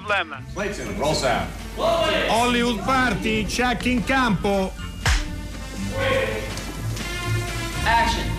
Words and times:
Problem. 0.00 0.44
Clayton, 0.54 0.96
roll 0.96 1.12
sound. 1.12 1.48
Hollywood 2.28 2.80
Party, 2.84 3.44
check 3.44 3.84
in 3.86 4.04
campo. 4.04 4.72
Action. 7.82 8.30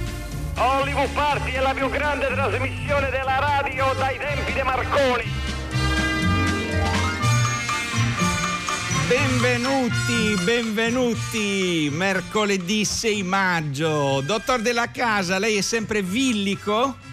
Hollywood 0.55 1.09
Party 1.09 1.51
è 1.51 1.59
la 1.59 1.73
più 1.73 1.89
grande 1.89 2.27
trasmissione 2.27 3.09
della 3.09 3.39
radio 3.39 3.93
dai 3.97 4.17
tempi 4.17 4.53
di 4.53 4.61
Marconi. 4.61 5.23
Benvenuti, 9.09 10.41
benvenuti. 10.41 11.89
Mercoledì 11.91 12.85
6 12.85 13.23
maggio. 13.23 14.21
Dottor 14.21 14.61
della 14.61 14.89
Casa, 14.91 15.37
lei 15.37 15.57
è 15.57 15.61
sempre 15.61 16.01
villico? 16.01 17.07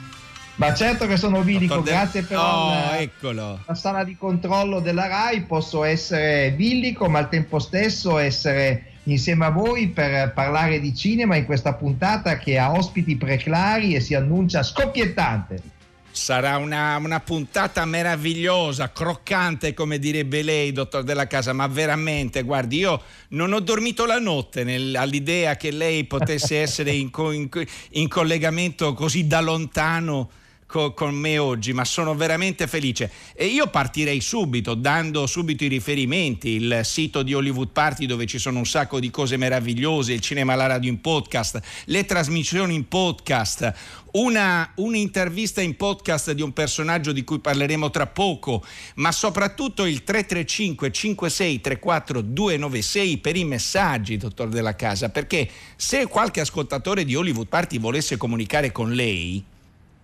Ma 0.56 0.72
certo 0.72 1.06
che 1.06 1.16
sono 1.18 1.42
De- 1.82 1.90
grazie 1.90 2.22
per 2.22 2.38
Oh, 2.38 2.70
la, 2.70 3.74
sala 3.74 4.04
di 4.04 4.16
controllo 4.16 4.80
della 4.80 5.06
RAI, 5.06 5.42
posso 5.42 5.84
essere 5.84 6.50
villico 6.52 7.08
ma 7.08 7.18
al 7.18 7.28
tempo 7.28 7.58
stesso 7.58 8.16
essere 8.16 8.92
insieme 9.04 9.44
a 9.44 9.50
voi 9.50 9.88
per 9.88 10.32
parlare 10.32 10.80
di 10.80 10.94
cinema 10.94 11.36
in 11.36 11.44
questa 11.44 11.74
puntata 11.74 12.38
che 12.38 12.58
ha 12.58 12.72
ospiti 12.72 13.16
preclari 13.16 13.94
e 13.94 14.00
si 14.00 14.14
annuncia 14.14 14.62
scoppiettante. 14.62 15.74
Sarà 16.10 16.56
una, 16.56 16.96
una 16.96 17.20
puntata 17.20 17.84
meravigliosa, 17.84 18.90
croccante 18.90 19.74
come 19.74 19.98
direbbe 19.98 20.40
lei, 20.42 20.72
dottor 20.72 21.02
della 21.02 21.26
Casa, 21.26 21.52
ma 21.52 21.66
veramente, 21.66 22.40
guardi, 22.42 22.78
io 22.78 23.02
non 23.28 23.52
ho 23.52 23.60
dormito 23.60 24.06
la 24.06 24.18
notte 24.18 24.64
nel- 24.64 24.96
all'idea 24.96 25.56
che 25.56 25.70
lei 25.70 26.04
potesse 26.04 26.56
essere 26.62 26.92
in, 26.92 27.10
co- 27.10 27.32
in 27.32 27.50
in 27.90 28.08
collegamento 28.08 28.94
così 28.94 29.26
da 29.26 29.42
lontano 29.42 30.30
co- 30.66 30.92
con 30.92 31.14
me 31.14 31.38
oggi, 31.38 31.72
ma 31.72 31.84
sono 31.84 32.14
veramente 32.14 32.66
felice. 32.66 33.10
E 33.34 33.46
io 33.46 33.68
partirei 33.68 34.20
subito, 34.20 34.74
dando 34.74 35.26
subito 35.26 35.64
i 35.64 35.68
riferimenti, 35.68 36.50
il 36.50 36.80
sito 36.82 37.22
di 37.22 37.32
Hollywood 37.32 37.70
Party 37.70 38.06
dove 38.06 38.26
ci 38.26 38.38
sono 38.38 38.58
un 38.58 38.66
sacco 38.66 39.00
di 39.00 39.10
cose 39.10 39.36
meravigliose, 39.36 40.12
il 40.12 40.20
cinema 40.20 40.52
alla 40.52 40.66
radio 40.66 40.90
in 40.90 41.00
podcast, 41.00 41.60
le 41.86 42.04
trasmissioni 42.04 42.74
in 42.74 42.88
podcast, 42.88 43.72
una, 44.12 44.72
un'intervista 44.76 45.60
in 45.60 45.76
podcast 45.76 46.32
di 46.32 46.42
un 46.42 46.52
personaggio 46.52 47.12
di 47.12 47.22
cui 47.24 47.38
parleremo 47.38 47.90
tra 47.90 48.06
poco, 48.06 48.64
ma 48.96 49.12
soprattutto 49.12 49.84
il 49.84 50.02
335 50.02 50.90
56 50.90 51.60
34 51.60 52.20
296 52.22 53.18
per 53.18 53.36
i 53.36 53.44
messaggi, 53.44 54.16
dottor 54.16 54.48
Della 54.48 54.74
Casa, 54.74 55.10
perché 55.10 55.48
se 55.76 56.06
qualche 56.06 56.40
ascoltatore 56.40 57.04
di 57.04 57.14
Hollywood 57.14 57.48
Party 57.48 57.78
volesse 57.78 58.16
comunicare 58.16 58.72
con 58.72 58.92
lei, 58.92 59.44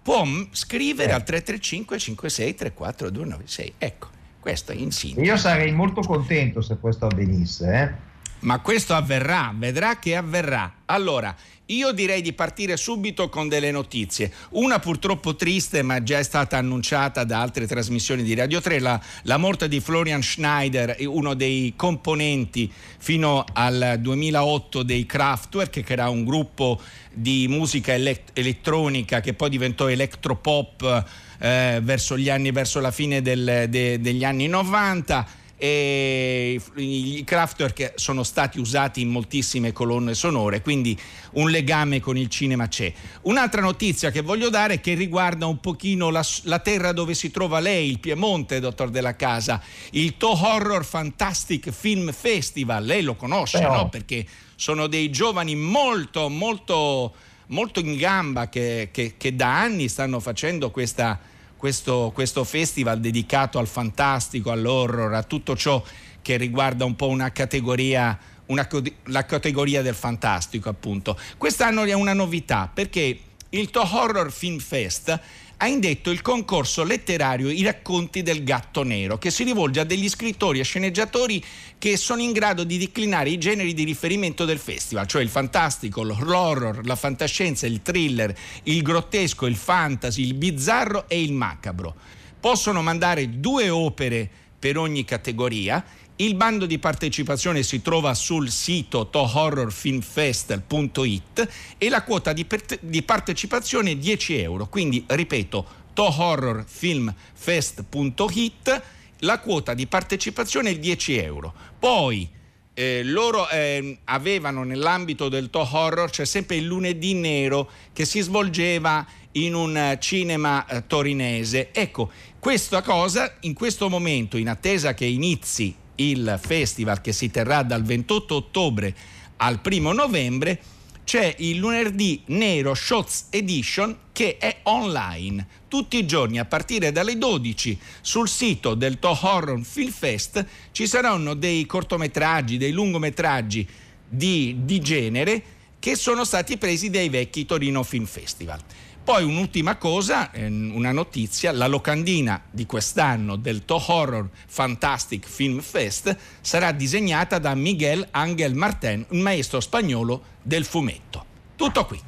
può 0.02 0.24
scrivere 0.50 1.10
Eh. 1.10 1.14
al 1.14 1.24
335 1.24 1.98
56 1.98 2.54
34 2.54 3.10
296. 3.10 3.74
Ecco, 3.78 4.08
questo 4.40 4.72
è 4.72 4.74
in 4.74 4.90
sintesi. 4.90 5.26
Io 5.26 5.36
sarei 5.36 5.72
molto 5.72 6.00
contento 6.00 6.60
se 6.60 6.76
questo 6.78 7.06
avvenisse. 7.06 7.72
Eh? 7.72 8.10
Ma 8.40 8.58
questo 8.60 8.94
avverrà, 8.94 9.52
vedrà 9.56 9.98
che 9.98 10.16
avverrà. 10.16 10.72
Allora, 10.86 11.34
io 11.72 11.92
direi 11.92 12.22
di 12.22 12.32
partire 12.32 12.76
subito 12.76 13.28
con 13.28 13.48
delle 13.48 13.70
notizie. 13.70 14.32
Una 14.50 14.78
purtroppo 14.78 15.34
triste, 15.34 15.82
ma 15.82 16.02
già 16.02 16.18
è 16.18 16.22
stata 16.22 16.58
annunciata 16.58 17.24
da 17.24 17.40
altre 17.40 17.66
trasmissioni 17.66 18.22
di 18.22 18.34
Radio 18.34 18.60
3, 18.60 18.78
la, 18.78 19.00
la 19.22 19.36
morte 19.36 19.68
di 19.68 19.80
Florian 19.80 20.22
Schneider, 20.22 20.96
uno 21.00 21.34
dei 21.34 21.72
componenti 21.76 22.70
fino 22.98 23.44
al 23.52 23.96
2008 24.00 24.82
dei 24.82 25.06
Kraftwerk, 25.06 25.82
che 25.82 25.92
era 25.92 26.08
un 26.08 26.24
gruppo 26.24 26.80
di 27.12 27.46
musica 27.48 27.92
elect- 27.92 28.30
elettronica 28.32 29.20
che 29.20 29.34
poi 29.34 29.50
diventò 29.50 29.88
electropop 29.88 31.04
eh, 31.38 31.80
verso 31.82 32.14
anni, 32.28 32.50
verso 32.52 32.80
la 32.80 32.90
fine 32.90 33.20
del- 33.20 33.66
de- 33.68 34.00
degli 34.00 34.24
anni 34.24 34.46
90 34.46 35.40
e 35.64 36.60
i 36.74 37.22
Kraftwerk 37.24 37.92
sono 37.94 38.24
stati 38.24 38.58
usati 38.58 39.00
in 39.00 39.10
moltissime 39.10 39.70
colonne 39.70 40.12
sonore, 40.12 40.60
quindi 40.60 40.98
un 41.34 41.50
legame 41.50 42.00
con 42.00 42.16
il 42.16 42.28
cinema 42.28 42.66
c'è. 42.66 42.92
Un'altra 43.22 43.60
notizia 43.60 44.10
che 44.10 44.22
voglio 44.22 44.48
dare 44.48 44.80
che 44.80 44.94
riguarda 44.94 45.46
un 45.46 45.60
pochino 45.60 46.10
la, 46.10 46.26
la 46.42 46.58
terra 46.58 46.90
dove 46.90 47.14
si 47.14 47.30
trova 47.30 47.60
lei, 47.60 47.90
il 47.90 48.00
Piemonte, 48.00 48.58
dottor 48.58 48.90
della 48.90 49.14
Casa, 49.14 49.62
il 49.90 50.16
To 50.16 50.30
Horror 50.32 50.84
Fantastic 50.84 51.70
Film 51.70 52.10
Festival, 52.10 52.84
lei 52.84 53.02
lo 53.02 53.14
conosce, 53.14 53.58
Però- 53.58 53.76
no? 53.76 53.88
Perché 53.88 54.26
sono 54.56 54.88
dei 54.88 55.10
giovani 55.10 55.54
molto, 55.54 56.28
molto, 56.28 57.14
molto 57.46 57.78
in 57.78 57.96
gamba 57.96 58.48
che, 58.48 58.88
che- 58.90 59.14
che 59.16 59.36
da 59.36 59.60
anni 59.60 59.86
stanno 59.86 60.18
facendo 60.18 60.72
questa 60.72 61.20
questo, 61.62 62.10
questo 62.12 62.42
festival 62.42 62.98
dedicato 62.98 63.60
al 63.60 63.68
fantastico, 63.68 64.50
all'horror, 64.50 65.14
a 65.14 65.22
tutto 65.22 65.54
ciò 65.54 65.80
che 66.20 66.36
riguarda 66.36 66.84
un 66.84 66.96
po' 66.96 67.06
una 67.06 67.30
categoria, 67.30 68.18
una 68.46 68.68
la 69.04 69.24
categoria 69.24 69.80
del 69.80 69.94
fantastico 69.94 70.68
appunto. 70.68 71.16
Quest'anno 71.38 71.84
è 71.84 71.92
una 71.92 72.14
novità 72.14 72.68
perché 72.74 73.16
il 73.50 73.70
To 73.70 73.88
Horror 73.88 74.32
Film 74.32 74.58
Fest 74.58 75.16
ha 75.62 75.68
indetto 75.68 76.10
il 76.10 76.22
concorso 76.22 76.82
letterario 76.82 77.48
I 77.48 77.62
racconti 77.62 78.22
del 78.22 78.42
gatto 78.42 78.82
nero, 78.82 79.16
che 79.16 79.30
si 79.30 79.44
rivolge 79.44 79.78
a 79.78 79.84
degli 79.84 80.08
scrittori 80.08 80.58
e 80.58 80.64
sceneggiatori 80.64 81.42
che 81.78 81.96
sono 81.96 82.20
in 82.20 82.32
grado 82.32 82.64
di 82.64 82.78
declinare 82.78 83.30
i 83.30 83.38
generi 83.38 83.72
di 83.72 83.84
riferimento 83.84 84.44
del 84.44 84.58
festival, 84.58 85.06
cioè 85.06 85.22
il 85.22 85.28
fantastico, 85.28 86.02
l'horror, 86.02 86.84
la 86.84 86.96
fantascienza, 86.96 87.68
il 87.68 87.80
thriller, 87.80 88.34
il 88.64 88.82
grottesco, 88.82 89.46
il 89.46 89.54
fantasy, 89.54 90.22
il 90.22 90.34
bizzarro 90.34 91.04
e 91.08 91.22
il 91.22 91.32
macabro. 91.32 91.94
Possono 92.40 92.82
mandare 92.82 93.38
due 93.38 93.70
opere 93.70 94.28
per 94.58 94.76
ogni 94.76 95.04
categoria. 95.04 95.84
Il 96.16 96.34
bando 96.34 96.66
di 96.66 96.78
partecipazione 96.78 97.62
si 97.62 97.80
trova 97.80 98.12
sul 98.12 98.50
sito 98.50 99.08
tohorrorfilmfest.it 99.08 101.48
e 101.78 101.88
la 101.88 102.02
quota 102.02 102.34
di, 102.34 102.44
per- 102.44 102.80
di 102.80 103.02
partecipazione 103.02 103.92
è 103.92 103.96
10 103.96 104.38
euro. 104.38 104.68
Quindi, 104.68 105.02
ripeto, 105.06 105.66
tohorrorfilmfest.it, 105.94 108.82
la 109.20 109.40
quota 109.40 109.72
di 109.72 109.86
partecipazione 109.86 110.68
è 110.70 110.78
10 110.78 111.16
euro. 111.16 111.54
Poi 111.78 112.28
eh, 112.74 113.02
loro 113.04 113.48
ehm, 113.48 113.98
avevano 114.04 114.64
nell'ambito 114.64 115.28
del 115.28 115.50
To 115.50 115.68
Horror 115.70 116.08
c'è 116.10 116.24
sempre 116.24 116.56
il 116.56 116.64
lunedì 116.64 117.12
nero 117.14 117.70
che 117.92 118.06
si 118.06 118.20
svolgeva 118.20 119.06
in 119.32 119.54
un 119.54 119.76
eh, 119.76 119.98
cinema 120.00 120.64
eh, 120.66 120.86
torinese. 120.86 121.72
Ecco, 121.72 122.10
questa 122.38 122.82
cosa 122.82 123.34
in 123.40 123.54
questo 123.54 123.88
momento, 123.88 124.36
in 124.36 124.48
attesa 124.48 124.94
che 124.94 125.06
inizi 125.06 125.74
il 125.96 126.38
festival 126.42 127.00
che 127.00 127.12
si 127.12 127.30
terrà 127.30 127.62
dal 127.62 127.82
28 127.82 128.34
ottobre 128.34 128.94
al 129.36 129.60
1 129.64 129.92
novembre, 129.92 130.60
c'è 131.04 131.34
il 131.38 131.56
lunedì 131.56 132.22
nero 132.26 132.74
Shots 132.74 133.26
Edition 133.30 133.96
che 134.12 134.36
è 134.38 134.60
online 134.64 135.60
tutti 135.72 135.96
i 135.96 136.06
giorni 136.06 136.38
a 136.38 136.44
partire 136.44 136.92
dalle 136.92 137.16
12 137.16 137.78
sul 138.02 138.28
sito 138.28 138.74
del 138.74 138.98
To 138.98 139.18
Horror 139.20 139.64
Film 139.64 139.90
Fest 139.90 140.44
ci 140.70 140.86
saranno 140.86 141.34
dei 141.34 141.64
cortometraggi, 141.66 142.58
dei 142.58 142.72
lungometraggi 142.72 143.66
di, 144.06 144.56
di 144.60 144.80
genere 144.80 145.42
che 145.78 145.96
sono 145.96 146.24
stati 146.24 146.58
presi 146.58 146.90
dai 146.90 147.08
vecchi 147.08 147.46
Torino 147.46 147.82
Film 147.82 148.04
Festival. 148.04 148.60
Poi 149.04 149.24
un'ultima 149.24 149.76
cosa, 149.76 150.30
ehm, 150.30 150.70
una 150.74 150.92
notizia, 150.92 151.50
la 151.50 151.66
locandina 151.66 152.40
di 152.48 152.66
quest'anno 152.66 153.34
del 153.34 153.64
To 153.64 153.82
Horror 153.84 154.28
Fantastic 154.46 155.26
Film 155.26 155.60
Fest 155.60 156.16
sarà 156.40 156.70
disegnata 156.70 157.38
da 157.38 157.52
Miguel 157.56 158.06
Ángel 158.12 158.54
Martín, 158.54 159.04
un 159.08 159.18
maestro 159.20 159.58
spagnolo 159.58 160.22
del 160.40 160.64
fumetto. 160.64 161.24
Tutto 161.56 161.84
qui. 161.84 162.00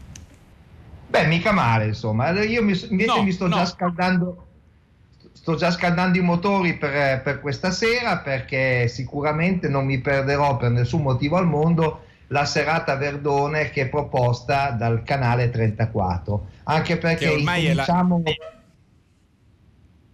Beh, 1.09 1.27
mica 1.27 1.51
male, 1.51 1.87
insomma. 1.87 2.31
Io 2.43 2.63
mi- 2.63 2.81
invece 2.89 3.17
No, 3.17 3.23
mi 3.25 3.33
sto 3.33 3.49
no. 3.49 3.57
già 3.57 3.67
scaldando. 3.67 4.47
Sto 5.33 5.57
già 5.57 5.73
scaldando 5.73 6.17
i 6.17 6.23
motori 6.23 6.77
per, 6.79 7.23
per 7.23 7.41
questa 7.41 7.73
sera 7.73 8.19
perché 8.19 8.87
sicuramente 8.89 9.69
non 9.69 9.85
mi 9.85 9.99
perderò 10.01 10.57
per 10.57 10.71
nessun 10.71 11.03
motivo 11.03 11.37
al 11.37 11.47
mondo 11.47 12.05
la 12.29 12.44
serata 12.44 12.97
Verdone 12.97 13.71
che 13.71 13.82
è 13.82 13.88
proposta 13.88 14.71
dal 14.71 15.03
canale 15.03 15.50
34. 15.50 16.47
Anche 16.65 16.97
perché 16.97 17.29
ormai 17.29 17.67
è 17.67 17.75
la- 17.75 17.82
incominciamo, 17.82 18.23
È 18.25 18.37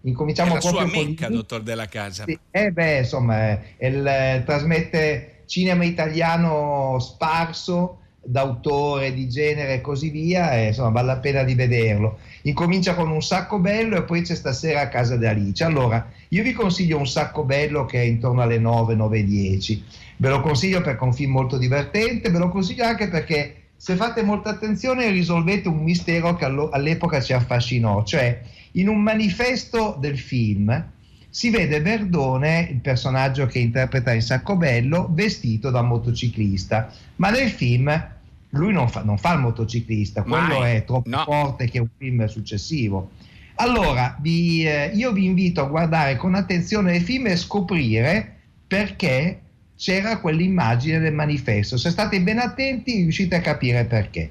incominciamo 0.03 0.55
la 0.55 0.61
sua 0.61 0.71
proprio 0.71 0.93
con 0.93 1.09
mecca, 1.09 1.29
dottor 1.29 1.63
Della 1.63 1.87
Casa. 1.87 2.25
sì, 2.27 2.39
eh 2.51 2.73
beh, 2.73 2.99
insomma, 2.99 3.51
il, 3.79 4.07
eh, 4.07 4.43
trasmette 4.45 5.43
cinema 5.47 5.85
italiano 5.85 6.99
sparso 7.01 7.97
d'autore, 8.23 9.15
di 9.15 9.29
genere 9.29 9.75
e 9.75 9.81
così 9.81 10.11
via, 10.11 10.53
e 10.55 10.69
insomma 10.69 10.91
vale 10.91 11.07
la 11.07 11.19
pena 11.19 11.43
di 11.43 11.55
vederlo. 11.55 12.19
Incomincia 12.43 12.95
con 12.95 13.11
un 13.11 13.23
sacco 13.23 13.59
bello 13.59 13.97
e 13.97 14.03
poi 14.03 14.23
c'è 14.23 14.35
stasera 14.35 14.83
a 14.83 14.89
casa 14.89 15.17
di 15.17 15.27
Alice. 15.27 15.65
Allora, 15.65 16.11
io 16.29 16.43
vi 16.43 16.53
consiglio 16.53 16.99
un 16.99 17.07
sacco 17.07 17.45
bello 17.45 17.85
che 17.87 18.01
è 18.01 18.05
intorno 18.05 18.43
alle 18.43 18.59
9, 18.59 18.95
9 18.95 19.25
10. 19.25 19.85
Ve 20.21 20.29
lo 20.29 20.43
consiglio 20.43 20.83
perché 20.83 21.01
è 21.01 21.07
un 21.07 21.15
film 21.15 21.33
molto 21.33 21.57
divertente, 21.57 22.29
ve 22.29 22.37
lo 22.37 22.51
consiglio 22.51 22.85
anche 22.85 23.09
perché 23.09 23.69
se 23.75 23.97
fate 23.97 24.23
molta 24.23 24.51
attenzione 24.51 25.11
risolvete 25.11 25.67
un 25.67 25.83
mistero 25.83 26.37
che 26.37 26.45
all'epoca 26.45 27.23
ci 27.23 27.33
affascinò, 27.33 28.05
cioè 28.05 28.43
in 28.73 28.89
un 28.89 29.01
manifesto 29.01 29.97
del 29.99 30.19
film 30.19 30.89
si 31.31 31.49
vede 31.49 31.81
Verdone, 31.81 32.69
il 32.71 32.81
personaggio 32.81 33.47
che 33.47 33.61
interpreta 33.61 34.13
il 34.13 34.21
Saccobello, 34.21 35.09
vestito 35.11 35.71
da 35.71 35.81
motociclista, 35.81 36.93
ma 37.17 37.31
nel 37.31 37.49
film 37.49 38.09
lui 38.51 38.73
non 38.75 38.91
fa, 38.91 39.03
non 39.03 39.17
fa 39.17 39.33
il 39.33 39.41
motociclista, 39.41 40.23
quello 40.23 40.59
Mai. 40.59 40.77
è 40.77 40.85
troppo 40.85 41.09
no. 41.09 41.23
forte 41.25 41.67
che 41.71 41.79
è 41.79 41.81
un 41.81 41.89
film 41.97 42.27
successivo. 42.27 43.13
Allora, 43.55 44.19
vi, 44.21 44.67
eh, 44.67 44.91
io 44.93 45.13
vi 45.13 45.25
invito 45.25 45.63
a 45.63 45.67
guardare 45.67 46.17
con 46.17 46.35
attenzione 46.35 46.97
il 46.97 47.03
film 47.03 47.29
e 47.29 47.37
scoprire 47.37 48.35
perché 48.67 49.41
c'era 49.81 50.19
quell'immagine 50.19 50.99
del 50.99 51.15
manifesto. 51.15 51.79
Se 51.79 51.89
state 51.89 52.21
ben 52.21 52.39
attenti 52.39 52.97
riuscite 52.97 53.37
a 53.37 53.41
capire 53.41 53.87
perché. 53.87 54.31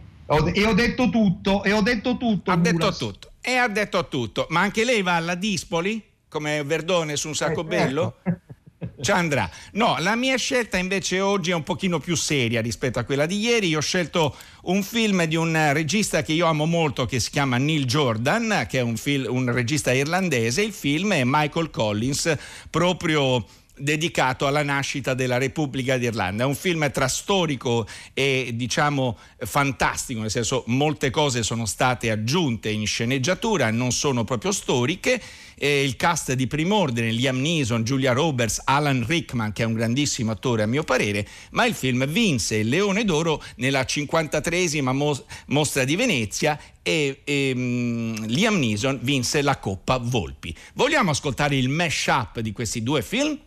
e 0.53 0.63
ho 0.63 0.73
detto 0.73 1.09
tutto, 1.09 1.63
e 1.63 1.71
ho 1.71 1.81
detto 1.81 2.17
tutto. 2.17 2.51
Ha 2.51 2.57
Buras. 2.57 2.73
detto 2.77 2.95
tutto, 2.95 3.31
e 3.41 3.55
ha 3.55 3.67
detto 3.67 4.07
tutto. 4.07 4.45
Ma 4.49 4.61
anche 4.61 4.85
lei 4.85 5.01
va 5.01 5.15
alla 5.15 5.33
Dispoli, 5.33 6.01
come 6.29 6.63
Verdone 6.63 7.15
su 7.15 7.29
un 7.29 7.35
sacco 7.35 7.61
eh, 7.61 7.63
bello? 7.63 8.17
Ecco. 8.21 8.37
Ci 9.01 9.11
andrà. 9.11 9.49
No, 9.73 9.97
la 9.99 10.15
mia 10.15 10.37
scelta 10.37 10.77
invece 10.77 11.19
oggi 11.19 11.51
è 11.51 11.53
un 11.53 11.63
pochino 11.63 11.99
più 11.99 12.15
seria 12.15 12.61
rispetto 12.61 12.99
a 12.99 13.03
quella 13.03 13.25
di 13.25 13.39
ieri. 13.39 13.69
Io 13.69 13.79
ho 13.79 13.81
scelto 13.81 14.35
un 14.63 14.83
film 14.83 15.25
di 15.25 15.35
un 15.35 15.73
regista 15.73 16.21
che 16.21 16.31
io 16.31 16.45
amo 16.45 16.65
molto 16.65 17.05
che 17.05 17.19
si 17.19 17.29
chiama 17.29 17.57
Neil 17.57 17.85
Jordan, 17.85 18.67
che 18.69 18.79
è 18.79 18.81
un, 18.81 18.95
film, 18.95 19.33
un 19.33 19.51
regista 19.51 19.91
irlandese. 19.91 20.61
Il 20.61 20.73
film 20.73 21.11
è 21.11 21.23
Michael 21.25 21.71
Collins, 21.71 22.37
proprio 22.69 23.45
dedicato 23.79 24.47
alla 24.47 24.63
nascita 24.63 25.13
della 25.13 25.37
Repubblica 25.37 25.97
d'Irlanda. 25.97 26.43
È 26.43 26.45
un 26.45 26.55
film 26.55 26.91
tra 26.91 27.07
storico 27.07 27.87
e 28.13 28.51
diciamo 28.53 29.17
fantastico, 29.39 30.21
nel 30.21 30.31
senso 30.31 30.63
molte 30.67 31.09
cose 31.09 31.43
sono 31.43 31.65
state 31.65 32.11
aggiunte 32.11 32.69
in 32.69 32.85
sceneggiatura, 32.85 33.71
non 33.71 33.91
sono 33.91 34.23
proprio 34.23 34.51
storiche. 34.51 35.21
Eh, 35.61 35.83
il 35.83 35.97
cast 35.97 36.31
di 36.33 36.47
prim'ordine, 36.47 37.11
Liam 37.11 37.41
Neeson, 37.41 37.83
Julia 37.83 38.13
Roberts, 38.13 38.61
Alan 38.63 39.03
Rickman, 39.05 39.51
che 39.51 39.63
è 39.63 39.65
un 39.65 39.73
grandissimo 39.73 40.31
attore 40.31 40.63
a 40.63 40.67
mio 40.67 40.83
parere, 40.83 41.27
ma 41.51 41.65
il 41.65 41.73
film 41.73 42.05
vinse 42.05 42.55
il 42.55 42.69
Leone 42.69 43.03
d'Oro 43.03 43.43
nella 43.57 43.81
53esima 43.81 44.93
mos- 44.93 45.23
mostra 45.47 45.83
di 45.83 45.97
Venezia 45.97 46.57
e, 46.81 47.21
e 47.23 47.51
um, 47.53 48.25
Liam 48.27 48.57
Neeson 48.57 48.99
vinse 49.01 49.41
la 49.41 49.57
Coppa 49.57 49.97
Volpi. 49.97 50.55
Vogliamo 50.75 51.11
ascoltare 51.11 51.57
il 51.57 51.69
mash-up 51.69 52.39
di 52.39 52.51
questi 52.51 52.81
due 52.81 53.01
film? 53.01 53.37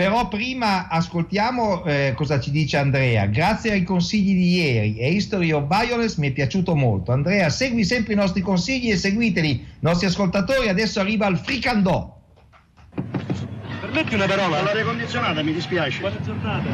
Però 0.00 0.28
prima 0.28 0.88
ascoltiamo 0.88 1.84
eh, 1.84 2.14
cosa 2.16 2.40
ci 2.40 2.50
dice 2.50 2.78
Andrea. 2.78 3.26
Grazie 3.26 3.72
ai 3.72 3.82
consigli 3.82 4.32
di 4.32 4.54
ieri 4.54 4.96
e 4.96 5.10
History 5.10 5.52
of 5.52 5.66
Violence 5.66 6.18
mi 6.18 6.28
è 6.28 6.32
piaciuto 6.32 6.74
molto. 6.74 7.12
Andrea, 7.12 7.50
segui 7.50 7.84
sempre 7.84 8.14
i 8.14 8.16
nostri 8.16 8.40
consigli 8.40 8.90
e 8.90 8.96
seguiteli, 8.96 9.62
nostri 9.80 10.06
ascoltatori. 10.06 10.70
Adesso 10.70 11.00
arriva 11.00 11.26
il 11.26 11.36
fricandò. 11.36 12.18
Permetti 13.82 14.14
una 14.14 14.24
parola? 14.24 14.62
l'aria 14.62 14.84
condizionata, 14.84 15.42
mi 15.42 15.52
dispiace. 15.52 16.00
Buona 16.00 16.20
giornata. 16.24 16.70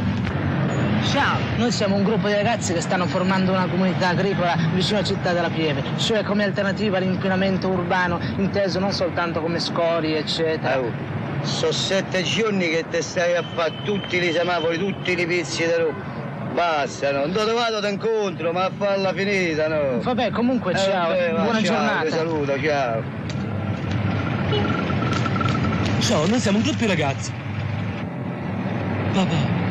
Ciao, 1.11 1.39
noi 1.57 1.73
siamo 1.73 1.97
un 1.97 2.05
gruppo 2.05 2.29
di 2.29 2.35
ragazzi 2.35 2.75
che 2.75 2.81
stanno 2.81 3.07
formando 3.07 3.51
una 3.51 3.67
comunità 3.67 4.11
agricola 4.11 4.57
vicino 4.73 5.01
a 5.01 5.03
Città 5.03 5.33
della 5.33 5.51
Pieve, 5.51 5.83
cioè 5.97 6.23
come 6.23 6.45
alternativa 6.45 6.99
all'inquinamento 6.99 7.67
urbano, 7.67 8.21
inteso 8.37 8.79
non 8.79 8.93
soltanto 8.93 9.41
come 9.41 9.59
scorie, 9.59 10.19
eccetera. 10.19 10.79
Oh. 10.79 11.17
Sono 11.47 11.73
sette 11.73 12.23
giorni 12.23 12.69
che 12.69 12.85
ti 12.91 13.01
stai 13.01 13.35
a 13.37 13.43
fare 13.55 13.73
tutti 13.85 14.17
i 14.17 14.33
semafori, 14.33 14.79
tutti 14.79 15.19
i 15.19 15.27
pezzi 15.27 15.65
di 15.65 15.73
roba. 15.73 16.15
Basta, 16.53 17.13
no? 17.13 17.27
non 17.27 17.33
te 17.33 17.53
vado 17.53 17.81
d'incontro, 17.81 18.51
ma 18.51 18.65
a 18.65 18.71
farla 18.77 19.13
finita, 19.13 19.69
no? 19.69 20.01
Vabbè, 20.01 20.31
comunque 20.31 20.73
eh, 20.73 20.77
ciao, 20.77 21.09
vabbè, 21.09 21.31
buona 21.31 21.63
ciao, 21.63 21.63
giornata. 21.63 22.11
Saluto, 22.11 22.63
ciao. 22.63 23.03
Ciao, 26.01 26.27
noi 26.27 26.41
siamo 26.41 26.59
un 26.59 26.63
gruppo 26.65 26.79
di 26.79 26.87
ragazzi. 26.87 27.33
Papà. 29.13 29.66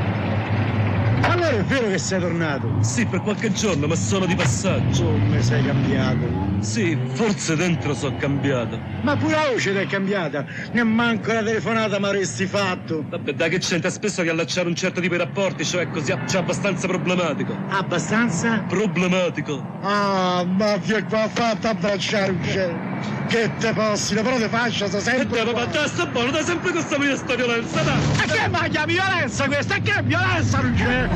Allora 1.27 1.49
è 1.49 1.63
vero 1.63 1.87
che 1.87 1.97
sei 1.97 2.19
tornato? 2.19 2.69
Sì, 2.81 3.05
per 3.05 3.21
qualche 3.21 3.51
giorno, 3.51 3.87
ma 3.87 3.95
sono 3.95 4.25
di 4.25 4.35
passaggio. 4.35 5.11
Come 5.11 5.41
sei 5.41 5.63
cambiato? 5.63 6.53
Sì, 6.59 6.97
forse 7.13 7.55
dentro 7.55 7.93
sono 7.93 8.15
cambiato. 8.17 8.79
Ma 9.01 9.15
pure 9.15 9.33
la 9.33 9.49
voce 9.51 9.71
ti 9.71 9.77
è 9.77 9.87
cambiata. 9.87 10.45
Neanche 10.71 11.33
la 11.33 11.43
telefonata 11.43 11.99
mi 11.99 12.05
avresti 12.05 12.45
fatto. 12.45 13.05
Vabbè, 13.09 13.33
dai 13.33 13.49
che 13.49 13.59
c'entra 13.59 13.89
spesso 13.89 14.21
riallacciare 14.21 14.67
un 14.67 14.75
certo 14.75 15.01
tipo 15.01 15.13
di 15.13 15.19
rapporti, 15.19 15.65
cioè 15.65 15.87
così 15.89 16.13
c'è 16.25 16.37
abbastanza 16.37 16.87
problematico. 16.87 17.57
Abbastanza? 17.69 18.63
Problematico. 18.67 19.63
Ah, 19.81 20.43
ma 20.45 20.79
che 20.79 21.03
qua 21.03 21.23
ha 21.23 21.29
fatto 21.29 21.67
abbracciare 21.67 22.31
un 22.31 22.43
cielo. 22.43 22.94
Che 23.27 23.51
te 23.57 23.73
possino, 23.73 24.21
però 24.21 24.37
te 24.37 24.47
faccia 24.49 24.87
sta 24.87 24.99
sempre. 24.99 25.41
E 25.41 25.45
te, 25.45 25.51
papà, 25.51 25.87
sta 25.87 26.05
buono, 26.05 26.31
dai 26.31 26.43
sempre 26.43 26.71
questa 26.71 26.97
mia 26.97 27.15
sta 27.15 27.35
violenza, 27.35 27.81
dai. 27.81 27.97
E 28.23 28.25
che 28.31 28.47
maglia 28.47 28.85
violenza 28.85 29.45
questa? 29.45 29.75
E 29.75 29.81
che 29.81 30.01
violenza 30.03 30.59
non 30.61 30.73
c'è? 30.75 31.09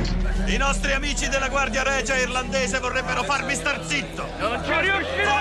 I 0.51 0.57
nostri 0.57 0.91
amici 0.93 1.29
della 1.29 1.47
Guardia 1.47 1.83
Regia 1.83 2.15
irlandese 2.15 2.79
vorrebbero 2.79 3.23
farmi 3.23 3.53
star 3.53 3.81
zitto. 3.85 4.27
Non 4.39 4.61
ci 4.65 4.71
riuscirò! 4.71 5.37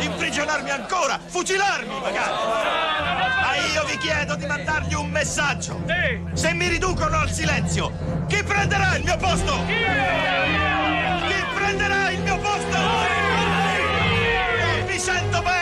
Imprigionarmi 0.00 0.70
ancora, 0.70 1.20
fucilarmi 1.24 2.00
magari. 2.00 2.32
Ma 3.40 3.54
io 3.72 3.84
vi 3.84 3.96
chiedo 3.98 4.34
di 4.34 4.46
mandargli 4.46 4.94
un 4.94 5.10
messaggio. 5.10 5.84
Se 6.32 6.52
mi 6.54 6.66
riducono 6.68 7.18
al 7.18 7.30
silenzio, 7.30 7.92
chi 8.26 8.42
prenderà 8.42 8.96
il 8.96 9.04
mio 9.04 9.16
posto? 9.16 9.64
Chi 9.66 11.44
prenderà 11.54 12.10
il 12.10 12.20
mio 12.20 12.38
posto? 12.38 13.31
Vi 15.32 15.38
sento 15.38 15.61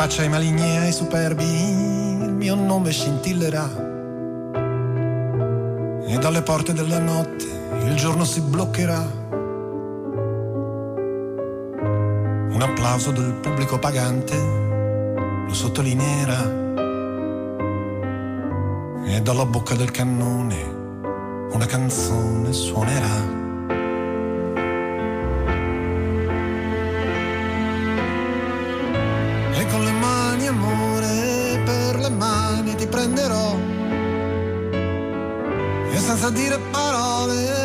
faccia 0.00 0.22
ai 0.22 0.30
maligni 0.30 0.62
e 0.62 0.78
ai 0.78 0.92
superbi 0.92 1.44
il 1.44 2.32
mio 2.32 2.54
nome 2.54 2.90
scintillerà 2.90 3.68
e 6.06 6.16
dalle 6.18 6.40
porte 6.40 6.72
della 6.72 6.98
notte 6.98 7.44
il 7.84 7.94
giorno 7.96 8.24
si 8.24 8.40
bloccherà. 8.40 8.98
Un 12.48 12.62
applauso 12.62 13.10
del 13.10 13.34
pubblico 13.42 13.78
pagante 13.78 14.36
lo 15.46 15.52
sottolineerà 15.52 16.44
e 19.04 19.20
dalla 19.20 19.44
bocca 19.44 19.74
del 19.74 19.90
cannone 19.90 20.56
una 21.52 21.66
canzone 21.66 22.54
suonerà. 22.54 23.39
Dire 36.30 36.58
parole 36.72 37.59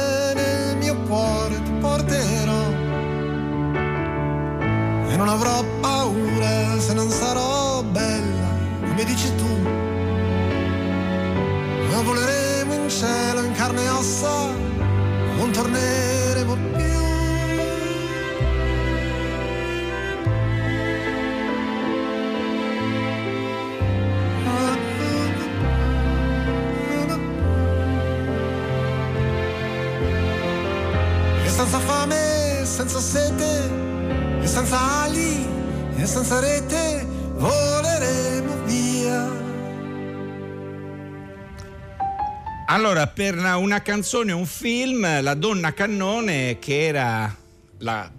senza 34.66 35.04
ali, 35.04 35.48
e 35.96 36.06
senza 36.08 36.40
rete, 36.40 37.06
voleremo 37.36 38.64
via. 38.66 39.44
Allora, 42.66 43.06
per 43.06 43.36
una 43.36 43.84
canzone, 43.84 44.32
un 44.32 44.48
film, 44.48 45.22
La 45.22 45.36
donna 45.36 45.72
cannone, 45.74 46.58
che 46.58 46.86
era 46.88 47.34
la 47.80 48.10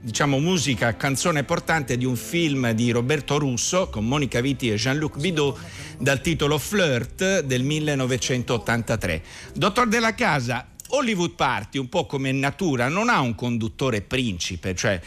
diciamo 0.00 0.38
musica, 0.38 0.94
canzone 0.94 1.42
portante 1.42 1.96
di 1.96 2.04
un 2.04 2.14
film 2.14 2.70
di 2.70 2.92
Roberto 2.92 3.36
Russo 3.36 3.88
con 3.90 4.06
Monica 4.06 4.40
Vitti 4.40 4.70
e 4.70 4.76
Jean-Luc 4.76 5.18
Bidot 5.18 5.58
dal 5.98 6.20
titolo 6.20 6.58
Flirt 6.58 7.40
del 7.40 7.64
1983. 7.64 9.22
Dottor 9.52 9.88
Della 9.88 10.14
Casa, 10.14 10.64
Hollywood 10.90 11.34
Party, 11.34 11.78
un 11.78 11.88
po' 11.88 12.06
come 12.06 12.32
natura, 12.32 12.88
non 12.88 13.08
ha 13.08 13.20
un 13.20 13.34
conduttore 13.34 14.00
principe, 14.00 14.74
cioè 14.74 15.00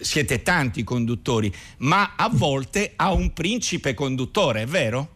siete 0.00 0.42
tanti 0.42 0.84
conduttori, 0.84 1.52
ma 1.78 2.14
a 2.16 2.28
volte 2.32 2.92
ha 2.96 3.12
un 3.12 3.32
principe 3.32 3.94
conduttore, 3.94 4.62
è 4.62 4.66
vero? 4.66 5.08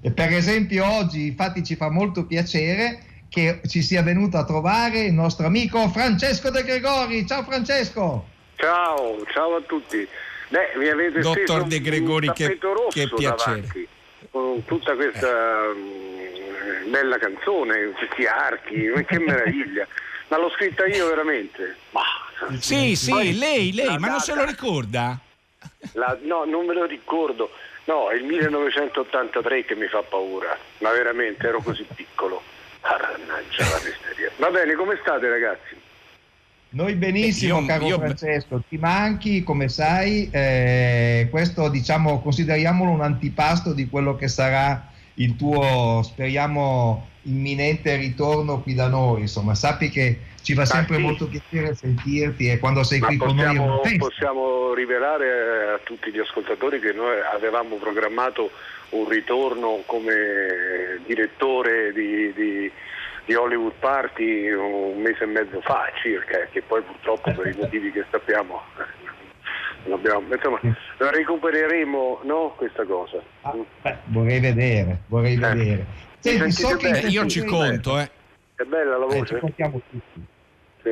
E 0.00 0.10
per 0.12 0.32
esempio 0.32 0.86
oggi 0.86 1.26
infatti 1.26 1.64
ci 1.64 1.74
fa 1.74 1.90
molto 1.90 2.24
piacere 2.24 3.02
che 3.28 3.60
ci 3.66 3.82
sia 3.82 4.02
venuto 4.02 4.36
a 4.38 4.44
trovare 4.44 5.04
il 5.04 5.12
nostro 5.12 5.46
amico 5.46 5.88
Francesco 5.88 6.50
De 6.50 6.62
Gregori. 6.62 7.26
Ciao 7.26 7.42
Francesco! 7.42 8.26
Ciao, 8.56 9.24
ciao 9.32 9.56
a 9.56 9.60
tutti. 9.60 10.06
Beh, 10.48 10.78
mi 10.78 10.88
avete 10.88 11.20
Dottor 11.20 11.64
De 11.64 11.80
Gregori, 11.80 12.32
che, 12.32 12.58
che 12.90 13.08
piacere. 13.14 13.60
Davanti, 13.60 13.88
con 14.30 14.64
tutta 14.64 14.94
questa 14.94 15.26
eh. 15.26 16.27
Bella 16.86 17.18
canzone, 17.18 17.92
questi 17.92 18.26
archi, 18.26 18.90
che 19.06 19.18
meraviglia. 19.18 19.86
Ma 20.28 20.38
l'ho 20.38 20.50
scritta 20.50 20.86
io 20.86 21.08
veramente? 21.08 21.76
Ma, 21.90 22.02
sì, 22.58 22.94
sì, 22.96 23.38
lei, 23.38 23.72
lei, 23.72 23.86
ma 23.86 23.94
data, 23.96 24.10
non 24.10 24.20
se 24.20 24.34
lo 24.34 24.44
ricorda? 24.44 25.18
La, 25.92 26.18
no, 26.22 26.44
non 26.44 26.66
me 26.66 26.74
lo 26.74 26.84
ricordo. 26.84 27.50
No, 27.84 28.10
è 28.10 28.16
il 28.16 28.24
1983 28.24 29.64
che 29.64 29.74
mi 29.74 29.86
fa 29.86 30.02
paura, 30.02 30.56
ma 30.78 30.90
veramente 30.90 31.46
ero 31.46 31.62
così 31.62 31.86
piccolo. 31.94 32.42
Mannaggia 32.82 33.64
la 33.64 33.80
misteria. 33.84 34.30
Va 34.36 34.50
bene, 34.50 34.74
come 34.74 34.98
state 35.00 35.28
ragazzi? 35.28 35.76
Noi 36.70 36.94
benissimo, 36.94 37.60
io, 37.60 37.66
caro 37.66 37.86
io... 37.86 37.98
Francesco, 37.98 38.62
ti 38.68 38.76
manchi, 38.76 39.42
come 39.42 39.68
sai, 39.68 40.28
eh, 40.30 41.28
questo 41.30 41.68
diciamo 41.68 42.20
consideriamolo 42.20 42.90
un 42.90 43.00
antipasto 43.00 43.72
di 43.72 43.88
quello 43.88 44.16
che 44.16 44.28
sarà 44.28 44.86
il 45.18 45.36
tuo, 45.36 46.02
speriamo, 46.02 47.06
imminente 47.22 47.96
ritorno 47.96 48.60
qui 48.60 48.74
da 48.74 48.88
noi. 48.88 49.22
Insomma, 49.22 49.54
sappi 49.54 49.90
che 49.90 50.18
ci 50.42 50.54
fa 50.54 50.64
sempre 50.64 50.96
sì. 50.96 51.02
molto 51.02 51.28
piacere 51.28 51.74
sentirti 51.74 52.48
e 52.48 52.58
quando 52.58 52.82
sei 52.82 53.00
Ma 53.00 53.08
qui 53.08 53.16
possiamo, 53.16 53.66
con 53.66 53.80
noi 53.84 53.96
possiamo 53.98 54.74
rivelare 54.74 55.72
a 55.74 55.80
tutti 55.82 56.10
gli 56.10 56.18
ascoltatori 56.18 56.80
che 56.80 56.92
noi 56.92 57.16
avevamo 57.34 57.76
programmato 57.76 58.50
un 58.90 59.08
ritorno 59.08 59.82
come 59.84 61.00
direttore 61.04 61.92
di, 61.92 62.32
di, 62.32 62.70
di 63.26 63.34
Hollywood 63.34 63.74
Party 63.78 64.50
un 64.50 65.00
mese 65.02 65.24
e 65.24 65.26
mezzo 65.26 65.60
fa 65.60 65.90
circa, 66.00 66.46
che 66.50 66.62
poi 66.62 66.80
purtroppo 66.82 67.30
per 67.32 67.46
i 67.48 67.56
motivi 67.58 67.92
che 67.92 68.04
sappiamo 68.10 68.62
Abbiamo, 69.90 70.26
insomma, 70.34 70.60
recupereremo 70.98 72.20
no, 72.24 72.54
questa 72.56 72.84
cosa. 72.84 73.22
Ah, 73.42 73.54
beh, 73.82 73.96
vorrei 74.06 74.40
vedere, 74.40 74.98
vorrei 75.06 75.34
eh. 75.34 75.38
vedere. 75.38 75.86
Senti, 76.18 76.50
so 76.52 76.76
che 76.76 76.88
io 77.08 77.26
ci 77.26 77.44
conto, 77.44 77.98
eh. 77.98 78.10
È 78.54 78.64
bella 78.64 78.98
la 78.98 79.06
eh, 79.06 79.18
voce. 79.18 79.40
Eh, 79.56 79.72
sì. 80.82 80.90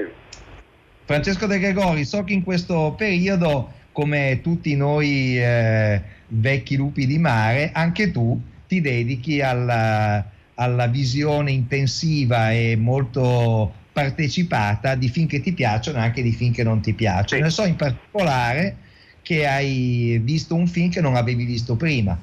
Francesco 1.05 1.47
De 1.47 1.59
Gregori, 1.59 2.05
so 2.05 2.25
che 2.25 2.33
in 2.33 2.43
questo 2.43 2.95
periodo, 2.97 3.73
come 3.93 4.41
tutti 4.43 4.75
noi 4.77 5.39
eh, 5.39 6.03
vecchi 6.29 6.77
lupi 6.77 7.07
di 7.07 7.19
mare, 7.19 7.71
anche 7.73 8.11
tu 8.11 8.41
ti 8.67 8.81
dedichi 8.81 9.41
alla, 9.41 10.25
alla 10.55 10.87
visione 10.87 11.51
intensiva 11.53 12.53
e 12.53 12.77
molto 12.77 13.85
partecipata 13.97 14.95
di 14.95 15.09
film 15.09 15.27
che 15.27 15.41
ti 15.41 15.55
piacciono 15.55 15.97
e 15.97 16.03
anche 16.03 16.21
di 16.21 16.33
film 16.33 16.53
che 16.53 16.63
non 16.63 16.83
ti 16.83 16.93
piacciono. 16.93 17.45
Ne 17.45 17.49
so 17.49 17.65
in 17.65 17.77
particolare 17.77 18.77
che 19.23 19.47
hai 19.47 20.21
visto 20.23 20.55
un 20.55 20.67
film 20.67 20.91
che 20.91 21.01
non 21.01 21.17
avevi 21.17 21.47
visto 21.47 21.77
prima. 21.77 22.15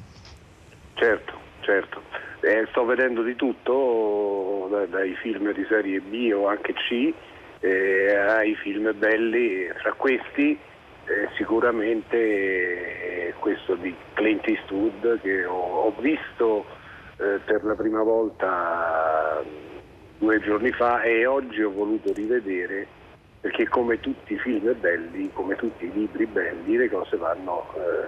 Certo, 0.94 1.34
certo. 1.62 2.04
Eh, 2.42 2.68
sto 2.70 2.86
vedendo 2.86 3.24
di 3.24 3.36
tutto, 3.36 4.68
dai, 4.70 4.88
dai 4.88 5.16
film 5.16 5.52
di 5.52 5.66
serie 5.68 6.00
B 6.00 6.32
o 6.32 6.48
anche 6.48 6.74
C, 6.74 7.12
eh, 7.62 8.16
ai 8.16 8.54
film 8.54 8.94
belli, 8.96 9.68
fra 9.82 9.94
questi 9.94 10.52
eh, 10.52 11.28
sicuramente 11.38 13.30
eh, 13.30 13.34
questo 13.40 13.74
di 13.74 13.96
Clint 14.14 14.48
Eastwood 14.48 15.22
che 15.22 15.44
ho, 15.46 15.88
ho 15.88 15.96
visto 16.00 16.66
eh, 17.18 17.40
per 17.44 17.64
la 17.64 17.74
prima 17.74 18.04
volta 18.04 19.42
due 20.24 20.40
giorni 20.40 20.72
fa 20.72 21.02
e 21.02 21.26
oggi 21.26 21.62
ho 21.62 21.70
voluto 21.70 22.14
rivedere 22.14 22.88
perché 23.42 23.68
come 23.68 24.00
tutti 24.00 24.34
i 24.34 24.40
film 24.40 24.74
belli, 24.80 25.30
come 25.34 25.56
tutti 25.58 25.84
i 25.84 25.92
libri 25.92 26.26
belli, 26.26 26.78
le 26.78 26.90
cose 26.90 27.18
vanno 27.18 27.68
eh, 27.76 28.08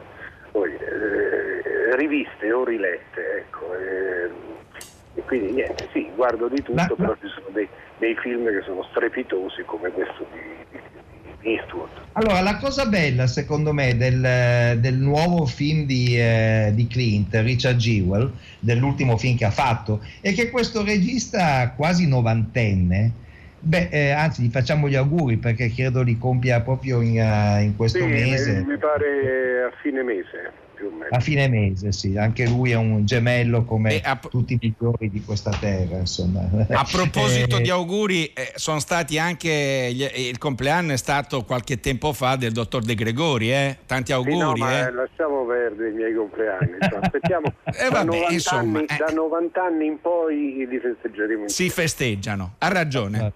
poi, 0.50 0.74
eh, 0.74 1.94
riviste 1.98 2.54
o 2.54 2.64
rilette. 2.64 3.40
Ecco, 3.40 3.76
eh, 3.76 4.30
e 5.16 5.22
quindi 5.24 5.52
niente, 5.52 5.90
sì, 5.92 6.10
guardo 6.16 6.48
di 6.48 6.62
tutto, 6.62 6.74
ma, 6.74 6.96
però 6.96 7.10
ma... 7.10 7.18
ci 7.20 7.28
sono 7.28 7.48
dei, 7.50 7.68
dei, 7.98 8.16
film 8.16 8.50
che 8.50 8.62
sono 8.62 8.84
strepitosi 8.84 9.64
come 9.64 9.92
questo 9.92 10.26
Eastwood. 11.46 11.90
Allora, 12.14 12.42
la 12.42 12.58
cosa 12.58 12.86
bella 12.86 13.28
secondo 13.28 13.74
me 13.74 13.96
del, 13.98 14.80
del 14.80 14.96
nuovo 14.96 15.46
film 15.46 15.86
di, 15.86 16.20
eh, 16.20 16.72
di, 16.74 16.88
Clint, 16.88 17.34
Richard 17.36 17.78
Jewell, 17.78 18.32
dell'ultimo 18.60 19.18
film 19.18 19.38
che 19.38 19.46
ha 19.46 19.52
fatto, 19.52 20.02
è 20.22 20.34
che 20.34 20.50
questo 20.50 20.84
regista 20.84 21.74
quasi 21.76 22.08
novantenne, 22.08 23.24
Beh, 23.66 23.88
eh, 23.90 24.12
anzi, 24.12 24.44
gli 24.44 24.52
facciamo 24.52 24.88
gli 24.88 24.94
auguri 24.94 25.38
perché 25.38 25.74
credo 25.74 26.04
li 26.04 26.20
compia 26.20 26.62
proprio 26.62 27.02
in, 27.02 27.18
uh, 27.18 27.64
in 27.64 27.76
questo 27.76 27.98
sì, 27.98 28.06
mese. 28.06 28.64
Mi 28.64 28.78
pare 28.78 29.64
a 29.64 29.76
fine 29.82 30.04
mese. 30.04 30.52
Più 30.76 30.88
o 30.88 30.92
meno. 30.92 31.08
A 31.10 31.20
fine 31.20 31.48
mese, 31.48 31.92
sì, 31.92 32.18
anche 32.18 32.48
lui 32.48 32.72
è 32.72 32.76
un 32.76 33.06
gemello 33.06 33.64
come 33.64 34.02
a... 34.02 34.18
tutti 34.18 34.54
i 34.54 34.60
migliori 34.62 35.10
di 35.10 35.24
questa 35.24 35.52
terra. 35.60 35.98
Insomma. 35.98 36.48
A 36.70 36.86
proposito 36.90 37.58
eh... 37.60 37.62
di 37.62 37.70
auguri, 37.70 38.26
eh, 38.34 38.54
sono 38.56 38.80
stati 38.80 39.18
anche 39.18 39.92
gli, 39.94 40.04
il 40.30 40.38
compleanno 40.38 40.94
è 40.94 40.98
stato 40.98 41.44
qualche 41.44 41.80
tempo 41.80 42.14
fa 42.14 42.36
del 42.36 42.52
dottor 42.52 42.84
De 42.84 42.96
Gregori, 42.96 43.52
eh? 43.52 43.78
tanti 43.86 44.12
auguri. 44.12 44.62
Sì, 44.62 44.68
no, 44.68 44.70
eh. 44.70 44.92
lasciamo 44.92 45.46
perdere 45.46 45.90
i 45.90 45.94
miei 45.94 46.14
compleanni, 46.14 46.78
cioè, 46.80 47.00
aspettiamo 47.02 47.48
eh, 47.66 47.90
vabbè, 47.90 47.92
da, 47.92 48.04
90 48.04 48.32
insomma, 48.32 48.78
anni, 48.80 48.86
da 48.98 49.14
90 49.14 49.64
anni 49.64 49.86
in 49.86 50.02
poi 50.02 50.68
li 50.70 50.80
festeggeremo. 50.80 51.48
Si 51.48 51.70
festeggiano, 51.70 52.56
ha 52.58 52.68
ragione. 52.68 53.34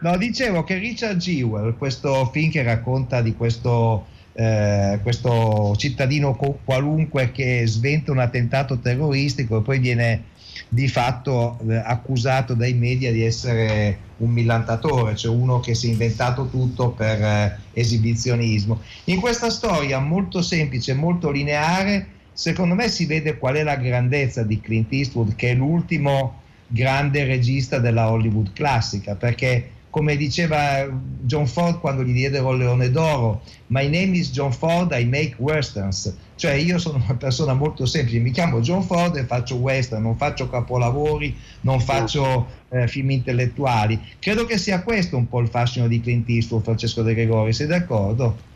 No, 0.00 0.16
dicevo 0.16 0.64
che 0.64 0.76
Richard 0.78 1.18
Jewell, 1.18 1.76
questo 1.76 2.24
film 2.32 2.50
che 2.50 2.62
racconta 2.62 3.20
di 3.20 3.34
questo, 3.34 4.06
eh, 4.32 4.98
questo 5.02 5.74
cittadino 5.76 6.34
qualunque 6.64 7.32
che 7.32 7.64
sventa 7.66 8.12
un 8.12 8.18
attentato 8.18 8.78
terroristico 8.78 9.58
e 9.58 9.62
poi 9.62 9.78
viene 9.78 10.22
di 10.68 10.88
fatto 10.88 11.58
eh, 11.68 11.76
accusato 11.76 12.54
dai 12.54 12.74
media 12.74 13.10
di 13.10 13.24
essere 13.24 14.08
un 14.18 14.30
millantatore, 14.30 15.16
cioè 15.16 15.34
uno 15.34 15.60
che 15.60 15.74
si 15.74 15.88
è 15.88 15.90
inventato 15.90 16.48
tutto 16.48 16.90
per 16.90 17.20
eh, 17.20 17.58
esibizionismo. 17.72 18.80
In 19.04 19.20
questa 19.20 19.50
storia 19.50 19.98
molto 19.98 20.42
semplice, 20.42 20.94
molto 20.94 21.30
lineare, 21.30 22.06
secondo 22.32 22.74
me 22.74 22.88
si 22.88 23.06
vede 23.06 23.36
qual 23.36 23.56
è 23.56 23.62
la 23.62 23.76
grandezza 23.76 24.42
di 24.42 24.60
Clint 24.60 24.92
Eastwood, 24.92 25.34
che 25.34 25.50
è 25.50 25.54
l'ultimo 25.54 26.38
grande 26.66 27.24
regista 27.24 27.78
della 27.78 28.10
Hollywood 28.10 28.52
classica, 28.52 29.16
perché 29.16 29.70
come 29.90 30.16
diceva 30.16 30.88
John 31.20 31.46
Ford 31.46 31.80
quando 31.80 32.02
gli 32.02 32.12
diedero 32.12 32.52
il 32.52 32.58
Leone 32.58 32.90
d'Oro, 32.90 33.42
My 33.66 33.84
name 33.84 34.16
is 34.16 34.30
John 34.30 34.52
Ford, 34.52 34.92
I 34.92 35.04
make 35.04 35.34
westerns, 35.38 36.16
cioè 36.36 36.52
io 36.52 36.78
sono 36.78 37.02
una 37.04 37.16
persona 37.16 37.54
molto 37.54 37.86
semplice, 37.86 38.18
mi 38.18 38.30
chiamo 38.30 38.60
John 38.60 38.82
Ford 38.82 39.16
e 39.16 39.24
faccio 39.24 39.56
western, 39.56 40.02
non 40.02 40.16
faccio 40.16 40.48
capolavori, 40.48 41.36
non 41.62 41.80
faccio 41.80 42.46
eh, 42.70 42.86
film 42.88 43.10
intellettuali. 43.10 44.00
Credo 44.18 44.46
che 44.46 44.58
sia 44.58 44.82
questo 44.82 45.16
un 45.16 45.28
po' 45.28 45.40
il 45.40 45.48
fascino 45.48 45.86
di 45.88 46.00
Clint 46.00 46.28
Eastwood, 46.28 46.62
Francesco 46.62 47.02
De 47.02 47.14
Gregori, 47.14 47.52
sei 47.52 47.66
d'accordo? 47.66 48.48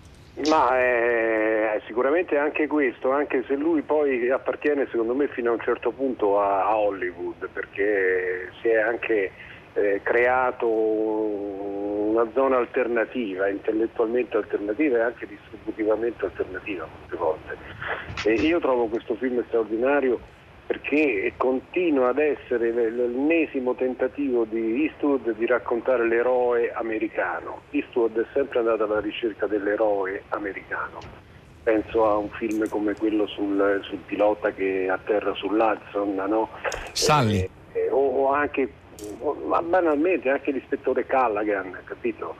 Ma 0.48 0.78
è 0.78 1.80
sicuramente 1.86 2.36
anche 2.36 2.66
questo, 2.66 3.10
anche 3.10 3.44
se 3.46 3.54
lui 3.54 3.82
poi 3.82 4.30
appartiene 4.30 4.86
secondo 4.90 5.14
me 5.14 5.28
fino 5.28 5.50
a 5.50 5.54
un 5.54 5.60
certo 5.60 5.90
punto 5.90 6.40
a, 6.40 6.66
a 6.66 6.76
Hollywood, 6.76 7.48
perché 7.52 8.50
si 8.60 8.68
è 8.68 8.76
anche 8.76 9.30
eh, 9.74 10.00
creato 10.02 10.68
una 10.68 12.26
zona 12.32 12.56
alternativa, 12.58 13.48
intellettualmente 13.48 14.36
alternativa 14.36 14.98
e 14.98 15.00
anche 15.00 15.26
distributivamente 15.26 16.24
alternativa 16.24 16.86
molte 16.86 17.16
volte. 17.16 17.56
E 18.24 18.34
io 18.34 18.60
trovo 18.60 18.86
questo 18.86 19.14
film 19.16 19.44
straordinario 19.46 20.18
perché 20.66 21.32
continua 21.36 22.08
ad 22.08 22.18
essere 22.18 22.70
l'ennesimo 22.70 23.74
tentativo 23.74 24.44
di 24.44 24.84
Eastwood 24.84 25.36
di 25.36 25.46
raccontare 25.46 26.06
l'eroe 26.06 26.72
americano. 26.72 27.62
Eastwood 27.70 28.18
è 28.18 28.26
sempre 28.32 28.60
andato 28.60 28.84
alla 28.84 29.00
ricerca 29.00 29.46
dell'eroe 29.46 30.22
americano. 30.30 30.98
Penso 31.62 32.06
a 32.06 32.16
un 32.16 32.28
film 32.30 32.66
come 32.68 32.94
quello 32.94 33.26
sul, 33.26 33.80
sul 33.82 33.98
pilota 34.06 34.52
che 34.52 34.88
atterra 34.88 35.34
sull'Hudson, 35.34 36.14
no? 36.14 36.48
Sully. 36.92 37.38
Eh, 37.38 37.50
eh, 37.72 37.90
o, 37.90 38.24
o, 38.24 38.32
anche, 38.32 38.70
ma 39.46 39.62
banalmente, 39.62 40.30
anche 40.30 40.50
l'ispettore 40.50 41.06
Callaghan, 41.06 41.78
capito? 41.84 42.36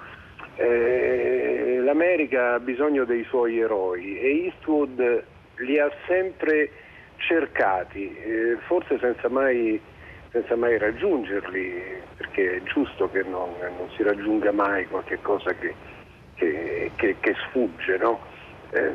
Eh, 0.57 1.81
L'America 1.83 2.55
ha 2.55 2.61
bisogno 2.61 3.05
dei 3.05 3.25
suoi 3.25 3.59
eroi 3.59 4.19
e 4.19 4.45
Eastwood 4.45 5.25
li 5.57 5.79
ha 5.79 5.91
sempre 6.07 6.71
cercati, 7.17 8.15
eh, 8.17 8.57
forse 8.67 8.99
senza 8.99 9.29
mai, 9.29 9.81
senza 10.31 10.57
mai, 10.57 10.79
raggiungerli, 10.79 11.83
perché 12.17 12.57
è 12.57 12.63
giusto 12.63 13.11
che 13.11 13.23
non, 13.23 13.51
non 13.61 13.89
si 13.97 14.03
raggiunga 14.03 14.53
mai 14.53 14.87
qualche 14.87 15.19
cosa 15.23 15.53
che, 15.53 15.75
che, 16.35 16.91
che, 16.97 17.17
che 17.21 17.35
sfugge, 17.49 17.97
no? 17.99 18.33
Eh, 18.75 18.93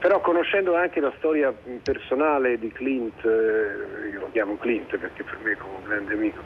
però 0.00 0.20
conoscendo 0.20 0.74
anche 0.74 1.00
la 1.00 1.12
storia 1.18 1.54
personale 1.82 2.58
di 2.58 2.72
Clint, 2.72 3.24
eh, 3.24 4.08
io 4.10 4.20
lo 4.20 4.28
chiamo 4.32 4.56
Clint 4.56 4.96
perché 4.96 5.22
per 5.22 5.38
me 5.42 5.52
è 5.52 5.56
come 5.56 5.76
un 5.76 5.84
grande 5.84 6.12
amico, 6.12 6.42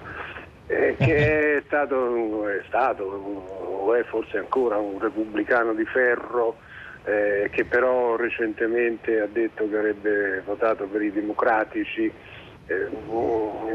eh, 0.67 0.95
che 0.99 1.57
è 1.57 1.63
stato, 1.67 2.47
è 2.47 2.61
stato, 2.67 3.05
o 3.05 3.95
è 3.95 4.05
forse 4.05 4.37
ancora 4.37 4.77
un 4.77 4.99
repubblicano 4.99 5.73
di 5.73 5.87
ferro, 5.87 6.59
eh, 7.05 7.49
che 7.51 7.65
però 7.65 8.17
recentemente 8.17 9.21
ha 9.21 9.27
detto 9.27 9.67
che 9.67 9.77
avrebbe 9.77 10.43
votato 10.45 10.87
per 10.87 11.01
i 11.01 11.11
democratici. 11.11 12.13
Eh, 12.67 12.89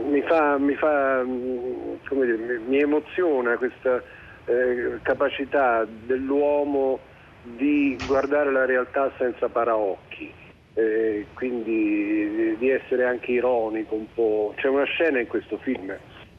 mi, 0.05 0.21
fa, 0.21 0.59
mi, 0.59 0.75
fa, 0.75 1.23
dire, 1.23 2.37
mi, 2.37 2.57
mi, 2.67 2.79
emoziona 2.79 3.57
questa 3.57 4.03
eh, 4.45 4.99
capacità 5.01 5.83
dell'uomo 5.87 6.99
di 7.43 7.99
guardare 8.05 8.51
la 8.51 8.65
realtà 8.65 9.11
senza 9.17 9.49
paraocchi, 9.49 10.31
eh, 10.75 11.27
quindi 11.33 12.55
di 12.57 12.69
essere 12.69 13.05
anche 13.05 13.31
ironico 13.31 13.95
un 13.95 14.07
po'. 14.13 14.53
C'è 14.55 14.67
una 14.67 14.85
scena 14.85 15.19
in 15.19 15.27
questo 15.27 15.57
film 15.57 15.95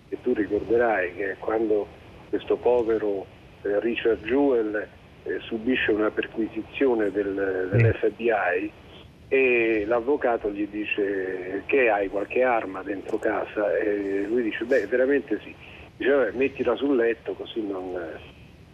che 0.08 0.18
tu 0.22 0.32
ricorderai 0.32 1.14
che 1.14 1.32
è 1.32 1.36
quando 1.38 1.86
questo 2.30 2.56
povero 2.56 3.26
eh, 3.62 3.80
Richard 3.80 4.24
Jewell 4.24 4.88
eh, 5.24 5.38
subisce 5.40 5.92
una 5.92 6.10
perquisizione 6.10 7.10
del, 7.10 7.68
dell'FBI 7.70 8.72
e 9.28 9.84
l'avvocato 9.86 10.50
gli 10.50 10.66
dice 10.68 11.62
che 11.66 11.90
hai 11.90 12.08
qualche 12.08 12.42
arma 12.42 12.82
dentro 12.82 13.18
casa 13.18 13.74
e 13.76 14.26
lui 14.28 14.42
dice 14.42 14.64
beh 14.64 14.86
veramente 14.86 15.40
sì, 15.42 15.54
dice 15.96 16.10
vabbè 16.10 16.36
mettila 16.36 16.76
sul 16.76 16.96
letto 16.96 17.32
così 17.32 17.66
non... 17.66 17.98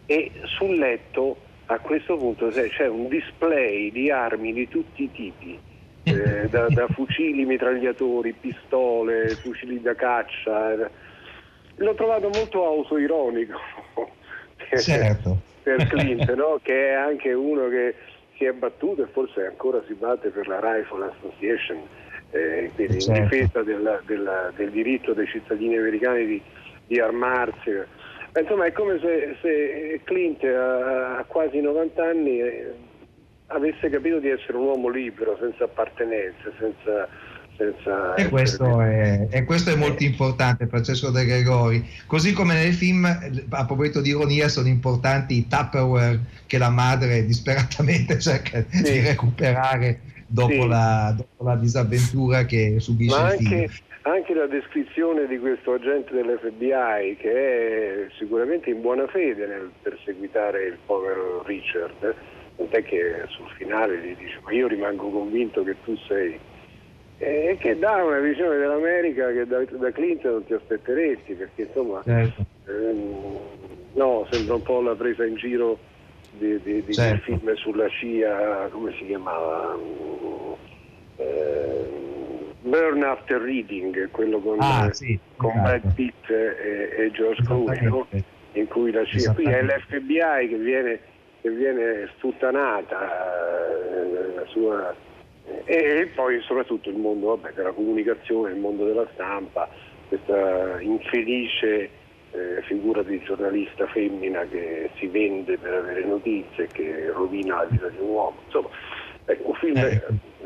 e 0.06 0.30
sul 0.44 0.76
letto 0.76 1.36
a 1.72 1.78
questo 1.78 2.16
punto 2.16 2.48
c'è 2.48 2.88
un 2.88 3.08
display 3.08 3.90
di 3.90 4.10
armi 4.10 4.52
di 4.52 4.68
tutti 4.68 5.04
i 5.04 5.12
tipi, 5.12 5.58
eh, 6.04 6.48
da, 6.50 6.66
da, 6.68 6.86
fucili 6.88 7.44
mitragliatori, 7.44 8.32
pistole, 8.32 9.28
fucili 9.36 9.80
da 9.80 9.94
caccia. 9.94 10.90
L'ho 11.76 11.94
trovato 11.94 12.28
molto 12.28 12.64
autoironico. 12.64 13.58
Certo 14.76 15.48
per 15.62 15.86
Clint, 15.88 16.32
no? 16.34 16.58
che 16.62 16.90
è 16.90 16.92
anche 16.92 17.32
uno 17.32 17.68
che 17.68 17.94
si 18.36 18.44
è 18.44 18.52
battuto 18.52 19.02
e 19.02 19.06
forse 19.06 19.46
ancora 19.46 19.82
si 19.86 19.94
batte 19.94 20.30
per 20.30 20.48
la 20.48 20.58
Rifle 20.60 21.12
Association, 21.16 21.78
eh, 22.30 22.70
quindi 22.74 23.00
certo. 23.00 23.20
in 23.20 23.28
difesa 23.28 23.62
della, 23.62 24.00
della, 24.06 24.52
del 24.56 24.70
diritto 24.70 25.12
dei 25.12 25.26
cittadini 25.26 25.76
americani 25.76 26.26
di, 26.26 26.42
di 26.86 26.98
armarsi. 26.98 27.98
Insomma 28.38 28.66
è 28.66 28.72
come 28.72 28.98
se, 29.00 29.36
se 29.40 30.00
Clint 30.04 30.44
a, 30.44 31.18
a, 31.18 31.24
quasi 31.24 31.60
90 31.60 32.02
anni 32.02 32.40
eh, 32.40 32.72
avesse 33.48 33.90
capito 33.90 34.18
di 34.18 34.28
essere 34.28 34.56
un 34.56 34.66
uomo 34.66 34.88
libero, 34.88 35.36
senza 35.40 35.64
appartenenze, 35.64 36.52
senza 36.58 37.08
senza 37.60 38.14
e 38.14 38.28
questo, 38.28 38.80
è, 38.80 39.28
e 39.30 39.44
questo 39.44 39.70
è 39.70 39.76
molto 39.76 40.02
importante, 40.02 40.66
Francesco 40.66 41.10
De 41.10 41.26
Gregori. 41.26 41.86
Così 42.06 42.32
come 42.32 42.54
nel 42.54 42.72
film, 42.72 43.04
a 43.04 43.66
proposito 43.66 44.00
di 44.00 44.08
ironia, 44.08 44.48
sono 44.48 44.68
importanti 44.68 45.36
i 45.36 45.46
Tupperware 45.46 46.20
che 46.46 46.56
la 46.56 46.70
madre 46.70 47.26
disperatamente 47.26 48.18
cerca 48.18 48.64
sì. 48.66 48.82
di 48.82 49.00
recuperare 49.00 50.00
dopo, 50.26 50.52
sì. 50.52 50.66
la, 50.66 51.14
dopo, 51.14 51.44
la, 51.44 51.56
disavventura 51.56 52.46
che 52.46 52.76
subisce 52.78 53.20
Ma 53.20 53.34
il 53.34 53.46
anche, 53.46 53.70
anche 54.02 54.34
la 54.34 54.46
descrizione 54.46 55.26
di 55.26 55.38
questo 55.38 55.74
agente 55.74 56.14
dell'FBI 56.14 57.16
che 57.18 57.32
è 57.32 58.06
sicuramente 58.16 58.70
in 58.70 58.80
buona 58.80 59.06
fede 59.06 59.46
nel 59.46 59.70
perseguitare 59.82 60.64
il 60.64 60.78
povero 60.86 61.42
Richard, 61.44 62.14
tant'è 62.56 62.82
che 62.82 63.24
sul 63.28 63.50
finale 63.56 63.98
gli 63.98 64.16
dice 64.16 64.40
ma 64.42 64.52
io 64.52 64.68
rimango 64.68 65.10
convinto 65.10 65.62
che 65.62 65.76
tu 65.84 65.96
sei 66.08 66.38
e 67.22 67.58
che 67.60 67.78
dà 67.78 68.02
una 68.02 68.18
visione 68.18 68.56
dell'America 68.56 69.30
che 69.30 69.46
da, 69.46 69.62
da 69.62 69.92
Clinton 69.92 70.32
non 70.32 70.44
ti 70.46 70.54
aspetteresti, 70.54 71.34
perché 71.34 71.62
insomma 71.62 72.00
certo. 72.02 72.46
ehm, 72.66 73.38
no, 73.92 74.26
sembra 74.30 74.54
un 74.54 74.62
po' 74.62 74.80
la 74.80 74.94
presa 74.94 75.26
in 75.26 75.34
giro 75.34 75.78
di, 76.30 76.58
di, 76.62 76.82
di 76.82 76.94
certo. 76.94 77.24
film 77.24 77.54
sulla 77.56 77.88
CIA, 77.90 78.68
come 78.70 78.94
si 78.94 79.04
chiamava? 79.04 79.76
Eh, 81.16 81.79
Burn 82.62 83.02
After 83.02 83.40
Reading, 83.40 84.10
quello 84.10 84.38
con, 84.40 84.56
ah, 84.60 84.92
sì, 84.92 85.18
con 85.36 85.50
esatto. 85.50 85.62
Brad 85.62 85.94
Pitt 85.94 86.30
e, 86.30 87.04
e 87.04 87.10
George 87.12 87.42
Clooney, 87.42 87.82
no? 87.82 88.06
in 88.52 88.66
cui 88.66 88.90
la 88.90 89.04
CIA, 89.04 89.32
qui 89.32 89.44
è 89.44 89.62
l'FBI 89.62 90.48
che 90.48 90.56
viene, 90.56 91.00
che 91.40 91.50
viene 91.50 92.08
sputtanata, 92.16 92.98
eh, 94.02 94.34
la 94.34 94.44
sua 94.46 94.94
e 95.64 96.10
poi 96.14 96.40
soprattutto 96.42 96.88
il 96.90 96.96
mondo 96.96 97.36
vabbè, 97.36 97.52
della 97.54 97.72
comunicazione, 97.72 98.52
il 98.52 98.58
mondo 98.58 98.84
della 98.84 99.06
stampa, 99.14 99.68
questa 100.08 100.80
infelice 100.80 101.90
eh, 102.32 102.62
figura 102.62 103.02
di 103.02 103.20
giornalista 103.22 103.86
femmina 103.88 104.44
che 104.44 104.90
si 104.96 105.06
vende 105.06 105.58
per 105.58 105.74
avere 105.74 106.04
notizie, 106.04 106.68
che 106.68 107.10
rovina 107.12 107.56
la 107.56 107.64
vita 107.64 107.88
di 107.88 107.98
un 107.98 108.08
uomo. 108.08 108.36
Insomma, 108.44 108.68
ecco, 109.24 109.48
un 109.48 109.54
film, 109.54 109.76
eh. 109.76 110.02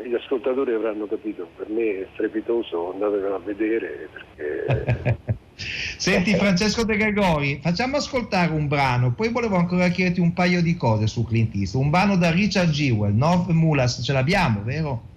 gli 0.06 0.14
ascoltatori 0.14 0.72
avranno 0.72 1.06
capito, 1.06 1.48
per 1.56 1.68
me 1.68 2.00
è 2.00 2.06
strepitoso, 2.14 2.92
andatevelo 2.92 3.34
a 3.34 3.40
vedere 3.40 4.08
perché 4.12 5.18
Senti 5.56 6.34
Francesco 6.34 6.84
De 6.84 6.96
Gregori, 6.96 7.60
facciamo 7.62 7.96
ascoltare 7.96 8.52
un 8.52 8.66
brano, 8.66 9.12
poi 9.12 9.28
volevo 9.28 9.56
ancora 9.56 9.88
chiederti 9.88 10.20
un 10.20 10.32
paio 10.32 10.60
di 10.60 10.76
cose 10.76 11.06
su 11.06 11.24
Clint 11.24 11.54
Eastwood. 11.54 11.84
Un 11.84 11.90
brano 11.90 12.16
da 12.16 12.30
Richard 12.30 12.70
Jewell, 12.70 13.14
North 13.14 13.48
Mulas, 13.50 14.00
ce 14.02 14.12
l'abbiamo, 14.12 14.62
vero? 14.62 15.12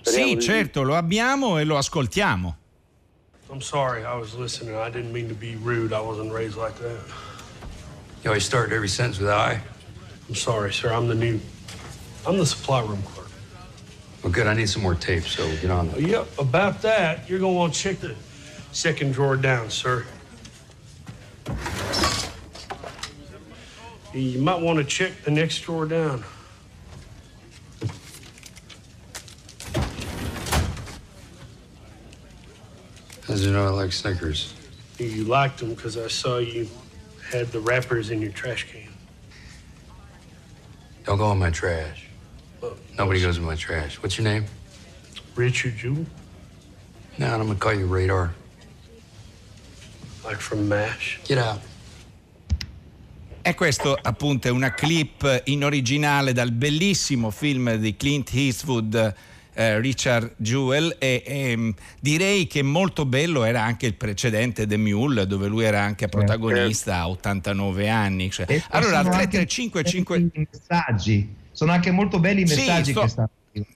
Sì, 0.00 0.38
certo, 0.40 0.82
lo 0.82 0.96
abbiamo 0.96 1.58
e 1.58 1.64
lo 1.64 1.76
ascoltiamo. 1.76 2.56
I'm 3.50 3.60
sorry, 3.60 4.02
I 4.02 4.16
was 4.18 4.34
listening. 4.34 4.74
I 4.74 4.90
didn't 4.90 5.12
mean 5.12 5.28
to 5.28 5.34
be 5.34 5.56
rude. 5.62 5.94
I 5.94 6.00
wasn't 6.00 6.32
raised 6.32 6.56
like 6.56 6.74
that. 6.80 6.98
You 8.22 8.30
always 8.30 8.44
start 8.44 8.72
every 8.72 8.88
sentence 8.88 9.20
with 9.20 9.30
I. 9.30 9.60
I'm 10.28 10.34
sorry, 10.34 10.72
sir. 10.72 10.90
I'm 10.92 11.06
the 11.06 11.14
new. 11.14 11.38
I'm 12.26 12.38
the 12.38 12.46
supply 12.46 12.80
room 12.80 13.02
clerk. 13.02 13.28
Well, 14.22 14.32
good. 14.32 14.46
I 14.46 14.54
need 14.54 14.68
some 14.68 14.82
more 14.82 14.94
tape, 14.94 15.24
so 15.24 15.46
get 15.56 15.70
on 15.70 15.90
that. 15.90 16.00
Yep, 16.00 16.38
about 16.38 16.80
that, 16.82 17.28
you're 17.28 17.38
gonna 17.38 17.52
want 17.52 17.74
to 17.74 17.80
check 17.80 18.00
the 18.00 18.14
second 18.72 19.12
drawer 19.12 19.36
down, 19.36 19.68
sir. 19.68 20.06
You 24.14 24.40
might 24.40 24.60
want 24.60 24.78
to 24.78 24.84
check 24.84 25.12
the 25.24 25.30
next 25.30 25.60
drawer 25.60 25.86
down. 25.86 26.24
As 33.28 33.44
you 33.44 33.52
know 33.52 33.66
I 33.66 33.70
like 33.70 33.92
Snickers? 33.92 34.54
You 34.98 35.24
liked 35.24 35.58
them 35.58 35.74
because 35.74 35.98
I 35.98 36.06
saw 36.06 36.38
you 36.38 36.68
had 37.28 37.48
the 37.48 37.58
wrappers 37.58 38.10
in 38.10 38.22
your 38.22 38.30
trash 38.30 38.70
can. 38.70 38.88
Don't 41.04 41.18
go 41.18 41.32
in 41.32 41.38
my 41.38 41.50
trash. 41.50 42.06
Nobody 42.96 43.20
goes 43.20 43.38
in 43.38 43.44
my 43.44 43.56
trash. 43.56 43.98
What's 44.00 44.16
your 44.16 44.28
name? 44.28 44.44
Richard 45.34 45.76
Jewell. 45.76 46.06
No, 47.18 47.26
I'm 47.26 47.46
gonna 47.46 47.54
call 47.56 47.74
you 47.74 47.86
Radar. 47.86 48.32
Like 50.24 50.40
from 50.40 50.68
MASH? 50.68 51.20
Get 51.24 51.38
out. 51.38 51.60
E 53.42 53.54
questo 53.54 53.98
appunto 54.00 54.48
è 54.48 54.50
una 54.50 54.72
clip 54.72 55.42
in 55.44 55.64
originale 55.64 56.32
dal 56.32 56.50
bellissimo 56.50 57.30
film 57.30 57.74
di 57.74 57.94
Clint 57.94 58.30
Eastwood 58.32 59.14
eh, 59.52 59.78
Richard 59.80 60.34
Jewell 60.36 60.96
e, 60.98 61.22
e, 61.26 61.56
mm, 61.56 61.70
direi 62.00 62.46
che 62.46 62.62
molto 62.62 63.04
bello 63.04 63.44
era 63.44 63.62
anche 63.62 63.86
il 63.86 63.94
precedente 63.94 64.66
The 64.66 64.78
Mule 64.78 65.26
dove 65.26 65.48
lui 65.48 65.64
era 65.64 65.82
anche 65.82 66.08
protagonista 66.08 67.00
a 67.00 67.08
89 67.10 67.88
anni 67.88 68.30
cioè. 68.30 68.46
allora 68.70 68.98
al 68.98 69.04
335 69.04 69.84
5 69.84 70.30
messaggi 70.32 71.42
sono 71.54 71.72
anche 71.72 71.90
molto 71.90 72.18
belli 72.18 72.42
i 72.42 72.44
messaggi 72.44 72.84
sì, 72.86 72.90
sto, 72.90 73.00
che 73.00 73.08
stanno 73.08 73.30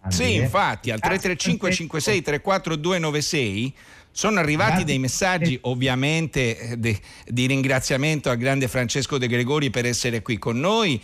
Sì, 0.09 0.35
infatti, 0.35 0.91
al 0.91 0.99
335 0.99 1.73
56 1.73 2.23
34 2.23 2.77
296 2.77 3.75
sono 4.11 4.41
arrivati 4.41 4.83
dei 4.83 4.99
messaggi 4.99 5.57
ovviamente 5.63 6.59
eh, 6.59 6.77
de, 6.77 6.99
di 7.25 7.47
ringraziamento 7.47 8.31
al 8.31 8.37
grande 8.37 8.67
Francesco 8.67 9.17
De 9.17 9.29
Gregori 9.29 9.71
per 9.71 9.87
essere 9.87 10.23
qui 10.23 10.39
con 10.39 10.59
noi, 10.59 11.01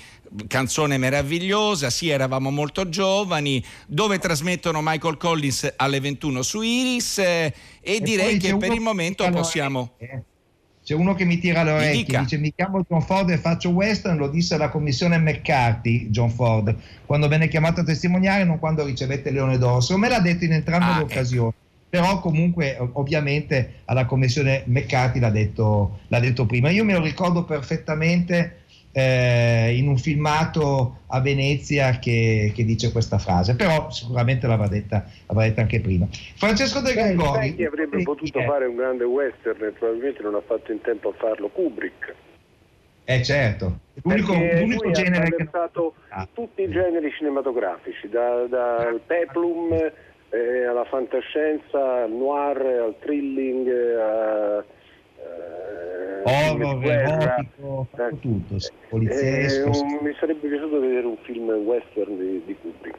canzone 0.48 0.98
meravigliosa, 0.98 1.90
sì 1.90 2.08
eravamo 2.08 2.50
molto 2.50 2.88
giovani, 2.88 3.64
dove 3.86 4.18
trasmettono 4.18 4.80
Michael 4.82 5.16
Collins 5.16 5.74
alle 5.76 6.00
21 6.00 6.42
su 6.42 6.60
Iris 6.62 7.18
eh, 7.18 7.54
e, 7.80 7.94
e, 7.94 8.00
direi 8.00 8.36
che 8.38 8.56
per 8.56 8.72
il 8.72 8.80
momento 8.80 9.28
possiamo... 9.30 9.92
Eh. 9.98 10.22
C'è 10.84 10.94
uno 10.94 11.14
che 11.14 11.24
mi 11.24 11.38
tira 11.38 11.62
le 11.62 11.70
orecchie, 11.70 12.18
dice 12.18 12.36
mi 12.36 12.52
chiamo 12.54 12.84
John 12.86 13.00
Ford 13.00 13.30
e 13.30 13.38
faccio 13.38 13.70
western, 13.70 14.18
lo 14.18 14.28
disse 14.28 14.54
alla 14.54 14.68
commissione 14.68 15.16
McCarthy, 15.16 16.10
John 16.10 16.28
Ford, 16.28 16.76
quando 17.06 17.26
venne 17.26 17.48
chiamato 17.48 17.80
a 17.80 17.84
testimoniare, 17.84 18.44
non 18.44 18.58
quando 18.58 18.84
ricevette 18.84 19.30
Leone 19.30 19.56
d'Orso. 19.56 19.96
Me 19.96 20.10
l'ha 20.10 20.20
detto 20.20 20.44
in 20.44 20.52
entrambe 20.52 20.84
ah, 20.84 20.96
le 20.98 21.02
occasioni. 21.04 21.48
Ecco 21.48 21.62
però 21.94 22.18
comunque 22.18 22.76
ovviamente 22.94 23.82
alla 23.84 24.04
commissione 24.04 24.64
McCarthy 24.66 25.20
l'ha 25.20 25.30
detto, 25.30 26.00
l'ha 26.08 26.18
detto 26.18 26.44
prima. 26.44 26.68
Io 26.70 26.82
me 26.82 26.92
lo 26.92 27.00
ricordo 27.00 27.44
perfettamente 27.44 28.63
eh, 28.96 29.76
in 29.76 29.88
un 29.88 29.98
filmato 29.98 31.00
a 31.08 31.20
Venezia 31.20 31.98
che, 31.98 32.52
che, 32.54 32.64
dice 32.64 32.92
questa 32.92 33.18
frase, 33.18 33.56
però 33.56 33.90
sicuramente 33.90 34.46
l'avrà 34.46 34.68
detta, 34.68 35.04
l'avrà 35.26 35.46
detta 35.46 35.62
anche 35.62 35.80
prima. 35.80 36.06
Francesco 36.36 36.80
De 36.80 36.92
Gregori... 36.92 37.56
Chi 37.56 37.64
avrebbe 37.64 38.02
potuto 38.04 38.38
eh, 38.38 38.44
fare 38.44 38.66
un 38.66 38.76
grande 38.76 39.02
western 39.02 39.64
e 39.64 39.70
probabilmente 39.72 40.22
non 40.22 40.36
ha 40.36 40.42
fatto 40.46 40.70
in 40.70 40.80
tempo 40.80 41.08
a 41.08 41.12
farlo 41.18 41.48
Kubrick. 41.48 42.14
Eh 43.06 43.22
certo, 43.22 43.80
l'unico, 44.04 44.32
l'unico 44.32 44.90
genere 44.92 45.28
che... 45.34 45.48
ha 45.50 45.70
ah. 46.10 46.28
tutti 46.32 46.62
i 46.62 46.70
generi 46.70 47.10
cinematografici, 47.10 48.08
dal 48.08 48.48
da 48.48 48.94
peplum 49.04 49.72
eh, 49.72 50.64
alla 50.64 50.84
fantascienza, 50.84 52.04
al 52.04 52.12
noir, 52.12 52.58
al 52.58 52.94
thrilling, 53.00 53.68
a, 53.68 54.58
eh, 54.58 54.64
horror, 56.24 56.84
erotico, 56.84 57.88
eh, 57.96 58.20
tutto, 58.20 58.56
poliziesco. 58.88 59.70
Eh, 59.70 59.98
mi 60.02 60.14
sarebbe 60.18 60.48
piaciuto 60.48 60.80
vedere 60.80 61.06
un 61.06 61.16
film 61.22 61.48
western 61.50 62.18
di, 62.18 62.42
di 62.46 62.56
Kubrick. 62.60 62.98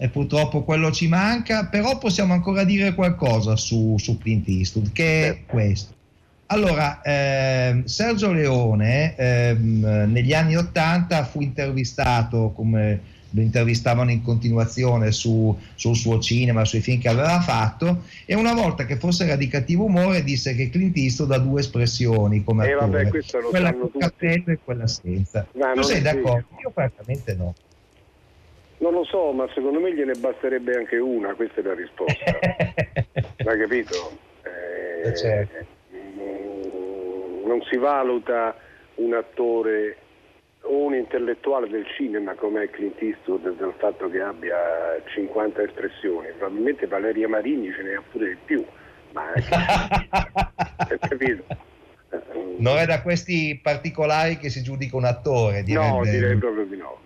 E 0.00 0.08
purtroppo 0.08 0.62
quello 0.62 0.92
ci 0.92 1.08
manca, 1.08 1.66
però 1.66 1.98
possiamo 1.98 2.32
ancora 2.32 2.64
dire 2.64 2.94
qualcosa 2.94 3.56
su, 3.56 3.96
su 3.98 4.16
Clint 4.16 4.48
Eastwood, 4.48 4.92
che 4.92 5.20
è 5.20 5.24
certo. 5.24 5.52
questo. 5.52 5.94
Allora, 6.50 7.02
eh, 7.02 7.82
Sergio 7.84 8.32
Leone 8.32 9.14
eh, 9.16 9.54
negli 9.58 10.32
anni 10.32 10.56
Ottanta 10.56 11.24
fu 11.24 11.42
intervistato 11.42 12.52
come 12.54 13.00
lo 13.30 13.40
intervistavano 13.40 14.10
in 14.10 14.22
continuazione 14.22 15.12
su, 15.12 15.56
sul 15.74 15.96
suo 15.96 16.18
cinema, 16.18 16.64
sui 16.64 16.80
film 16.80 17.00
che 17.00 17.08
aveva 17.08 17.40
fatto 17.40 18.02
e 18.24 18.34
una 18.34 18.54
volta 18.54 18.86
che 18.86 18.96
fosse 18.96 19.24
era 19.24 19.36
di 19.36 19.48
cattivo 19.48 19.84
umore 19.84 20.22
disse 20.22 20.54
che 20.54 20.70
Clint 20.70 20.96
Eastwood 20.96 21.32
ha 21.32 21.38
due 21.38 21.60
espressioni 21.60 22.42
come 22.42 22.68
eh, 22.68 22.72
attore, 22.72 23.04
vabbè, 23.04 23.48
quella 23.50 23.72
con 23.74 23.90
cappello 23.98 24.52
e 24.52 24.58
quella 24.62 24.86
senza. 24.86 25.46
Ma 25.52 25.72
tu 25.72 25.82
sei 25.82 26.00
d'accordo? 26.00 26.46
Io 26.62 26.70
francamente 26.70 27.34
no. 27.34 27.54
Non 28.78 28.92
lo 28.92 29.04
so, 29.04 29.32
ma 29.32 29.48
secondo 29.54 29.80
me 29.80 29.92
gliene 29.92 30.14
basterebbe 30.14 30.76
anche 30.76 30.98
una, 30.98 31.34
questa 31.34 31.60
è 31.60 31.64
la 31.64 31.74
risposta. 31.74 32.38
L'hai 33.38 33.58
capito? 33.58 34.18
Eh, 35.04 35.16
certo. 35.16 35.76
Non 37.44 37.60
si 37.68 37.76
valuta 37.76 38.56
un 38.96 39.14
attore 39.14 39.96
un 40.68 40.94
intellettuale 40.94 41.68
del 41.68 41.86
cinema 41.96 42.34
come 42.34 42.68
Clint 42.70 43.00
Eastwood 43.00 43.56
del 43.56 43.74
fatto 43.78 44.08
che 44.10 44.20
abbia 44.20 44.56
50 45.14 45.62
espressioni, 45.62 46.28
probabilmente 46.36 46.86
Valeria 46.86 47.28
Marini 47.28 47.72
ce 47.72 47.82
ne 47.82 47.94
ha 47.94 48.02
pure 48.10 48.28
di 48.28 48.36
più, 48.44 48.64
ma 49.12 49.32
hai 49.32 49.42
capito? 50.98 51.44
Non 52.58 52.78
è 52.78 52.86
da 52.86 53.02
questi 53.02 53.58
particolari 53.62 54.38
che 54.38 54.48
si 54.48 54.62
giudica 54.62 54.96
un 54.96 55.04
attore. 55.04 55.62
Direbbe... 55.62 55.88
No, 55.88 56.02
direi 56.02 56.36
proprio 56.36 56.64
di 56.64 56.76
no. 56.76 57.00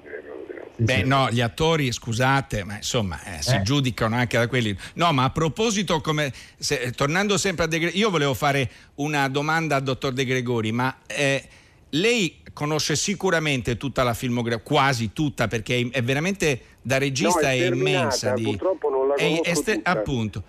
Beh, 0.74 1.04
no, 1.04 1.30
gli 1.30 1.40
attori, 1.40 1.92
scusate, 1.92 2.64
ma 2.64 2.76
insomma, 2.76 3.22
eh, 3.24 3.42
si 3.42 3.54
eh. 3.54 3.62
giudicano 3.62 4.16
anche 4.16 4.38
da 4.38 4.48
quelli. 4.48 4.76
No, 4.94 5.12
ma 5.12 5.24
a 5.24 5.30
proposito, 5.30 6.00
come, 6.00 6.32
se, 6.56 6.90
tornando 6.92 7.36
sempre 7.36 7.64
a 7.64 7.66
De 7.68 7.78
Gregori, 7.78 7.98
io 7.98 8.10
volevo 8.10 8.34
fare 8.34 8.68
una 8.96 9.28
domanda 9.28 9.76
al 9.76 9.82
dottor 9.82 10.12
De 10.12 10.24
Gregori, 10.24 10.72
ma 10.72 10.96
eh, 11.06 11.42
lei 11.90 12.41
conosce 12.52 12.96
sicuramente 12.96 13.76
tutta 13.76 14.02
la 14.02 14.14
filmografia, 14.14 14.62
quasi 14.62 15.12
tutta, 15.12 15.48
perché 15.48 15.88
è 15.90 16.02
veramente 16.02 16.60
da 16.82 16.98
regista 16.98 17.48
no, 17.48 17.54
è, 17.54 17.60
è 17.60 17.66
immensa. 17.66 18.32
Di, 18.32 18.42
purtroppo 18.42 18.90
non 18.90 19.08
la 19.08 19.14
conosco 19.14 19.70
è, 19.70 19.74
è, 19.74 19.80
Appunto. 19.84 20.42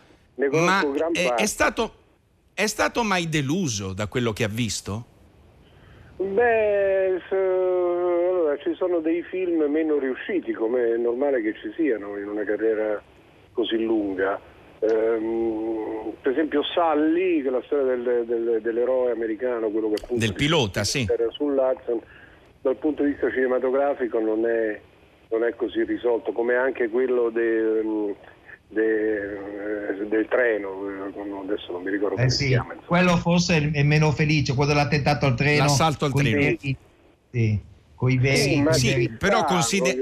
Ma 0.52 0.84
è, 1.12 1.34
è, 1.36 1.46
stato, 1.46 1.94
è 2.54 2.66
stato 2.66 3.04
mai 3.04 3.30
deluso 3.30 3.94
da 3.94 4.08
quello 4.08 4.34
che 4.34 4.44
ha 4.44 4.50
visto? 4.50 5.06
Beh, 6.18 7.22
allora, 8.54 8.58
ci 8.58 8.74
sono 8.76 9.00
dei 9.00 9.24
film 9.24 9.64
meno 9.70 9.98
riusciti, 9.98 10.54
come 10.54 10.94
è 10.94 10.98
normale 10.98 11.42
che 11.42 11.54
ci 11.54 11.72
siano 11.76 12.18
in 12.18 12.28
una 12.28 12.44
carriera 12.44 13.02
così 13.54 13.78
lunga. 13.84 14.40
Ehm, 14.84 16.14
per 16.22 16.34
esempio 16.34 16.62
Sully, 16.64 17.42
che 17.42 17.48
è 17.48 17.52
la 17.52 17.62
storia 17.66 17.96
del, 17.96 18.26
del, 18.26 18.60
dell'eroe 18.62 19.12
americano, 19.12 19.70
quello 19.70 19.90
che 19.90 20.02
appunto 20.04 20.26
del 20.26 20.34
pilota, 20.34 20.84
sì. 20.84 21.08
era 21.10 21.30
sull'Hudson, 21.30 22.02
dal 22.62 22.76
punto 22.76 23.04
di 23.04 23.12
vista 23.12 23.32
cinematografico 23.32 24.20
non 24.20 24.46
è, 24.46 24.80
non 25.30 25.44
è 25.46 25.56
così 25.56 25.84
risolto, 25.84 26.34
come 26.34 26.56
anche 26.56 26.90
quello 26.90 27.30
de, 27.30 27.82
de, 28.68 30.06
del 30.08 30.28
treno, 30.30 31.42
adesso 31.44 31.72
non 31.72 31.84
mi 31.84 31.92
ricordo 31.92 32.16
eh 32.16 32.18
come 32.18 32.30
sì, 32.30 32.44
si 32.44 32.48
chiama. 32.50 32.74
Insomma. 32.74 32.88
Quello 32.88 33.18
forse 33.18 33.72
è 33.72 33.84
meno 33.84 34.12
felice, 34.12 34.54
quello 34.54 34.74
dell'attentato 34.74 35.26
al 35.26 35.36
treno. 35.36 35.64
L'assalto 35.64 36.06
al 36.06 36.14
treno. 36.14 36.38
Veri, 36.38 36.78
sì, 37.32 37.60
con 37.96 38.12
i 38.12 38.18
veri. 38.18 38.66
Sì, 38.72 38.88
sì 38.90 39.10
però 39.18 39.46
considera 39.46 39.96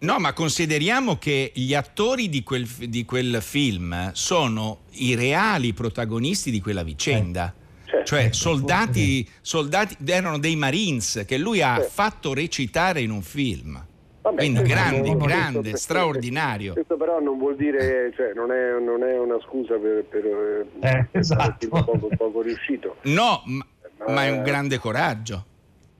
No, 0.00 0.18
ma 0.18 0.32
consideriamo 0.32 1.16
che 1.16 1.52
gli 1.54 1.74
attori 1.74 2.30
di 2.30 2.42
quel, 2.42 2.64
di 2.64 3.04
quel, 3.04 3.42
film 3.42 4.12
sono 4.12 4.80
i 4.92 5.14
reali 5.14 5.74
protagonisti 5.74 6.50
di 6.50 6.62
quella 6.62 6.82
vicenda. 6.82 7.52
Eh, 7.52 7.88
certo. 7.90 8.04
Cioè 8.06 8.32
soldati, 8.32 9.28
soldati, 9.42 9.96
erano 10.06 10.38
dei 10.38 10.56
Marines 10.56 11.24
che 11.26 11.36
lui 11.36 11.60
ha 11.60 11.74
certo. 11.74 11.90
fatto 11.90 12.32
recitare 12.32 13.02
in 13.02 13.10
un 13.10 13.20
film. 13.20 13.84
Vabbè, 14.22 14.36
Quindi 14.36 14.62
grande, 14.62 15.16
grande, 15.16 15.70
questo, 15.70 15.76
straordinario. 15.76 16.72
Questo 16.72 16.96
però 16.96 17.20
non 17.20 17.36
vuol 17.36 17.56
dire, 17.56 18.10
cioè, 18.16 18.32
non, 18.34 18.52
è, 18.52 18.78
non 18.80 19.02
è 19.02 19.18
una 19.18 19.38
scusa 19.46 19.74
per, 19.76 20.04
per, 20.04 20.24
eh, 20.24 21.08
per 21.10 21.20
esatto. 21.20 21.68
poco, 21.68 22.08
poco 22.16 22.40
riuscito. 22.40 22.96
No, 23.02 23.42
ma, 23.44 23.66
ma, 23.98 24.12
ma 24.12 24.24
è 24.24 24.30
un 24.30 24.42
grande 24.42 24.78
coraggio 24.78 25.44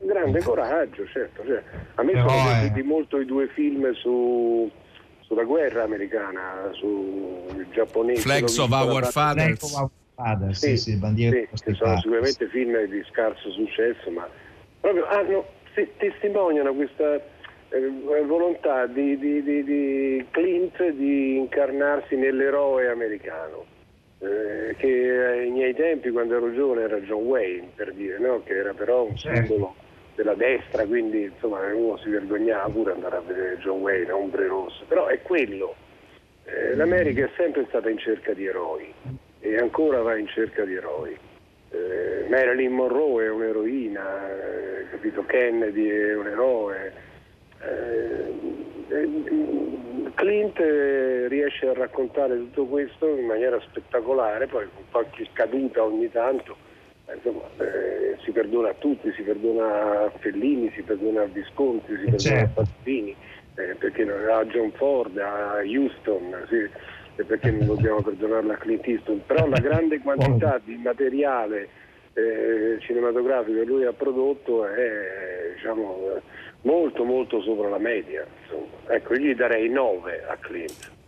grande 0.07 0.43
coraggio, 0.43 1.07
certo. 1.07 1.45
Cioè, 1.45 1.63
a 1.95 2.03
me 2.03 2.13
Però 2.13 2.29
sono 2.29 2.43
piaciuti 2.43 2.81
è... 2.81 2.83
molto 2.83 3.21
i 3.21 3.25
due 3.25 3.49
film 3.49 3.93
su, 3.93 4.71
sulla 5.21 5.45
guerra 5.45 5.83
americana, 5.85 6.71
sul 6.73 7.67
giapponese. 7.71 8.23
Flags 8.23 8.59
of 8.59 8.71
Our 8.71 9.07
Fathers. 9.07 9.89
Father, 10.21 10.55
sì, 10.55 10.77
sì, 10.77 10.99
sì, 10.99 11.49
sì 11.55 11.73
sono 11.73 11.99
sicuramente 11.99 12.47
film 12.49 12.85
di 12.85 13.03
scarso 13.11 13.51
successo, 13.53 14.11
ma 14.11 14.29
proprio 14.79 15.07
hanno, 15.07 15.47
testimoniano 15.97 16.75
questa 16.75 17.15
eh, 17.15 18.25
volontà 18.27 18.87
di, 18.87 19.17
di, 19.19 19.43
di, 19.43 19.65
di, 19.65 20.27
Clint 20.31 20.91
di 20.91 21.39
incarnarsi 21.39 22.17
nell'eroe 22.17 22.89
americano. 22.89 23.65
Eh, 24.19 24.75
che 24.77 24.89
ai 24.89 25.51
miei 25.51 25.75
tempi, 25.75 26.11
quando 26.11 26.37
ero 26.37 26.53
giovane, 26.53 26.83
era 26.83 26.99
John 26.99 27.25
Wayne, 27.25 27.71
per 27.75 27.95
dire, 27.95 28.19
no? 28.19 28.43
che 28.43 28.55
era 28.55 28.75
però 28.75 29.05
un 29.05 29.17
certo. 29.17 29.75
Della 30.21 30.35
destra, 30.35 30.85
quindi 30.85 31.23
insomma 31.23 31.61
uno 31.75 31.97
si 31.97 32.11
vergognava 32.11 32.69
pure 32.69 32.93
andare 32.93 33.17
a 33.17 33.21
vedere 33.21 33.57
John 33.59 33.81
Wayne, 33.81 34.13
Ombre 34.13 34.47
Rosse, 34.47 34.85
però 34.87 35.07
è 35.07 35.23
quello. 35.23 35.75
Eh, 36.45 36.75
L'America 36.77 37.25
è 37.25 37.31
sempre 37.37 37.65
stata 37.69 37.89
in 37.89 37.97
cerca 37.97 38.35
di 38.35 38.45
eroi 38.45 38.93
e 39.41 39.57
ancora 39.57 40.03
va 40.03 40.17
in 40.17 40.27
cerca 40.27 40.65
di 40.65 40.75
eroi. 40.75 41.17
Eh, 41.71 42.27
Marilyn 42.29 42.73
Monroe 42.73 43.25
è 43.25 43.31
un'eroina, 43.31 44.29
eh, 44.29 44.89
capito? 44.91 45.25
Kennedy 45.25 45.89
è 45.89 46.15
un 46.15 46.27
eroe. 46.27 46.93
Eh, 47.63 48.35
eh, 48.89 49.09
Clint 50.15 50.59
riesce 51.29 51.67
a 51.67 51.73
raccontare 51.73 52.37
tutto 52.37 52.67
questo 52.67 53.09
in 53.09 53.25
maniera 53.25 53.59
spettacolare, 53.61 54.47
poi 54.49 54.67
con 54.75 54.85
qualche 54.91 55.29
caduta 55.33 55.83
ogni 55.83 56.11
tanto 56.11 56.69
insomma, 57.15 57.43
eh, 57.59 58.17
si 58.23 58.31
perdona 58.31 58.71
a 58.71 58.75
tutti, 58.75 59.13
si 59.13 59.23
perdona 59.23 60.05
a 60.05 60.11
Fellini, 60.19 60.71
si 60.75 60.83
perdona 60.83 61.23
a 61.23 61.27
Visconti, 61.27 61.93
si 61.97 62.05
perdona 62.05 62.19
certo. 62.19 62.61
a 62.61 62.65
Pazzini, 62.65 63.17
eh, 63.57 63.75
perché 63.79 64.03
a 64.03 64.45
John 64.47 64.71
Ford, 64.73 65.17
a 65.19 65.61
Houston, 65.65 66.47
sì, 66.49 66.69
e 67.17 67.25
perché 67.25 67.51
non 67.51 67.67
dobbiamo 67.67 68.03
perdonarla 68.03 68.55
a 68.55 68.57
Clint 68.57 68.87
Eastwood, 68.87 69.21
però 69.27 69.47
la 69.47 69.61
grande 69.61 69.99
quantità 70.01 70.61
di 70.65 70.77
materiale 70.77 71.69
eh, 72.15 72.79
cinematografico 72.81 73.59
che 73.59 73.65
lui 73.65 73.85
ha 73.85 73.93
prodotto 73.93 74.67
è 74.67 75.53
diciamo, 75.55 76.21
molto 76.63 77.05
molto 77.05 77.41
sopra 77.43 77.69
la 77.69 77.79
media. 77.79 78.27
Insomma. 78.43 78.95
Ecco, 78.95 79.15
io 79.15 79.21
gli 79.21 79.35
darei 79.35 79.69
9 79.69 80.25
a 80.27 80.37
Clint. 80.37 80.99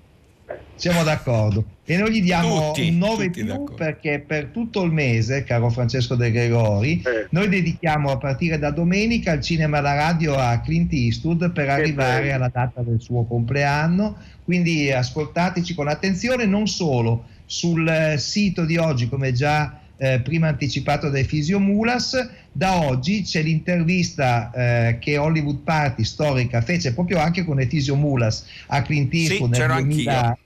Siamo 0.75 1.03
d'accordo. 1.05 1.65
E 1.85 1.97
noi 1.97 2.13
gli 2.13 2.23
diamo 2.23 2.69
Tutti, 2.73 2.89
un 2.89 2.99
9 2.99 3.15
tutti 3.27 3.31
più 3.41 3.45
d'accordo. 3.47 3.75
perché 3.75 4.25
per 4.27 4.47
tutto 4.47 4.83
il 4.83 4.91
mese, 4.93 5.45
caro 5.45 5.69
Francesco 5.71 6.15
De 6.17 6.31
Gregori, 6.31 7.03
Eh. 7.05 7.27
noi 7.31 7.49
dedichiamo 7.49 8.11
a 8.11 8.17
partire 8.19 8.59
da 8.59 8.71
domenica 8.71 9.33
il 9.33 9.43
cinema 9.43 9.79
e 9.79 9.81
la 9.83 9.95
radio 9.95 10.35
a 10.37 10.61
Clint 10.61 10.93
Eastwood 10.93 11.53
per 11.53 11.69
arrivare 11.69 12.23
bello. 12.23 12.35
alla 12.35 12.51
data 12.53 12.83
del 12.83 13.01
suo 13.01 13.25
compleanno. 13.25 14.17
Quindi 14.45 14.91
ascoltateci 14.91 15.75
con 15.75 15.89
attenzione, 15.89 16.47
non 16.47 16.67
solo 16.67 17.25
sul 17.47 18.15
sito 18.17 18.65
di 18.65 18.77
oggi, 18.77 19.09
come 19.09 19.33
già 19.33 19.79
eh, 19.99 20.21
prima 20.21 20.49
anticipato 20.49 21.11
dai 21.11 21.23
Fisiomulas, 21.25 22.29
da 22.53 22.87
oggi 22.87 23.23
c'è 23.23 23.43
l'intervista 23.43 24.51
eh, 24.55 24.99
che 24.99 25.17
Hollywood 25.17 25.63
Party 25.65 26.05
storica 26.05 26.61
fece 26.61 26.93
proprio 26.93 27.19
anche 27.19 27.45
con 27.45 27.59
Efisio 27.59 27.97
Mulas 27.97 28.47
a 28.69 28.83
Clint 28.83 29.13
Eastwood 29.15 29.51
nel 29.51 29.61
c'ero 29.61 29.73
anch'io. 29.73 30.39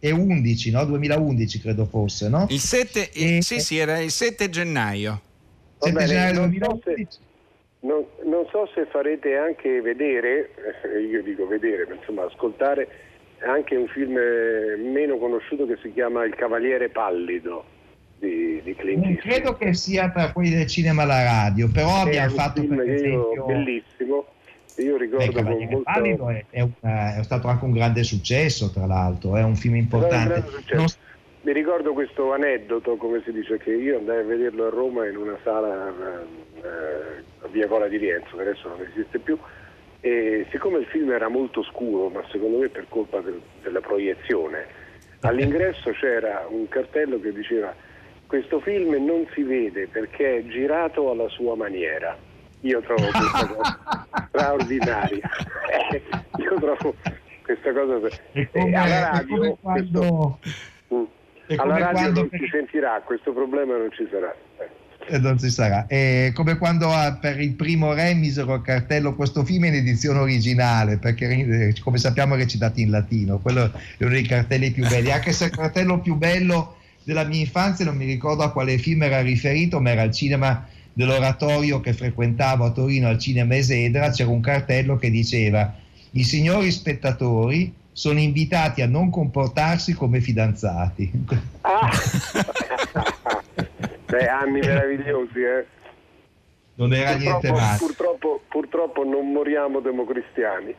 2011, 0.00 0.70
no? 0.72 0.84
2011 0.86 1.60
credo 1.60 1.84
fosse, 1.84 2.28
no? 2.28 2.46
Il 2.48 2.58
7, 2.58 3.10
E- 3.12 3.42
sì, 3.42 3.60
sì, 3.60 3.76
era 3.76 3.98
il 4.00 4.10
7 4.10 4.48
gennaio. 4.48 5.20
Va 5.78 5.86
7 5.86 5.92
bene, 5.92 6.06
gennaio 6.06 6.32
non 6.32 6.42
so 6.42 6.48
2011. 6.48 7.18
Non, 7.80 8.04
non 8.24 8.46
so 8.50 8.68
se 8.74 8.86
farete 8.86 9.36
anche 9.36 9.80
vedere, 9.80 10.50
eh, 10.94 11.00
io 11.00 11.22
dico 11.22 11.46
vedere, 11.46 11.86
ma 11.88 11.94
insomma 11.94 12.24
ascoltare 12.24 12.88
anche 13.44 13.76
un 13.76 13.88
film 13.88 14.16
eh, 14.16 14.76
meno 14.76 15.18
conosciuto 15.18 15.66
che 15.66 15.76
si 15.82 15.92
chiama 15.92 16.24
Il 16.24 16.34
Cavaliere 16.34 16.88
Pallido 16.88 17.64
di, 18.22 18.60
di 18.62 18.74
Clint 18.76 19.02
Non 19.02 19.10
Eastwood. 19.12 19.34
credo 19.34 19.56
che 19.56 19.74
sia 19.74 20.10
tra 20.10 20.32
quelli 20.32 20.50
del 20.50 20.66
cinema 20.66 21.02
e 21.02 21.06
la 21.06 21.22
radio, 21.24 21.68
però 21.72 21.88
È 21.88 22.00
abbiamo 22.06 22.30
un 22.30 22.38
fatto 22.38 22.60
film 22.60 22.76
per 22.76 22.88
esempio 22.90 23.44
bellissimo. 23.46 24.26
Io 24.76 24.96
ricordo 24.96 25.24
con 25.26 25.34
Cavaliere 25.34 25.70
molto... 25.72 25.90
Pallido 25.92 26.28
è, 26.30 26.44
è 26.48 26.60
una- 26.80 27.16
è 27.16 27.22
stato 27.24 27.48
anche 27.48 27.64
un 27.64 27.72
grande 27.72 28.02
successo, 28.04 28.70
tra 28.70 28.86
l'altro, 28.86 29.36
è 29.36 29.42
un 29.42 29.54
film 29.56 29.74
un 29.74 29.80
importante. 29.80 30.42
successo. 30.48 30.74
Non- 30.76 30.86
Mi 31.42 31.52
ricordo 31.52 31.92
questo 31.92 32.32
aneddoto, 32.32 32.96
come 32.96 33.20
si 33.24 33.32
dice, 33.32 33.58
che 33.58 33.72
io 33.72 33.98
andai 33.98 34.20
a 34.20 34.22
vederlo 34.24 34.66
a 34.66 34.70
Roma 34.70 35.06
in 35.08 35.16
una 35.16 35.36
sala 35.42 35.92
eh, 35.92 37.22
a 37.42 37.48
via 37.50 37.66
Cola 37.66 37.88
di 37.88 37.96
Rienzo, 37.98 38.36
che 38.36 38.42
adesso 38.42 38.68
non 38.68 38.78
esiste 38.90 39.18
più, 39.18 39.36
e 40.00 40.46
siccome 40.50 40.78
il 40.78 40.86
film 40.86 41.10
era 41.10 41.28
molto 41.28 41.62
scuro, 41.64 42.08
ma 42.08 42.22
secondo 42.30 42.58
me 42.58 42.68
per 42.68 42.86
colpa 42.88 43.20
del- 43.20 43.42
della 43.62 43.80
proiezione, 43.80 44.66
all'ingresso 45.20 45.90
c'era 45.90 46.46
un 46.48 46.68
cartello 46.68 47.20
che 47.20 47.32
diceva 47.32 47.74
questo 48.32 48.60
film 48.60 48.94
non 49.04 49.26
si 49.34 49.42
vede 49.42 49.88
perché 49.88 50.38
è 50.38 50.46
girato 50.46 51.10
alla 51.10 51.28
sua 51.28 51.54
maniera. 51.54 52.16
Io 52.60 52.80
trovo 52.80 53.02
questa 53.10 53.46
cosa 53.46 53.98
straordinaria. 54.28 55.30
Io 56.40 56.54
trovo 56.58 56.94
questa 57.42 57.72
cosa... 57.74 57.98
Come, 58.00 58.48
e 58.52 58.74
alla 58.74 58.86
è 58.86 59.00
radio, 59.02 59.36
come 59.36 59.56
quando, 59.60 60.00
questo- 60.00 60.38
Mm. 60.94 61.02
è 61.46 61.54
alla 61.56 61.76
radio 61.78 62.10
non 62.12 62.28
si 62.32 62.48
sentirà, 62.50 63.02
questo 63.04 63.34
problema 63.34 63.76
non 63.76 63.90
ci 63.92 64.08
sarà. 64.10 64.34
Eh. 64.60 65.14
eh, 65.14 65.18
non 65.18 65.38
ci 65.38 65.50
sarà. 65.50 65.84
È 65.86 66.30
come 66.34 66.56
quando 66.56 66.88
per 67.20 67.38
il 67.38 67.52
primo 67.52 67.92
re 67.92 68.14
misero 68.14 68.54
il 68.54 68.62
cartello 68.62 69.14
questo 69.14 69.44
film 69.44 69.64
in 69.64 69.74
edizione 69.74 70.20
originale, 70.20 70.96
perché 70.96 71.26
eh, 71.28 71.74
come 71.82 71.98
sappiamo 71.98 72.34
è 72.34 72.38
recitato 72.38 72.80
in 72.80 72.90
latino, 72.90 73.38
quello 73.40 73.64
è 73.98 74.04
uno 74.04 74.12
dei 74.12 74.22
cartelli 74.26 74.70
più 74.70 74.88
belli, 74.88 75.10
anche 75.10 75.32
se 75.32 75.44
il 75.46 75.50
cartello 75.50 76.00
più 76.00 76.14
bello 76.14 76.76
della 77.04 77.24
mia 77.24 77.40
infanzia, 77.40 77.84
non 77.84 77.96
mi 77.96 78.04
ricordo 78.04 78.42
a 78.42 78.52
quale 78.52 78.78
film 78.78 79.02
era 79.02 79.20
riferito, 79.20 79.80
ma 79.80 79.90
era 79.90 80.02
al 80.02 80.12
cinema 80.12 80.66
dell'oratorio 80.92 81.80
che 81.80 81.92
frequentavo 81.92 82.64
a 82.64 82.70
Torino 82.70 83.08
al 83.08 83.18
cinema 83.18 83.56
Esedra, 83.56 84.10
c'era 84.10 84.30
un 84.30 84.40
cartello 84.40 84.96
che 84.96 85.10
diceva 85.10 85.74
i 86.12 86.24
signori 86.24 86.70
spettatori 86.70 87.74
sono 87.92 88.18
invitati 88.18 88.82
a 88.82 88.86
non 88.86 89.10
comportarsi 89.10 89.92
come 89.94 90.20
fidanzati. 90.20 91.10
Ah! 91.62 91.90
Beh, 94.06 94.28
anni 94.28 94.60
meravigliosi, 94.60 95.40
eh. 95.40 95.66
Non 96.74 96.92
era 96.92 97.16
niente 97.16 97.48
Purtroppo, 97.48 97.58
male. 97.58 97.78
purtroppo, 97.78 98.42
purtroppo 98.48 99.04
non 99.04 99.32
moriamo 99.32 99.80
democristiani. 99.80 100.74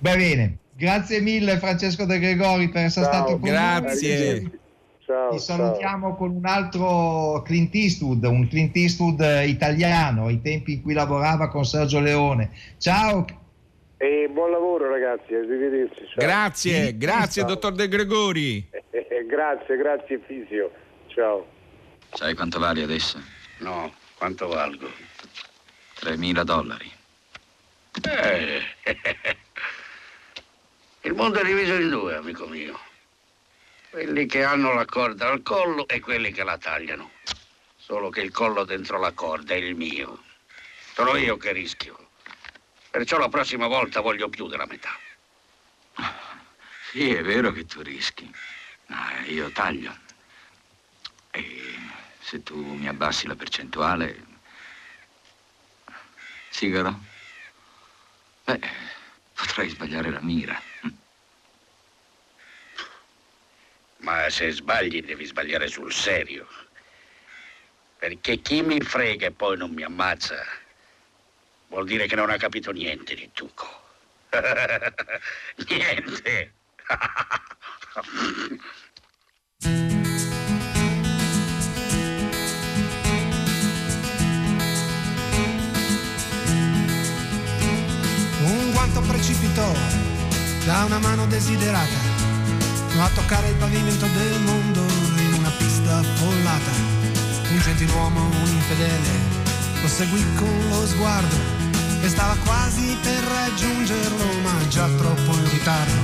Va 0.00 0.14
bene, 0.14 0.56
grazie 0.76 1.20
mille 1.20 1.58
Francesco 1.58 2.04
De 2.04 2.18
Gregori 2.18 2.68
per 2.68 2.84
essere 2.84 3.06
Ciao, 3.06 3.14
stato 3.14 3.30
con 3.38 3.40
grazie. 3.48 4.40
noi. 4.40 4.60
Ciao, 5.04 5.30
Ti 5.30 5.38
salutiamo 5.40 6.14
con 6.16 6.30
un 6.30 6.46
altro 6.46 7.42
Clint 7.44 7.74
Eastwood, 7.74 8.22
un 8.24 8.48
Clint 8.48 8.74
Eastwood 8.76 9.20
eh, 9.20 9.46
italiano, 9.48 10.26
ai 10.26 10.40
tempi 10.40 10.74
in 10.74 10.82
cui 10.82 10.94
lavorava 10.94 11.48
con 11.48 11.64
Sergio 11.64 12.00
Leone. 12.00 12.50
Ciao, 12.78 13.24
ciao. 13.24 13.40
E 13.96 14.28
buon 14.32 14.50
lavoro 14.50 14.88
ragazzi, 14.88 15.34
arrivederci. 15.34 16.06
Ciao. 16.14 16.24
Grazie, 16.26 16.86
Sì, 16.86 16.96
grazie 16.98 17.42
ciao. 17.42 17.50
dottor 17.50 17.72
De 17.72 17.88
Gregori. 17.88 18.68
Eh, 18.92 19.26
grazie, 19.26 19.76
grazie 19.76 20.20
Fisio. 20.26 20.70
Ciao. 21.08 21.46
Sai 22.12 22.34
quanto 22.34 22.58
vali 22.58 22.82
adesso? 22.82 23.18
No, 23.58 23.92
quanto 24.16 24.48
valgo? 24.48 24.86
3.000 26.00 26.42
dollari. 26.42 26.90
Eh. 28.02 28.60
Il 31.04 31.14
mondo 31.14 31.40
è 31.40 31.44
diviso 31.44 31.74
in 31.74 31.88
due, 31.88 32.14
amico 32.14 32.46
mio. 32.46 32.78
Quelli 33.90 34.24
che 34.26 34.44
hanno 34.44 34.72
la 34.72 34.84
corda 34.84 35.28
al 35.28 35.42
collo 35.42 35.88
e 35.88 35.98
quelli 35.98 36.30
che 36.30 36.44
la 36.44 36.56
tagliano. 36.56 37.10
Solo 37.76 38.08
che 38.08 38.20
il 38.20 38.30
collo 38.30 38.62
dentro 38.62 39.00
la 39.00 39.10
corda 39.10 39.52
è 39.54 39.56
il 39.56 39.74
mio. 39.74 40.22
Sono 40.94 41.16
io 41.16 41.36
che 41.36 41.50
rischio. 41.50 42.10
Perciò 42.88 43.18
la 43.18 43.28
prossima 43.28 43.66
volta 43.66 44.00
voglio 44.00 44.28
più 44.28 44.46
della 44.46 44.66
metà. 44.66 44.96
Sì, 46.92 47.12
è 47.12 47.22
vero 47.22 47.50
che 47.50 47.66
tu 47.66 47.82
rischi. 47.82 48.32
Ma 48.86 49.24
io 49.24 49.50
taglio. 49.50 49.96
E 51.32 51.74
se 52.20 52.44
tu 52.44 52.62
mi 52.74 52.86
abbassi 52.86 53.26
la 53.26 53.34
percentuale... 53.34 54.30
Sigaro? 56.50 57.00
Beh, 58.44 58.60
potrei 59.34 59.68
sbagliare 59.68 60.10
la 60.10 60.20
mira. 60.20 60.70
Ma 64.02 64.28
se 64.30 64.50
sbagli 64.50 65.02
devi 65.02 65.24
sbagliare 65.24 65.68
sul 65.68 65.92
serio. 65.92 66.46
Perché 67.98 68.38
chi 68.38 68.62
mi 68.62 68.80
frega 68.80 69.26
e 69.26 69.30
poi 69.30 69.56
non 69.56 69.70
mi 69.70 69.84
ammazza 69.84 70.44
vuol 71.68 71.86
dire 71.86 72.06
che 72.06 72.16
non 72.16 72.28
ha 72.28 72.36
capito 72.36 72.70
niente 72.72 73.14
di 73.14 73.30
Tuco. 73.32 73.80
niente. 75.68 76.52
Un 88.40 88.72
guanto 88.72 89.00
precipitò 89.02 89.72
da 90.64 90.84
una 90.84 90.98
mano 90.98 91.26
desiderata 91.26 92.11
a 93.00 93.08
toccare 93.14 93.48
il 93.48 93.54
pavimento 93.56 94.06
del 94.06 94.40
mondo 94.40 94.80
in 95.16 95.32
una 95.38 95.50
pista 95.50 95.98
affollata. 95.98 96.70
Un 97.50 97.58
gentiluomo, 97.58 98.20
un 98.20 98.48
infedele, 98.48 99.10
lo 99.80 99.88
seguì 99.88 100.24
con 100.36 100.68
lo 100.68 100.86
sguardo 100.86 101.36
e 102.02 102.08
stava 102.08 102.36
quasi 102.44 102.96
per 103.02 103.22
raggiungerlo, 103.22 104.40
ma 104.42 104.68
già 104.68 104.86
troppo 104.88 105.32
in 105.32 105.50
ritardo. 105.50 106.00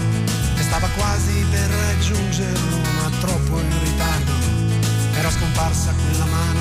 E 0.57 0.63
stava 0.63 0.89
quasi 0.97 1.45
per 1.51 1.69
raggiungerlo, 1.69 2.77
ma 2.97 3.11
troppo 3.21 3.61
in 3.61 3.83
ritardo. 3.83 4.33
Era 5.15 5.31
scomparsa 5.31 5.93
quella 5.93 6.25
mano 6.25 6.61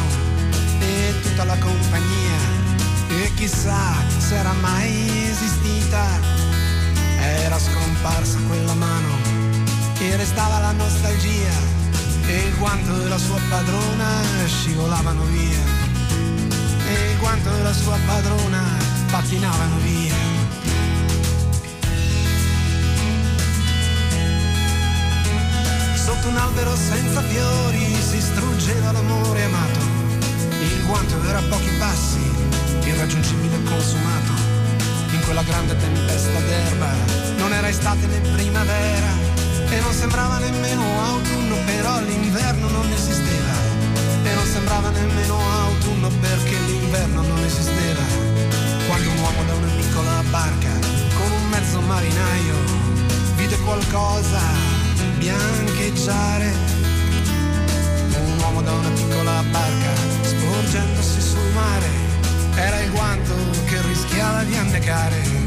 e 0.80 1.13
tutta 1.22 1.46
la 1.46 1.58
compagnia. 1.58 2.66
E 3.10 3.32
chissà 3.36 3.94
se 4.18 4.36
era 4.36 4.54
mai 4.54 5.30
esistita. 5.30 6.20
Era 7.20 7.58
scomparsa 7.58 8.40
quella 8.48 8.74
mano 8.74 9.27
e 9.99 10.15
restava 10.15 10.60
la 10.60 10.71
nostalgia 10.73 11.51
e 12.27 12.38
il 12.38 12.57
guanto 12.57 12.93
della 12.97 13.17
sua 13.17 13.39
padrona 13.49 14.21
scivolavano 14.45 15.23
via. 15.23 15.60
E 16.88 17.12
il 17.12 17.17
guanto 17.17 17.49
della 17.49 17.73
sua 17.73 17.97
padrona 18.05 18.63
patinavano 19.10 19.77
via. 19.77 20.15
Sotto 25.95 26.27
un 26.27 26.38
albero 26.38 26.75
senza 26.75 27.21
fiori 27.21 27.95
si 27.95 28.21
struggeva 28.21 28.91
l'amore 28.91 29.43
amato. 29.43 29.79
Il 30.62 30.86
guanto 30.86 31.23
era 31.23 31.39
a 31.39 31.43
pochi 31.49 31.71
passi 31.79 32.21
irraggiungibile 32.83 33.63
consumato. 33.63 34.31
In 35.12 35.21
quella 35.23 35.41
grande 35.41 35.75
tempesta 35.75 36.39
d'erba 36.39 36.93
non 37.38 37.51
era 37.51 37.67
estate 37.67 38.05
né 38.05 38.19
primavera 38.19 39.27
e 39.69 39.80
non 39.82 39.93
sembrava 39.93 40.38
nemmeno 40.39 40.84
autunno, 41.03 41.56
però 41.65 41.99
l'inverno 41.99 42.69
non 42.69 42.89
esisteva. 42.91 43.53
E 44.23 44.34
non 44.34 44.45
sembrava 44.45 44.89
nemmeno 44.89 45.38
autunno 45.63 46.10
perché 46.21 46.58
l'inverno 46.58 47.21
non 47.21 47.43
esisteva. 47.43 48.03
Quando 48.88 49.10
un 49.10 49.17
uomo 49.19 49.43
da 49.43 49.53
una 49.53 49.71
piccola 49.75 50.23
barca, 50.30 50.71
con 51.17 51.32
un 51.32 51.49
mezzo 51.49 51.82
marinaio, 51.82 52.56
vide 53.36 53.58
qualcosa 53.60 54.39
biancheggiare. 55.17 56.53
Un 58.19 58.39
uomo 58.39 58.62
da 58.62 58.71
una 58.71 58.89
piccola 58.89 59.43
barca, 59.51 59.91
sporgendosi 60.21 61.21
sul 61.21 61.51
mare, 61.53 61.89
era 62.56 62.80
il 62.82 62.91
guanto 62.91 63.34
che 63.65 63.82
rischiava 63.82 64.43
di 64.43 64.56
annegare 64.56 65.46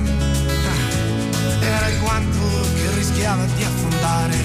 era 1.60 1.88
il 1.88 2.00
guanto 2.00 2.38
che 2.74 2.94
rischiava 2.94 3.44
di 3.44 3.64
affondare. 3.64 4.36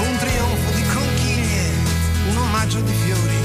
Un 0.00 0.16
trionfo 0.18 0.70
di 0.74 0.82
conchiglie, 0.94 1.70
un 2.30 2.36
omaggio 2.36 2.80
di 2.80 2.92
fiori 3.04 3.40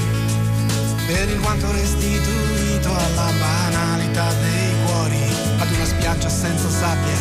per 1.06 1.28
il 1.28 1.38
quanto 1.40 1.70
restituito 1.70 2.90
alla 2.90 3.30
banalità 3.38 4.32
dei 4.40 4.74
cuori, 4.84 5.22
ad 5.58 5.70
una 5.70 5.84
spiaggia 5.84 6.28
senza 6.28 6.68
sabbia, 6.68 7.16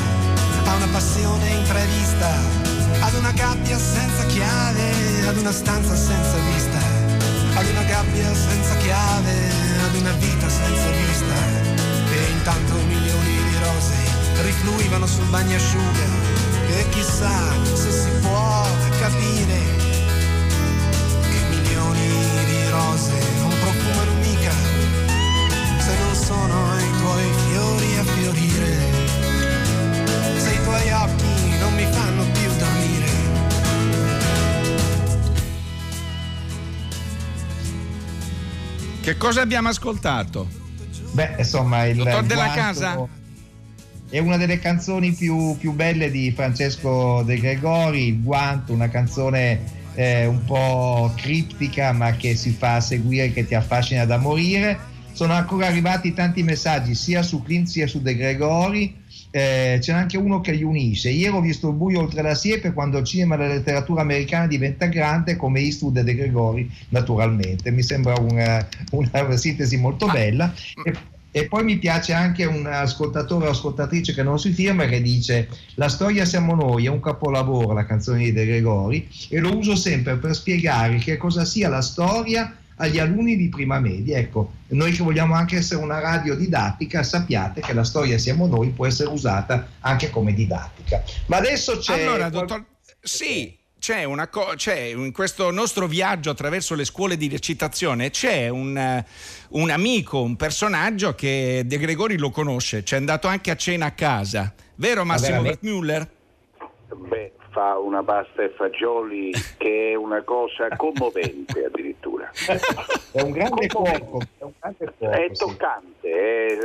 a 0.65 0.75
una 0.75 0.87
passione 0.87 1.49
imprevista, 1.49 2.31
ad 3.01 3.13
una 3.13 3.31
gabbia 3.31 3.77
senza 3.77 4.25
chiave, 4.25 5.27
ad 5.27 5.37
una 5.37 5.51
stanza 5.51 5.95
senza 5.95 6.37
vista, 6.51 6.79
ad 7.59 7.65
una 7.67 7.83
gabbia 7.83 8.33
senza 8.33 8.75
chiave, 8.77 9.64
una 10.05 10.13
vita 10.17 10.47
senza 10.47 10.89
vista. 10.91 11.33
E 12.13 12.31
intanto 12.31 12.75
milioni 12.85 13.37
di 13.49 13.57
rose 13.59 13.95
rifluivano 14.43 15.07
sul 15.07 15.25
bagnasciuga 15.25 16.05
e 16.69 16.89
chissà 16.89 17.51
se 17.73 17.91
si 17.91 18.09
può 18.21 18.67
capire 18.99 19.84
cosa 39.25 39.41
abbiamo 39.41 39.69
ascoltato? 39.69 40.47
Beh, 41.13 41.35
insomma, 41.39 41.85
il 41.85 41.97
Dottor 41.97 42.23
Della 42.25 42.43
guanto 42.43 42.61
Casa? 42.61 43.07
È 44.07 44.19
una 44.19 44.37
delle 44.37 44.59
canzoni 44.59 45.13
più, 45.13 45.57
più 45.57 45.71
belle 45.71 46.11
di 46.11 46.31
Francesco 46.31 47.23
De 47.23 47.39
Gregori, 47.39 48.09
Il 48.09 48.21
guanto, 48.21 48.71
una 48.71 48.87
canzone 48.87 49.63
eh, 49.95 50.27
un 50.27 50.45
po' 50.45 51.11
criptica 51.15 51.91
ma 51.91 52.11
che 52.11 52.35
si 52.35 52.51
fa 52.51 52.79
seguire, 52.79 53.33
che 53.33 53.47
ti 53.47 53.55
affascina 53.55 54.05
da 54.05 54.17
morire. 54.17 54.93
Sono 55.11 55.33
ancora 55.33 55.65
arrivati 55.65 56.13
tanti 56.13 56.43
messaggi 56.43 56.93
sia 56.93 57.23
su 57.23 57.41
Clint 57.41 57.67
sia 57.67 57.87
su 57.87 58.03
De 58.03 58.15
Gregori, 58.15 58.95
eh, 59.35 59.79
c'è 59.81 59.91
anche 59.91 60.15
uno 60.15 60.39
che 60.39 60.53
li 60.53 60.63
unisce. 60.63 61.09
Ieri 61.09 61.35
ho 61.35 61.41
visto 61.41 61.67
il 61.67 61.75
buio 61.75 61.99
oltre 61.99 62.21
la 62.21 62.35
siepe 62.35 62.71
quando 62.71 62.99
il 62.99 63.03
cinema 63.03 63.35
e 63.35 63.39
la 63.39 63.47
letteratura 63.47 63.99
americana 63.99 64.47
diventa 64.47 64.85
grande 64.85 65.35
come 65.35 65.59
Eastwood 65.59 65.97
e 65.97 66.03
De 66.05 66.15
Gregori, 66.15 66.71
naturalmente. 66.89 67.69
Mi 67.69 67.83
sembra 67.83 68.17
una, 68.17 68.65
una 68.91 69.35
sintesi 69.35 69.75
molto 69.75 70.07
bella. 70.07 70.53
E, 70.85 70.93
e 71.31 71.47
poi 71.49 71.65
mi 71.65 71.77
piace 71.77 72.13
anche 72.13 72.45
un 72.45 72.65
ascoltatore 72.65 73.47
o 73.47 73.49
ascoltatrice 73.49 74.13
che 74.13 74.23
non 74.23 74.39
si 74.39 74.53
firma 74.53 74.85
che 74.85 75.01
dice 75.01 75.49
La 75.73 75.89
storia 75.89 76.23
siamo 76.23 76.55
noi, 76.55 76.85
è 76.85 76.89
un 76.89 77.01
capolavoro 77.01 77.73
la 77.73 77.85
canzone 77.85 78.19
di 78.19 78.31
De 78.31 78.45
Gregori 78.45 79.05
e 79.27 79.39
lo 79.39 79.57
uso 79.57 79.75
sempre 79.75 80.15
per 80.15 80.33
spiegare 80.33 80.95
che 80.95 81.17
cosa 81.17 81.43
sia 81.43 81.67
la 81.67 81.81
storia 81.81 82.55
agli 82.77 82.99
alunni 82.99 83.35
di 83.35 83.49
prima 83.49 83.79
media. 83.79 84.17
Ecco, 84.17 84.51
noi 84.69 84.91
che 84.91 85.03
vogliamo 85.03 85.35
anche 85.35 85.57
essere 85.57 85.81
una 85.81 85.99
radio 85.99 86.35
didattica, 86.35 87.03
sappiate 87.03 87.61
che 87.61 87.73
la 87.73 87.83
storia 87.83 88.17
siamo 88.17 88.47
noi 88.47 88.69
può 88.69 88.85
essere 88.85 89.09
usata 89.09 89.67
anche 89.81 90.09
come 90.09 90.33
didattica. 90.33 91.03
Ma 91.27 91.37
adesso 91.37 91.77
c'è... 91.77 92.01
Allora, 92.01 92.29
dottor, 92.29 92.63
sì, 92.99 93.57
c'è 93.85 94.03
una 94.03 94.27
co- 94.29 94.53
c'è 94.55 94.79
in 94.79 95.11
questo 95.11 95.51
nostro 95.51 95.85
viaggio 95.85 96.31
attraverso 96.31 96.73
le 96.73 96.85
scuole 96.85 97.17
di 97.17 97.29
recitazione 97.29 98.09
c'è 98.09 98.49
un, 98.49 98.75
eh, 98.75 99.05
un 99.49 99.69
amico, 99.69 100.21
un 100.21 100.35
personaggio 100.35 101.13
che 101.13 101.61
De 101.65 101.77
Gregori 101.77 102.17
lo 102.17 102.31
conosce, 102.31 102.83
ci 102.83 102.95
è 102.95 102.97
andato 102.97 103.27
anche 103.27 103.51
a 103.51 103.55
cena 103.55 103.87
a 103.87 103.91
casa, 103.91 104.51
vero 104.75 105.05
Massimo 105.05 105.41
veramente? 105.41 105.59
Wertmüller? 105.61 106.09
Beh, 106.95 107.31
fa 107.51 107.77
una 107.77 108.03
pasta 108.03 108.43
e 108.43 108.53
fagioli 108.57 109.31
che 109.57 109.91
è 109.91 109.95
una 109.95 110.23
cosa 110.23 110.67
commovente 110.75 111.65
addirittura. 111.65 112.14
È 113.11 113.21
un 113.21 113.31
grande 113.31 113.67
cuoco, 113.67 114.19
è 114.37 114.43
un 114.43 114.51
grande 114.59 114.93
cuoco, 114.97 115.13
È 115.15 115.29
sì. 115.31 115.45
toccante, 115.45 116.09
è 116.11 116.57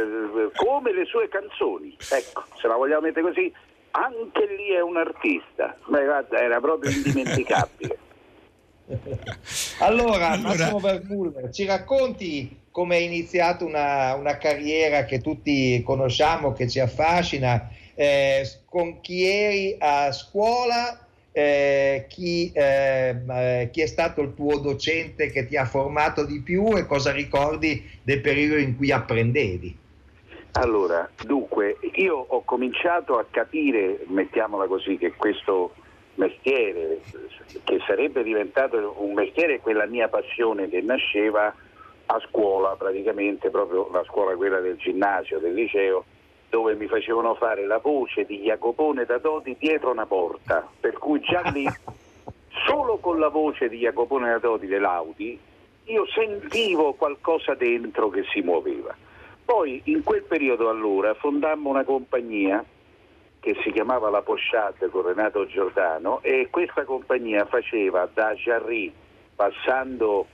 come 0.56 0.92
le 0.92 1.04
sue 1.04 1.28
canzoni. 1.28 1.96
Ecco, 2.10 2.44
se 2.60 2.66
la 2.66 2.74
vogliamo 2.74 3.02
mettere 3.02 3.22
così, 3.26 3.52
anche 3.92 4.46
lì 4.56 4.70
è 4.74 4.80
un 4.80 4.96
artista. 4.96 5.76
Beh, 5.86 6.04
guarda, 6.04 6.38
era 6.40 6.60
proprio 6.60 6.90
indimenticabile. 6.90 7.98
Allora, 9.78 10.30
Allora- 10.30 10.36
Massimo 10.48 10.78
Vermuller, 10.80 11.50
ci 11.52 11.64
racconti 11.64 12.62
come 12.72 12.96
è 12.96 13.00
iniziata 13.00 13.64
una, 13.64 14.14
una 14.14 14.36
carriera 14.36 15.04
che 15.04 15.20
tutti 15.20 15.80
conosciamo, 15.84 16.52
che 16.52 16.68
ci 16.68 16.80
affascina, 16.80 17.68
eh, 17.94 18.42
con 18.66 19.00
chi 19.00 19.24
eri 19.26 19.76
a 19.78 20.10
scuola, 20.12 21.06
eh, 21.32 22.06
chi, 22.08 22.50
eh, 22.52 23.16
eh, 23.28 23.68
chi 23.70 23.80
è 23.82 23.86
stato 23.86 24.20
il 24.20 24.34
tuo 24.34 24.58
docente 24.58 25.30
che 25.30 25.46
ti 25.46 25.56
ha 25.56 25.64
formato 25.64 26.24
di 26.24 26.40
più 26.40 26.76
e 26.76 26.86
cosa 26.86 27.12
ricordi 27.12 27.88
del 28.02 28.20
periodo 28.20 28.56
in 28.56 28.76
cui 28.76 28.90
apprendevi? 28.90 29.78
Allora, 30.52 31.08
dunque, 31.24 31.76
io 31.94 32.16
ho 32.16 32.42
cominciato 32.44 33.18
a 33.18 33.26
capire, 33.30 34.00
mettiamola 34.08 34.66
così, 34.66 34.96
che 34.96 35.12
questo 35.12 35.74
mestiere, 36.14 37.00
che 37.62 37.78
sarebbe 37.86 38.24
diventato 38.24 38.96
un 38.98 39.14
mestiere, 39.14 39.60
quella 39.60 39.86
mia 39.86 40.08
passione 40.08 40.68
che 40.68 40.80
nasceva 40.80 41.54
a 42.06 42.20
scuola, 42.28 42.74
praticamente 42.76 43.50
proprio 43.50 43.88
la 43.92 44.02
scuola 44.04 44.34
quella 44.34 44.58
del 44.58 44.76
ginnasio, 44.76 45.38
del 45.38 45.54
liceo, 45.54 46.04
dove 46.50 46.74
mi 46.74 46.88
facevano 46.88 47.34
fare 47.36 47.64
la 47.64 47.78
voce 47.78 48.24
di 48.26 48.40
Jacopone 48.40 49.06
da 49.06 49.18
Dodi 49.18 49.56
dietro 49.58 49.92
una 49.92 50.04
porta, 50.04 50.68
per 50.78 50.98
cui 50.98 51.20
già 51.20 51.42
lì, 51.50 51.66
solo 52.66 52.98
con 52.98 53.18
la 53.18 53.28
voce 53.28 53.68
di 53.68 53.78
Jacopone 53.78 54.28
da 54.28 54.38
Dodi 54.38 54.66
dell'Audi, 54.66 55.38
io 55.84 56.06
sentivo 56.08 56.92
qualcosa 56.94 57.54
dentro 57.54 58.10
che 58.10 58.24
si 58.32 58.40
muoveva. 58.40 58.94
Poi 59.44 59.80
in 59.84 60.02
quel 60.02 60.24
periodo 60.24 60.68
allora 60.68 61.14
fondammo 61.14 61.70
una 61.70 61.84
compagnia 61.84 62.64
che 63.40 63.56
si 63.62 63.72
chiamava 63.72 64.10
La 64.10 64.22
Pochade 64.22 64.88
con 64.90 65.06
Renato 65.06 65.46
Giordano 65.46 66.20
e 66.22 66.48
questa 66.50 66.84
compagnia 66.84 67.46
faceva 67.46 68.08
da 68.12 68.34
Jarry 68.34 68.92
passando 69.34 70.26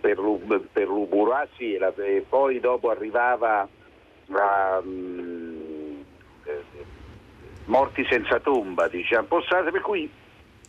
per, 0.00 0.18
Lu- 0.18 0.68
per 0.72 0.86
Luburasi 0.86 1.74
e 1.74 2.24
poi 2.28 2.60
dopo 2.60 2.90
arrivava 2.90 3.68
a 4.32 4.80
mm, 4.84 6.00
eh, 6.44 6.64
Morti 7.66 8.06
senza 8.08 8.40
tomba, 8.40 8.88
diciamo, 8.88 9.26
postate, 9.26 9.70
per 9.70 9.82
cui 9.82 10.10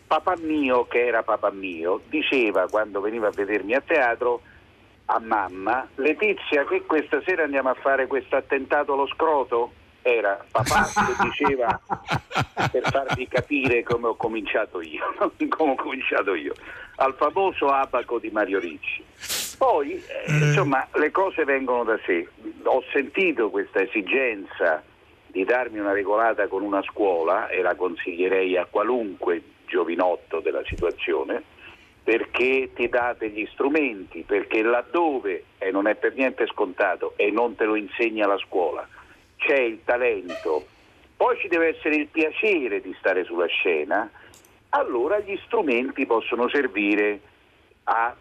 papà 0.05 0.35
mio, 0.41 0.85
che 0.85 1.05
era 1.05 1.23
papà 1.23 1.49
mio, 1.51 2.01
diceva 2.09 2.67
quando 2.67 2.99
veniva 2.99 3.27
a 3.27 3.31
vedermi 3.31 3.73
a 3.73 3.81
teatro 3.81 4.41
a 5.05 5.19
mamma, 5.19 5.87
Letizia 5.95 6.65
che 6.65 6.83
questa 6.85 7.21
sera 7.25 7.43
andiamo 7.43 7.69
a 7.69 7.73
fare 7.73 8.07
questo 8.07 8.35
attentato 8.35 8.93
allo 8.93 9.07
scroto? 9.07 9.71
Era 10.01 10.43
papà 10.51 10.85
che 10.85 11.23
diceva 11.23 11.79
per 12.71 12.83
farvi 12.89 13.27
capire 13.27 13.83
come 13.83 14.07
ho 14.07 14.15
cominciato 14.15 14.81
io, 14.81 15.03
come 15.49 15.71
ho 15.71 15.75
cominciato 15.75 16.35
io, 16.35 16.53
al 16.97 17.15
famoso 17.15 17.69
abaco 17.69 18.19
di 18.19 18.29
Mario 18.29 18.59
Ricci. 18.59 19.03
Poi, 19.59 19.91
eh, 19.91 20.31
insomma, 20.31 20.87
le 20.93 21.11
cose 21.11 21.43
vengono 21.43 21.83
da 21.83 21.99
sé. 22.05 22.25
Ho 22.63 22.81
sentito 22.93 23.49
questa 23.49 23.81
esigenza 23.81 24.81
di 25.27 25.43
darmi 25.43 25.79
una 25.79 25.91
regolata 25.91 26.47
con 26.47 26.63
una 26.63 26.81
scuola 26.81 27.49
e 27.49 27.61
la 27.61 27.75
consiglierei 27.75 28.55
a 28.55 28.65
qualunque 28.69 29.41
giovinotto 29.67 30.39
della 30.39 30.63
situazione 30.63 31.43
perché 32.01 32.71
ti 32.73 32.87
dà 32.87 33.13
degli 33.19 33.45
strumenti, 33.51 34.23
perché 34.25 34.63
laddove, 34.63 35.43
e 35.57 35.71
non 35.71 35.87
è 35.87 35.95
per 35.95 36.15
niente 36.15 36.47
scontato, 36.47 37.13
e 37.17 37.29
non 37.29 37.55
te 37.55 37.65
lo 37.65 37.75
insegna 37.75 38.25
la 38.25 38.37
scuola, 38.37 38.87
c'è 39.35 39.59
il 39.59 39.81
talento, 39.83 40.65
poi 41.17 41.37
ci 41.37 41.49
deve 41.49 41.75
essere 41.75 41.97
il 41.97 42.07
piacere 42.07 42.81
di 42.81 42.95
stare 42.97 43.25
sulla 43.25 43.45
scena, 43.47 44.09
allora 44.69 45.19
gli 45.19 45.37
strumenti 45.45 46.05
possono 46.05 46.49
servire 46.49 47.19
a 47.83 48.15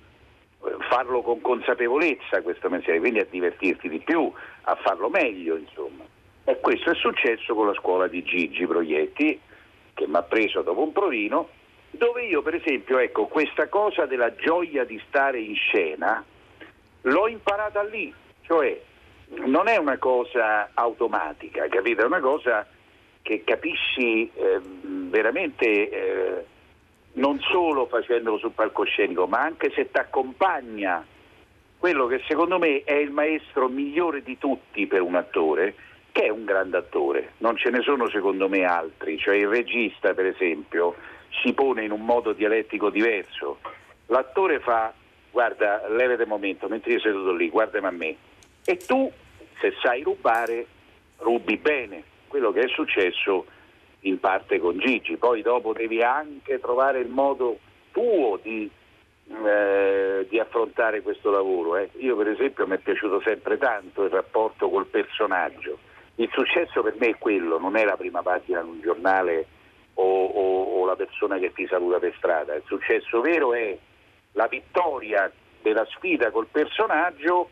farlo 0.88 1.22
con 1.22 1.40
consapevolezza 1.40 2.42
questo 2.42 2.68
mestiere, 2.68 2.98
quindi 2.98 3.20
a 3.20 3.26
divertirti 3.28 3.88
di 3.88 3.98
più, 3.98 4.30
a 4.62 4.74
farlo 4.76 5.08
meglio, 5.08 5.56
insomma. 5.56 6.04
E 6.44 6.58
questo 6.60 6.90
è 6.90 6.94
successo 6.94 7.54
con 7.54 7.66
la 7.66 7.74
scuola 7.74 8.06
di 8.06 8.22
Gigi 8.22 8.66
Proietti, 8.66 9.40
che 9.94 10.06
mi 10.06 10.16
ha 10.16 10.22
preso 10.22 10.62
dopo 10.62 10.82
un 10.82 10.92
provino, 10.92 11.48
dove 11.90 12.24
io 12.24 12.42
per 12.42 12.54
esempio, 12.54 12.98
ecco, 12.98 13.26
questa 13.26 13.68
cosa 13.68 14.06
della 14.06 14.34
gioia 14.34 14.84
di 14.84 15.00
stare 15.08 15.40
in 15.40 15.54
scena 15.54 16.24
l'ho 17.02 17.28
imparata 17.28 17.82
lì, 17.82 18.12
cioè 18.42 18.80
non 19.46 19.68
è 19.68 19.76
una 19.76 19.98
cosa 19.98 20.70
automatica, 20.74 21.68
capito? 21.68 22.02
È 22.02 22.06
una 22.06 22.20
cosa 22.20 22.66
che 23.22 23.42
capisci 23.44 24.30
eh, 24.32 24.60
veramente 24.62 25.90
eh, 25.90 26.44
non 27.14 27.40
solo 27.40 27.86
facendolo 27.86 28.38
sul 28.38 28.52
palcoscenico, 28.52 29.26
ma 29.26 29.40
anche 29.40 29.70
se 29.74 29.90
ti 29.90 29.98
accompagna 29.98 31.04
quello 31.78 32.06
che 32.06 32.20
secondo 32.26 32.58
me 32.58 32.82
è 32.82 32.94
il 32.94 33.10
maestro 33.10 33.68
migliore 33.68 34.22
di 34.22 34.36
tutti 34.38 34.86
per 34.86 35.00
un 35.00 35.14
attore, 35.14 35.74
che 36.12 36.24
è 36.24 36.28
un 36.28 36.44
grande 36.44 36.76
attore. 36.76 37.32
Non 37.38 37.56
ce 37.56 37.70
ne 37.70 37.82
sono 37.82 38.08
secondo 38.08 38.48
me 38.48 38.64
altri, 38.64 39.18
cioè 39.18 39.36
il 39.36 39.48
regista 39.48 40.12
per 40.14 40.26
esempio 40.26 40.96
si 41.42 41.52
pone 41.52 41.84
in 41.84 41.92
un 41.92 42.04
modo 42.04 42.32
dialettico 42.32 42.90
diverso. 42.90 43.58
L'attore 44.06 44.58
fa, 44.60 44.92
guarda, 45.30 45.86
levate 45.88 46.22
un 46.24 46.28
momento, 46.28 46.68
mentre 46.68 46.92
io 46.92 47.00
seduto 47.00 47.32
lì, 47.32 47.48
guardami 47.48 47.86
a 47.86 47.90
me. 47.90 48.16
E 48.64 48.76
tu, 48.78 49.10
se 49.60 49.74
sai 49.80 50.02
rubare, 50.02 50.66
rubi 51.18 51.56
bene 51.56 52.02
quello 52.26 52.52
che 52.52 52.60
è 52.60 52.68
successo 52.68 53.46
in 54.00 54.20
parte 54.20 54.58
con 54.58 54.78
Gigi. 54.78 55.16
Poi 55.16 55.42
dopo 55.42 55.72
devi 55.72 56.02
anche 56.02 56.60
trovare 56.60 57.00
il 57.00 57.08
modo 57.08 57.58
tuo 57.92 58.38
di, 58.42 58.70
eh, 59.44 60.26
di 60.28 60.38
affrontare 60.38 61.02
questo 61.02 61.30
lavoro. 61.30 61.76
Eh. 61.76 61.90
Io 61.98 62.16
per 62.16 62.28
esempio 62.28 62.66
mi 62.66 62.76
è 62.76 62.78
piaciuto 62.78 63.20
sempre 63.20 63.58
tanto 63.58 64.04
il 64.04 64.10
rapporto 64.10 64.68
col 64.68 64.86
personaggio. 64.86 65.78
Il 66.16 66.30
successo 66.32 66.82
per 66.82 66.96
me 66.98 67.08
è 67.08 67.18
quello, 67.18 67.58
non 67.58 67.76
è 67.76 67.84
la 67.84 67.96
prima 67.96 68.22
pagina 68.22 68.60
di 68.62 68.68
un 68.68 68.80
giornale 68.80 69.46
o, 69.94 70.26
o, 70.26 70.80
o 70.80 70.86
la 70.86 70.96
persona 70.96 71.38
che 71.38 71.52
ti 71.52 71.66
saluta 71.66 71.98
per 71.98 72.14
strada. 72.16 72.54
Il 72.54 72.64
successo 72.66 73.20
vero 73.20 73.54
è 73.54 73.76
la 74.32 74.46
vittoria 74.46 75.30
della 75.62 75.86
sfida 75.86 76.30
col 76.30 76.46
personaggio 76.46 77.50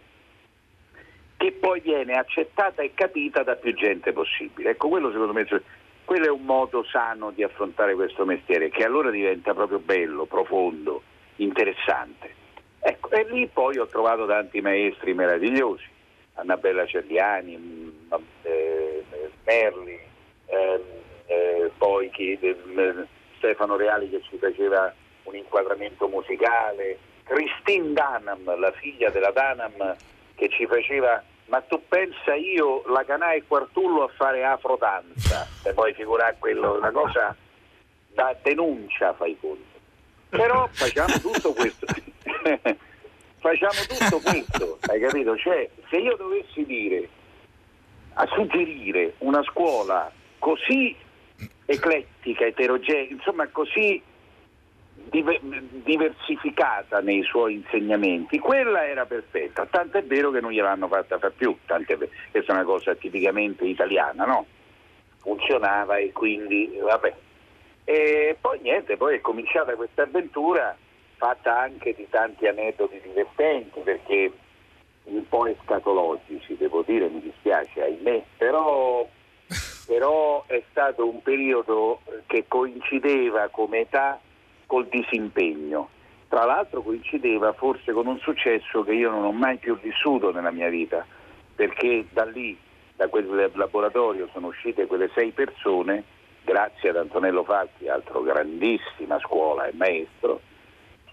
che 1.36 1.52
poi 1.52 1.80
viene 1.80 2.14
accettata 2.14 2.82
e 2.82 2.92
capita 2.94 3.42
da 3.42 3.56
più 3.56 3.74
gente 3.74 4.12
possibile. 4.12 4.70
Ecco, 4.70 4.88
quello 4.88 5.10
secondo 5.10 5.32
me 5.32 5.46
quello 6.06 6.26
è 6.26 6.30
un 6.30 6.44
modo 6.44 6.84
sano 6.84 7.32
di 7.32 7.42
affrontare 7.42 7.94
questo 7.96 8.24
mestiere, 8.24 8.70
che 8.70 8.84
allora 8.84 9.10
diventa 9.10 9.52
proprio 9.52 9.80
bello, 9.80 10.24
profondo, 10.24 11.02
interessante. 11.36 12.32
Ecco, 12.78 13.10
e 13.10 13.26
lì 13.28 13.48
poi 13.48 13.76
ho 13.78 13.86
trovato 13.86 14.24
tanti 14.24 14.60
maestri 14.60 15.14
meravigliosi, 15.14 15.84
Annabella 16.34 16.86
Cerliani, 16.86 17.56
mm, 17.56 17.88
eh, 18.42 19.04
Merli, 19.44 19.98
eh, 20.46 20.80
eh, 21.26 21.70
poi 21.76 22.08
chi, 22.10 22.38
eh, 22.40 22.56
Stefano 23.38 23.74
Reali 23.74 24.08
che 24.08 24.22
ci 24.22 24.38
faceva 24.38 24.94
un 25.24 25.34
inquadramento 25.34 26.06
musicale, 26.06 26.98
Christine 27.24 27.92
Danam, 27.92 28.58
la 28.60 28.70
figlia 28.70 29.10
della 29.10 29.32
Danam 29.32 29.96
che 30.36 30.48
ci 30.50 30.66
faceva 30.66 31.20
ma 31.46 31.60
tu 31.62 31.80
pensa 31.88 32.34
io 32.34 32.82
la 32.86 33.04
canai 33.04 33.44
Quartullo 33.46 34.04
a 34.04 34.08
fare 34.08 34.44
afrodanza? 34.44 35.46
E 35.66 35.72
poi 35.72 35.92
figurare 35.94 36.36
quello 36.38 36.76
una 36.76 36.90
cosa 36.92 37.34
da 38.14 38.36
denuncia 38.42 39.12
fai 39.14 39.36
conto. 39.40 39.64
Però 40.28 40.68
facciamo 40.70 41.18
tutto 41.18 41.52
questo. 41.52 41.86
Facciamo 43.38 43.78
tutto 43.86 44.18
questo 44.20 44.78
hai 44.88 44.98
capito? 44.98 45.36
cioè 45.36 45.68
se 45.88 45.96
io 45.98 46.16
dovessi 46.16 46.64
dire 46.64 47.08
a 48.14 48.26
suggerire 48.26 49.14
una 49.18 49.42
scuola 49.44 50.10
così 50.38 50.96
eclettica, 51.66 52.46
eterogenea, 52.46 53.08
insomma 53.10 53.46
così 53.48 54.02
diversificata 55.10 57.00
nei 57.00 57.22
suoi 57.22 57.54
insegnamenti, 57.54 58.38
quella 58.38 58.86
era 58.86 59.06
perfetta, 59.06 59.66
tanto 59.66 59.98
è 59.98 60.04
vero 60.04 60.30
che 60.30 60.40
non 60.40 60.50
gliel'hanno 60.50 60.88
fatta 60.88 61.18
fare 61.18 61.32
più, 61.36 61.56
tant'è 61.64 61.96
vero, 61.96 62.10
questa 62.30 62.52
è 62.52 62.54
una 62.56 62.64
cosa 62.64 62.94
tipicamente 62.94 63.64
italiana, 63.64 64.24
no? 64.24 64.46
Funzionava 65.18 65.96
e 65.96 66.12
quindi 66.12 66.78
vabbè. 66.80 67.14
E 67.84 68.36
poi 68.40 68.58
niente, 68.60 68.96
poi 68.96 69.16
è 69.16 69.20
cominciata 69.20 69.74
questa 69.74 70.02
avventura 70.02 70.76
fatta 71.16 71.58
anche 71.60 71.94
di 71.94 72.06
tanti 72.10 72.46
aneddoti 72.46 73.00
divertenti 73.02 73.80
perché 73.80 74.32
un 75.04 75.28
po' 75.28 75.46
escatologici, 75.46 76.56
devo 76.56 76.82
dire, 76.82 77.08
mi 77.08 77.20
dispiace, 77.20 77.80
ahimè, 77.80 78.22
però, 78.36 79.08
però 79.86 80.44
è 80.46 80.62
stato 80.70 81.08
un 81.08 81.22
periodo 81.22 82.00
che 82.26 82.44
coincideva 82.48 83.48
come 83.48 83.80
età 83.80 84.20
col 84.66 84.86
disimpegno. 84.88 85.88
Tra 86.28 86.44
l'altro 86.44 86.82
coincideva 86.82 87.52
forse 87.52 87.92
con 87.92 88.06
un 88.06 88.18
successo 88.18 88.82
che 88.82 88.92
io 88.92 89.10
non 89.10 89.24
ho 89.24 89.32
mai 89.32 89.58
più 89.58 89.78
vissuto 89.78 90.32
nella 90.32 90.50
mia 90.50 90.68
vita, 90.68 91.06
perché 91.54 92.06
da 92.10 92.24
lì, 92.24 92.58
da 92.96 93.08
quel 93.08 93.50
laboratorio, 93.54 94.28
sono 94.32 94.48
uscite 94.48 94.86
quelle 94.86 95.08
sei 95.14 95.30
persone, 95.30 96.02
grazie 96.44 96.90
ad 96.90 96.96
Antonello 96.96 97.44
Falchi, 97.44 97.88
altro 97.88 98.22
grandissima 98.22 99.18
scuola 99.20 99.66
e 99.66 99.72
maestro, 99.74 100.40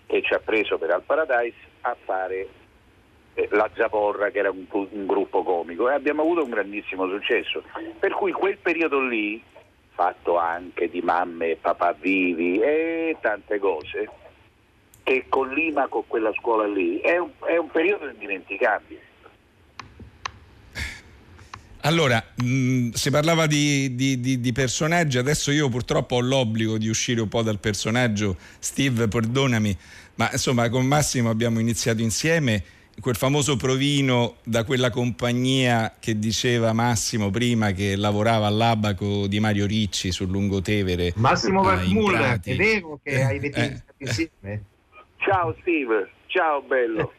che 0.08 0.22
ci 0.24 0.34
ha 0.34 0.40
preso 0.40 0.78
per 0.78 0.92
Al 0.92 1.04
Paradise 1.04 1.58
a 1.82 1.96
fare 2.04 2.48
eh, 3.36 3.48
la 3.52 3.70
Zaporra, 3.76 4.30
che 4.32 4.40
era 4.40 4.50
un, 4.50 4.66
un 4.70 5.06
gruppo 5.06 5.44
comico, 5.44 5.90
e 5.90 5.94
abbiamo 5.94 6.24
avuto 6.24 6.44
un 6.44 6.50
grandissimo 6.50 7.08
successo. 7.08 7.64
Per 8.00 8.12
cui 8.14 8.32
quel 8.32 8.58
periodo 8.58 9.00
lì 9.00 9.42
fatto 9.94 10.38
anche 10.38 10.90
di 10.90 11.02
mamme 11.02 11.52
e 11.52 11.58
papà 11.60 11.94
vivi 12.00 12.60
e 12.60 13.18
tante 13.22 13.60
cose, 13.60 14.10
che 15.04 15.26
collima 15.30 15.88
con 15.88 16.04
quella 16.08 16.34
scuola 16.34 16.68
lì. 16.68 17.00
È 17.00 17.18
un, 17.18 17.30
è 17.46 17.58
un 17.58 17.70
periodo 17.70 18.10
indimenticabile. 18.10 19.12
Allora, 21.86 22.24
mh, 22.36 22.46
mm, 22.46 22.90
si 22.92 23.12
parlava 23.12 23.46
di, 23.46 23.94
di, 23.94 24.20
di, 24.20 24.40
di, 24.40 24.52
personaggi, 24.54 25.18
adesso 25.18 25.52
io 25.52 25.68
purtroppo 25.68 26.16
ho 26.16 26.22
l'obbligo 26.22 26.78
di 26.78 26.88
uscire 26.88 27.20
un 27.20 27.28
po' 27.28 27.42
dal 27.42 27.60
personaggio, 27.60 28.38
Steve, 28.60 29.10
perdonami, 29.10 29.78
ma 30.16 30.30
insomma 30.32 30.70
con 30.70 30.86
Massimo 30.86 31.30
abbiamo 31.30 31.60
iniziato 31.60 32.02
insieme 32.02 32.64
quel 33.00 33.16
famoso 33.16 33.58
provino 33.58 34.36
da 34.44 34.64
quella 34.64 34.90
compagnia 34.90 35.94
che 36.00 36.18
diceva 36.20 36.74
Massimo 36.74 37.30
prima 37.30 37.72
che 37.72 37.96
lavorava 37.96 38.48
all'abaco 38.48 39.28
di 39.28 39.40
Mario 39.40 39.66
Ricci 39.66 40.12
sul 40.12 40.30
Lungotevere. 40.30 41.14
Massimo 41.16 41.64
Vermuller, 41.64 42.40
è 42.42 42.56
vero 42.56 43.00
che 43.04 43.12
eh, 43.12 43.22
hai 43.22 43.38
eh. 43.40 43.82
insieme? 43.98 44.64
Ciao 45.18 45.56
Steve, 45.62 46.12
ciao 46.28 46.62
bello. 46.62 47.14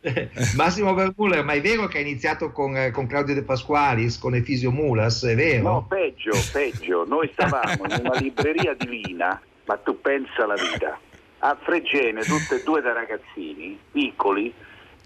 Massimo 0.56 0.94
Vermuller, 0.94 1.44
ma 1.44 1.52
è 1.52 1.60
vero 1.60 1.86
che 1.86 1.98
hai 1.98 2.04
iniziato 2.04 2.52
con, 2.52 2.76
eh, 2.76 2.90
con, 2.90 3.06
Claudio 3.06 3.34
De 3.34 3.42
Pasqualis, 3.42 4.18
con 4.18 4.34
Efisio 4.34 4.70
Mulas, 4.70 5.24
è 5.24 5.34
vero? 5.34 5.62
No, 5.62 5.86
peggio, 5.86 6.32
peggio. 6.52 7.04
Noi 7.04 7.28
stavamo 7.32 7.84
in 7.84 8.00
una 8.04 8.18
libreria 8.18 8.74
divina, 8.74 9.40
ma 9.64 9.76
tu 9.76 10.00
pensa 10.00 10.44
alla 10.44 10.54
vita, 10.54 10.98
a 11.38 11.58
Fregene, 11.60 12.22
tutte 12.22 12.60
e 12.60 12.62
due 12.62 12.80
da 12.80 12.92
ragazzini, 12.92 13.78
piccoli, 13.90 14.54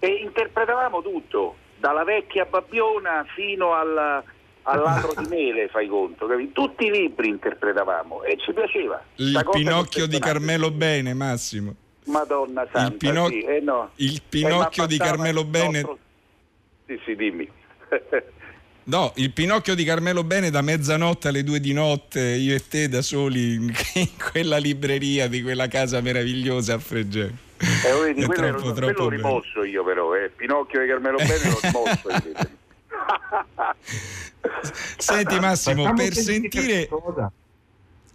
e 0.03 0.19
interpretavamo 0.21 1.01
tutto, 1.01 1.55
dalla 1.79 2.03
vecchia 2.03 2.43
Babbiona 2.43 3.25
fino 3.33 3.73
al, 3.73 4.21
all'altro 4.63 5.13
di 5.21 5.29
mele, 5.29 5.69
fai 5.69 5.87
conto, 5.87 6.27
capito? 6.27 6.51
tutti 6.51 6.87
i 6.87 6.91
libri 6.91 7.29
interpretavamo 7.29 8.23
e 8.23 8.37
ci 8.37 8.51
piaceva. 8.51 9.01
Il 9.15 9.41
Pinocchio 9.49 10.05
di 10.05 10.19
Carmelo 10.19 10.71
Bene, 10.71 11.13
Massimo. 11.13 11.73
Madonna 12.07 12.67
santa, 12.69 12.87
il, 12.87 12.93
Pinoc- 12.95 13.31
sì, 13.31 13.39
eh 13.43 13.61
no. 13.61 13.91
il 13.95 14.21
Pinocchio 14.27 14.83
eh, 14.83 14.87
di 14.87 14.97
Carmelo 14.97 15.45
Bene. 15.45 15.81
Nostro... 15.81 15.97
Sì, 16.85 16.99
sì, 17.05 17.15
dimmi. 17.15 17.49
No, 18.85 19.13
il 19.15 19.31
Pinocchio 19.31 19.75
di 19.75 19.85
Carmelo 19.85 20.25
Bene 20.25 20.49
da 20.49 20.61
mezzanotte 20.61 21.29
alle 21.29 21.43
due 21.43 21.61
di 21.61 21.71
notte, 21.71 22.19
io 22.19 22.53
e 22.53 22.67
te 22.67 22.89
da 22.89 23.01
soli 23.01 23.53
in, 23.53 23.73
in 23.93 24.09
quella 24.31 24.57
libreria 24.57 25.29
di 25.29 25.41
quella 25.41 25.69
casa 25.69 26.01
meravigliosa 26.01 26.73
a 26.73 26.79
Fregene. 26.79 27.51
Eh, 27.63 28.01
vedi, 28.03 28.25
quello, 28.25 28.57
troppo, 28.57 28.67
ero, 28.67 28.73
quello 28.73 28.91
l'ho 28.91 29.09
rimosso 29.09 29.63
io 29.63 29.83
però, 29.83 30.15
eh. 30.15 30.29
Pinocchio 30.35 30.81
di 30.81 30.87
Carmelo 30.87 31.17
Bene 31.17 31.49
l'ho 31.49 31.59
rimosso. 31.61 32.09
Senti 34.97 35.39
Massimo, 35.39 35.93
per 35.93 36.13
sentire... 36.13 36.89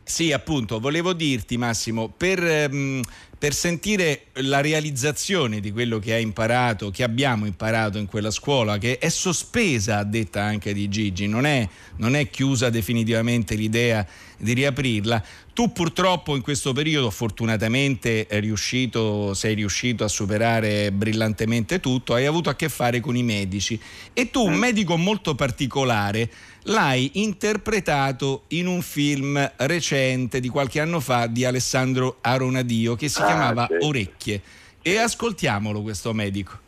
Sì, 0.09 0.33
appunto, 0.33 0.81
volevo 0.81 1.13
dirti 1.13 1.59
Massimo, 1.59 2.09
per, 2.09 2.41
um, 2.73 3.03
per, 3.39 3.53
sentire 3.53 4.29
la 4.37 4.63
realizzazione 4.63 5.61
di 5.61 5.71
quello 5.71 5.99
che 5.99 6.15
hai 6.15 6.23
imparato, 6.23 6.91
che 6.91 7.03
abbiamo 7.03 7.45
imparato 7.45 7.99
in 7.99 8.07
quella 8.07 8.31
scuola, 8.31 8.79
che 8.79 8.97
è 8.97 9.11
sospesa, 9.11 9.99
a 9.99 10.05
detta 10.05 10.43
anche 10.43 10.73
di 10.73 10.89
Gigi, 10.89 11.27
non 11.27 11.45
è, 11.45 11.69
non 11.97 12.17
è 12.17 12.31
chiusa 12.31 12.71
definitivamente 12.71 13.55
l'idea 13.55 14.05
di 14.39 14.55
riaprirla, 14.55 15.23
tu 15.53 15.73
purtroppo 15.73 16.37
in 16.37 16.43
questo 16.43 16.73
periodo 16.73 17.11
fortunatamente 17.11 18.29
riuscito, 18.31 19.35
sei 19.35 19.57
riuscito 19.57 20.05
a 20.05 20.09
superare 20.09 20.93
brillantemente 20.93 21.81
tutto, 21.81 22.15
hai 22.15 22.27
avuto 22.27 22.49
a 22.49 22.55
che 22.55 22.69
fare 22.69 23.01
con 23.01 23.17
i 23.17 23.25
medici. 23.25 23.79
E 24.13 24.31
tu 24.31 24.47
un 24.47 24.55
medico 24.55 24.97
molto 24.97 25.35
particolare 25.35 26.31
l'hai 26.65 27.11
interpretato 27.15 28.45
in 28.49 28.67
un 28.67 28.83
film 28.83 29.53
recente 29.57 30.41
di 30.41 30.49
qualche 30.49 30.81
anno 30.81 31.01
fa 31.01 31.27
di 31.27 31.45
Alessandro 31.45 32.19
Aronadio 32.21 32.95
che 32.95 33.09
si 33.09 33.21
ah, 33.23 33.27
chiamava 33.27 33.67
sì. 33.69 33.87
Orecchie. 33.87 34.43
E 34.83 34.99
ascoltiamolo 34.99 35.83
questo 35.83 36.13
medico. 36.13 36.59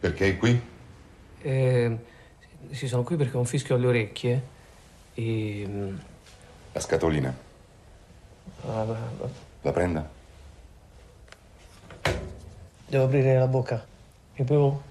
Perché 0.00 0.28
è 0.28 0.36
qui? 0.36 0.60
Eh, 1.42 1.96
Sì, 2.70 2.88
sono 2.88 3.02
qui 3.02 3.16
perché 3.16 3.36
ho 3.36 3.40
un 3.40 3.46
fischio 3.46 3.74
alle 3.76 3.86
orecchie 3.86 4.42
e... 5.14 5.64
mm, 5.66 5.96
La 6.72 6.80
scatolina. 6.80 7.34
ah, 8.66 8.84
La 9.62 9.72
prenda? 9.72 10.08
Devo 12.88 13.04
aprire 13.04 13.38
la 13.38 13.46
bocca. 13.46 13.84
Mi 14.36 14.44
bevo? 14.44 14.82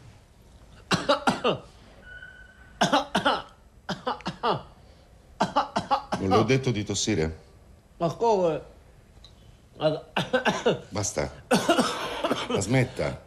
Non 6.27 6.37
le 6.37 6.43
ho 6.43 6.47
detto 6.47 6.71
di 6.71 6.83
tossire? 6.83 7.39
Ma 7.97 8.11
come? 8.13 8.61
Basta. 10.89 11.31
La 12.47 12.61
smetta. 12.61 13.21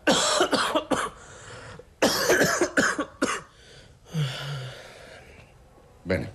Bene, 6.03 6.33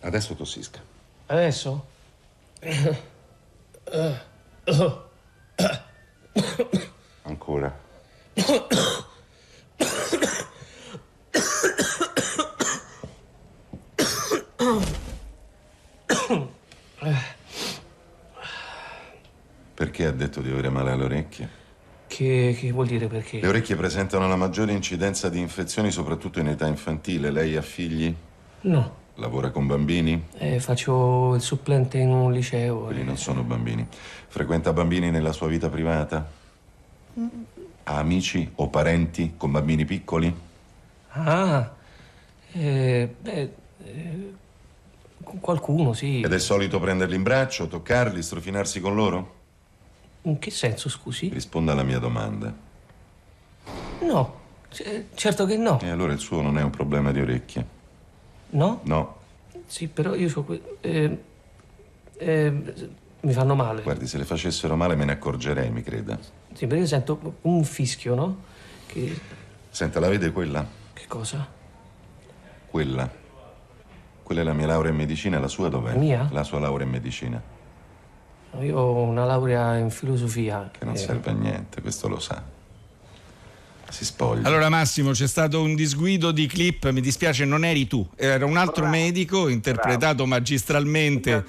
adesso 0.00 0.34
tossisca. 0.34 0.80
Adesso? 1.26 1.86
Ancora. 7.22 7.78
Perché 20.02 20.06
ha 20.06 20.26
detto 20.26 20.40
di 20.40 20.50
avere 20.50 20.68
male 20.68 20.90
alle 20.90 21.04
orecchie? 21.04 21.48
Che, 22.08 22.56
che 22.58 22.72
vuol 22.72 22.88
dire 22.88 23.06
perché? 23.06 23.38
Le 23.40 23.46
orecchie 23.46 23.76
presentano 23.76 24.26
la 24.26 24.34
maggiore 24.34 24.72
incidenza 24.72 25.28
di 25.28 25.38
infezioni, 25.38 25.92
soprattutto 25.92 26.40
in 26.40 26.48
età 26.48 26.66
infantile. 26.66 27.30
Lei 27.30 27.56
ha 27.56 27.62
figli? 27.62 28.12
No, 28.62 29.00
Lavora 29.16 29.50
con 29.50 29.66
bambini? 29.68 30.24
eh, 30.38 30.58
faccio 30.58 31.34
il 31.36 31.40
supplente 31.40 31.98
in 31.98 32.08
un 32.08 32.32
liceo. 32.32 32.80
Quelli 32.80 33.04
non 33.04 33.16
sono 33.16 33.42
bambini. 33.42 33.86
Frequenta 34.26 34.72
bambini 34.72 35.10
nella 35.10 35.32
sua 35.32 35.46
vita 35.46 35.68
privata? 35.68 36.28
Ha 37.84 37.96
amici 37.96 38.50
o 38.56 38.68
parenti 38.68 39.34
con 39.36 39.52
bambini 39.52 39.84
piccoli? 39.84 40.34
Ah, 41.10 41.72
eh, 42.52 43.14
beh, 43.20 43.52
eh, 43.84 44.32
con 45.22 45.38
qualcuno, 45.40 45.92
sì. 45.92 46.22
Ed 46.22 46.32
è 46.32 46.38
solito 46.40 46.80
prenderli 46.80 47.14
in 47.14 47.22
braccio, 47.22 47.68
toccarli, 47.68 48.20
strofinarsi 48.20 48.80
con 48.80 48.94
loro? 48.96 49.40
In 50.22 50.38
che 50.38 50.50
senso, 50.50 50.88
scusi? 50.88 51.28
Risponda 51.28 51.72
alla 51.72 51.82
mia 51.82 51.98
domanda. 51.98 52.54
No, 54.02 54.40
c- 54.68 55.04
certo 55.14 55.46
che 55.46 55.56
no. 55.56 55.80
E 55.80 55.88
allora 55.88 56.12
il 56.12 56.20
suo 56.20 56.40
non 56.42 56.58
è 56.58 56.62
un 56.62 56.70
problema 56.70 57.10
di 57.10 57.20
orecchie? 57.20 57.66
No? 58.50 58.80
No. 58.84 59.16
Sì, 59.66 59.88
però 59.88 60.14
io 60.14 60.30
ho... 60.34 60.58
Eh, 60.80 61.22
eh, 62.18 62.74
mi 63.20 63.32
fanno 63.32 63.54
male. 63.54 63.82
Guardi, 63.82 64.06
se 64.06 64.18
le 64.18 64.24
facessero 64.24 64.76
male 64.76 64.94
me 64.94 65.04
ne 65.04 65.12
accorgerei, 65.12 65.70
mi 65.70 65.82
creda. 65.82 66.18
Sì, 66.52 66.66
perché 66.66 66.86
sento 66.86 67.38
un 67.42 67.64
fischio, 67.64 68.14
no? 68.14 68.42
Che... 68.86 69.18
Senta, 69.70 69.98
la 70.00 70.08
vede 70.08 70.30
quella? 70.32 70.64
Che 70.92 71.06
cosa? 71.08 71.48
Quella. 72.68 73.10
Quella 74.22 74.40
è 74.40 74.44
la 74.44 74.52
mia 74.52 74.66
laurea 74.66 74.90
in 74.90 74.96
medicina, 74.96 75.40
la 75.40 75.48
sua 75.48 75.68
dov'è? 75.68 75.96
Mia? 75.96 76.28
La 76.30 76.44
sua 76.44 76.58
laurea 76.60 76.86
in 76.86 76.92
medicina. 76.92 77.42
Io 78.60 78.76
ho 78.78 79.02
una 79.02 79.24
laurea 79.24 79.76
in 79.78 79.90
filosofia. 79.90 80.70
Che 80.76 80.84
non 80.84 80.94
Eh, 80.94 80.98
serve 80.98 81.30
a 81.30 81.34
niente, 81.34 81.80
questo 81.80 82.08
lo 82.08 82.20
sa. 82.20 82.42
Si 83.88 84.06
spoglia. 84.06 84.48
Allora 84.48 84.70
Massimo, 84.70 85.10
c'è 85.10 85.26
stato 85.26 85.60
un 85.60 85.74
disguido 85.74 86.32
di 86.32 86.46
clip, 86.46 86.88
mi 86.90 87.02
dispiace, 87.02 87.44
non 87.44 87.62
eri 87.62 87.86
tu, 87.86 88.06
era 88.16 88.46
un 88.46 88.56
altro 88.56 88.86
medico 88.86 89.48
interpretato 89.48 90.24
magistralmente 90.24 91.44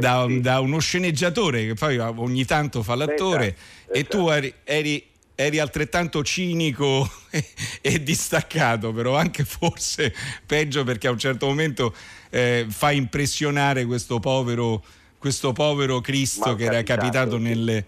da, 0.00 0.26
da 0.28 0.58
uno 0.58 0.80
sceneggiatore 0.80 1.66
che 1.66 1.74
poi 1.74 1.98
ogni 1.98 2.44
tanto 2.44 2.82
fa 2.82 2.96
l'attore 2.96 3.56
e 3.92 4.06
tu 4.08 4.28
eri, 4.28 4.52
eri- 4.64 5.06
eri 5.36 5.60
altrettanto 5.60 6.24
cinico 6.24 7.08
e, 7.30 7.46
e 7.80 8.02
distaccato, 8.02 8.92
però 8.92 9.16
anche 9.16 9.44
forse 9.44 10.12
peggio 10.44 10.82
perché 10.82 11.06
a 11.06 11.12
un 11.12 11.18
certo 11.18 11.46
momento 11.46 11.94
eh, 12.30 12.66
fa 12.68 12.90
impressionare 12.90 13.84
questo 13.84 14.18
povero, 14.18 14.82
questo 15.24 15.54
povero 15.54 16.02
Cristo 16.02 16.54
che 16.54 16.64
era 16.64 16.82
capitato 16.82 17.38
nelle... 17.38 17.86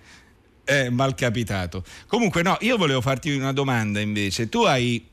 Eh, 0.64 0.88
mal 0.88 1.14
capitato. 1.14 1.84
Comunque, 2.06 2.40
no, 2.40 2.56
io 2.60 2.78
volevo 2.78 3.02
farti 3.02 3.30
una 3.30 3.52
domanda 3.52 4.00
invece. 4.00 4.48
Tu 4.48 4.62
hai, 4.62 5.06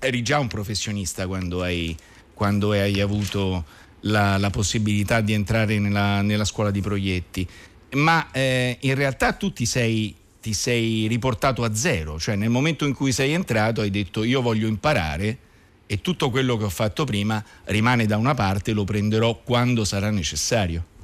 eri 0.00 0.22
già 0.22 0.40
un 0.40 0.48
professionista 0.48 1.28
quando 1.28 1.62
hai, 1.62 1.96
quando 2.34 2.72
hai 2.72 3.00
avuto 3.00 3.64
la, 4.00 4.38
la 4.38 4.50
possibilità 4.50 5.20
di 5.20 5.34
entrare 5.34 5.78
nella, 5.78 6.20
nella 6.20 6.44
scuola 6.44 6.72
di 6.72 6.80
proietti, 6.80 7.46
ma 7.92 8.28
eh, 8.32 8.78
in 8.80 8.96
realtà 8.96 9.32
tu 9.34 9.52
ti 9.52 9.66
sei, 9.66 10.16
ti 10.42 10.52
sei 10.52 11.06
riportato 11.06 11.62
a 11.62 11.72
zero, 11.76 12.18
cioè 12.18 12.34
nel 12.34 12.50
momento 12.50 12.86
in 12.86 12.92
cui 12.92 13.12
sei 13.12 13.34
entrato 13.34 13.82
hai 13.82 13.90
detto 13.90 14.24
io 14.24 14.42
voglio 14.42 14.66
imparare 14.66 15.38
e 15.86 16.00
tutto 16.00 16.28
quello 16.28 16.56
che 16.56 16.64
ho 16.64 16.70
fatto 16.70 17.04
prima 17.04 17.42
rimane 17.66 18.04
da 18.04 18.16
una 18.16 18.34
parte, 18.34 18.72
lo 18.72 18.82
prenderò 18.82 19.40
quando 19.44 19.84
sarà 19.84 20.10
necessario. 20.10 20.94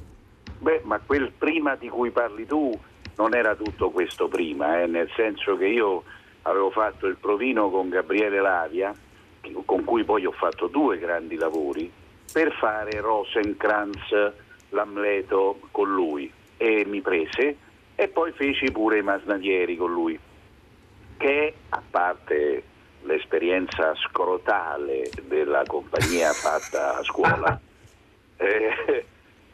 Ma 0.83 0.99
quel 0.99 1.31
prima 1.31 1.75
di 1.75 1.89
cui 1.89 2.11
parli 2.11 2.45
tu 2.45 2.77
non 3.15 3.35
era 3.35 3.55
tutto 3.55 3.89
questo 3.89 4.27
prima, 4.27 4.81
eh, 4.81 4.87
nel 4.87 5.09
senso 5.15 5.57
che 5.57 5.67
io 5.67 6.03
avevo 6.43 6.71
fatto 6.71 7.07
il 7.07 7.17
provino 7.17 7.69
con 7.69 7.89
Gabriele 7.89 8.41
Lavia, 8.41 8.93
con 9.65 9.83
cui 9.83 10.03
poi 10.03 10.25
ho 10.25 10.31
fatto 10.31 10.67
due 10.67 10.97
grandi 10.97 11.35
lavori, 11.35 11.91
per 12.31 12.51
fare 12.53 12.99
Rosencrantz, 12.99 14.31
l'Amleto 14.69 15.59
con 15.71 15.91
lui. 15.91 16.31
E 16.57 16.85
mi 16.85 17.01
prese 17.01 17.57
e 17.95 18.07
poi 18.07 18.31
feci 18.31 18.71
pure 18.71 18.99
i 18.99 19.03
Masnadieri 19.03 19.75
con 19.75 19.91
lui, 19.91 20.19
che 21.17 21.53
a 21.69 21.81
parte 21.89 22.63
l'esperienza 23.01 23.93
scrotale 23.95 25.09
della 25.23 25.63
compagnia 25.67 26.31
fatta 26.31 26.97
a 26.97 27.03
scuola, 27.03 27.59
eh, 28.37 29.05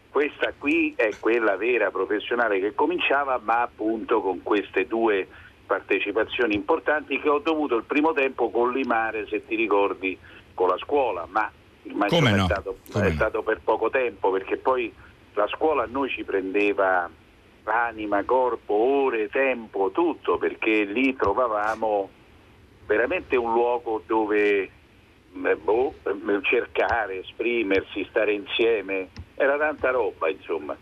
questa 0.10 0.53
qui 0.57 0.93
è 0.95 1.10
quella 1.20 1.55
vera 1.55 1.91
professionale 1.91 2.60
che 2.60 2.74
cominciava, 2.74 3.39
ma 3.43 3.62
appunto 3.62 4.22
con 4.22 4.41
queste 4.43 4.88
due 4.88 5.28
partecipazioni 5.66 6.55
importanti 6.55 7.20
che 7.20 7.30
ho 7.30 7.39
dovuto 7.39 7.76
il 7.76 7.84
primo 7.84 8.12
tempo 8.14 8.49
collimare, 8.49 9.28
se 9.28 9.45
ti 9.45 9.55
ricordi, 9.55 10.18
con 10.55 10.68
la 10.68 10.78
scuola, 10.78 11.28
ma 11.30 11.49
il 11.84 12.05
Come 12.10 12.32
no? 12.32 12.43
è, 12.43 12.45
stato, 12.45 12.78
è 12.93 13.12
stato 13.12 13.43
per 13.43 13.62
poco 13.64 13.89
tempo, 13.89 14.32
perché 14.32 14.57
poi 14.57 14.91
la 15.34 15.47
scuola 15.47 15.84
a 15.84 15.88
noi 15.89 16.10
ci 16.10 16.24
prendeva 16.24 17.10
anima, 17.64 18.24
corpo, 18.24 18.74
ore, 18.74 19.30
tempo, 19.30 19.91
tutto, 19.91 20.38
perché 20.38 20.84
lì 20.84 21.16
trovavamo 21.16 22.10
veramente 22.88 23.36
un 23.36 23.53
luogo 23.53 24.01
dove 24.05 24.62
eh, 24.62 25.55
boh, 25.55 25.93
eh, 26.03 26.39
cercare, 26.41 27.20
esprimersi, 27.20 28.05
stare 28.10 28.34
insieme, 28.34 29.10
era 29.40 29.58
tanta 29.58 29.90
roba, 29.90 30.30
insomma. 30.30 30.76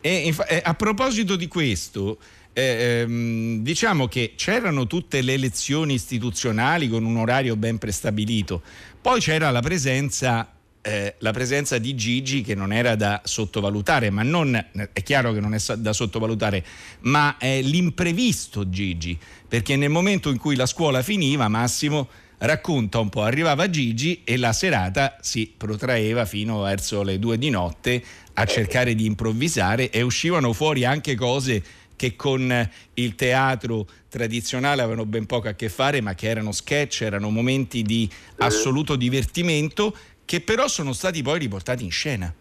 E 0.00 0.16
infa- 0.26 0.46
eh, 0.46 0.60
a 0.62 0.74
proposito 0.74 1.36
di 1.36 1.46
questo, 1.46 2.18
eh, 2.52 3.02
ehm, 3.02 3.62
diciamo 3.62 4.08
che 4.08 4.34
c'erano 4.36 4.86
tutte 4.86 5.22
le 5.22 5.36
lezioni 5.36 5.94
istituzionali 5.94 6.88
con 6.88 7.04
un 7.04 7.16
orario 7.16 7.54
ben 7.56 7.78
prestabilito, 7.78 8.62
poi 9.00 9.20
c'era 9.20 9.50
la 9.50 9.60
presenza, 9.60 10.52
eh, 10.82 11.14
la 11.18 11.32
presenza 11.32 11.78
di 11.78 11.94
Gigi 11.94 12.42
che 12.42 12.56
non 12.56 12.72
era 12.72 12.96
da 12.96 13.22
sottovalutare, 13.24 14.10
ma 14.10 14.24
non, 14.24 14.54
è 14.92 15.02
chiaro 15.04 15.32
che 15.32 15.40
non 15.40 15.54
è 15.54 15.58
da 15.76 15.92
sottovalutare, 15.92 16.64
ma 17.02 17.36
è 17.38 17.62
l'imprevisto 17.62 18.68
Gigi, 18.68 19.16
perché 19.48 19.76
nel 19.76 19.90
momento 19.90 20.30
in 20.30 20.38
cui 20.38 20.56
la 20.56 20.66
scuola 20.66 21.00
finiva, 21.02 21.46
Massimo 21.46 22.08
racconta 22.38 22.98
un 22.98 23.08
po', 23.08 23.22
arrivava 23.22 23.70
Gigi 23.70 24.22
e 24.24 24.36
la 24.36 24.52
serata 24.52 25.16
si 25.20 25.52
protraeva 25.56 26.24
fino 26.24 26.62
verso 26.62 27.02
le 27.02 27.18
due 27.18 27.38
di 27.38 27.50
notte 27.50 28.02
a 28.34 28.44
cercare 28.44 28.94
di 28.94 29.06
improvvisare 29.06 29.90
e 29.90 30.02
uscivano 30.02 30.52
fuori 30.52 30.84
anche 30.84 31.14
cose 31.14 31.62
che 31.96 32.16
con 32.16 32.70
il 32.94 33.14
teatro 33.14 33.86
tradizionale 34.08 34.82
avevano 34.82 35.06
ben 35.06 35.26
poco 35.26 35.48
a 35.48 35.52
che 35.52 35.68
fare, 35.68 36.00
ma 36.00 36.14
che 36.14 36.28
erano 36.28 36.52
sketch, 36.52 37.02
erano 37.02 37.30
momenti 37.30 37.82
di 37.82 38.08
assoluto 38.38 38.96
divertimento 38.96 39.96
che 40.24 40.40
però 40.40 40.68
sono 40.68 40.92
stati 40.92 41.22
poi 41.22 41.38
riportati 41.38 41.84
in 41.84 41.90
scena. 41.90 42.32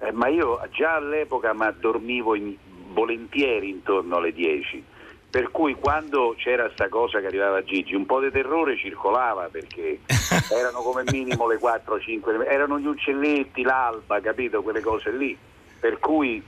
Eh, 0.00 0.12
ma 0.12 0.28
io 0.28 0.60
già 0.72 0.96
all'epoca 0.96 1.52
ma 1.52 1.70
dormivo 1.70 2.34
in- 2.34 2.56
volentieri 2.92 3.70
intorno 3.70 4.16
alle 4.16 4.32
10, 4.32 4.84
per 5.32 5.50
cui 5.50 5.76
quando 5.76 6.34
c'era 6.36 6.70
sta 6.74 6.90
cosa 6.90 7.18
che 7.20 7.26
arrivava 7.26 7.64
Gigi, 7.64 7.94
un 7.94 8.04
po' 8.04 8.20
di 8.20 8.30
terrore 8.30 8.76
circolava 8.76 9.48
perché 9.50 10.00
erano 10.52 10.82
come 10.82 11.04
minimo 11.10 11.48
le 11.48 11.58
4-5, 11.58 12.46
erano 12.46 12.78
gli 12.78 12.84
uccelletti, 12.84 13.62
l'alba, 13.62 14.20
capito, 14.20 14.60
quelle 14.60 14.82
cose 14.82 15.10
lì. 15.10 15.34
Per 15.80 15.98
cui 16.00 16.42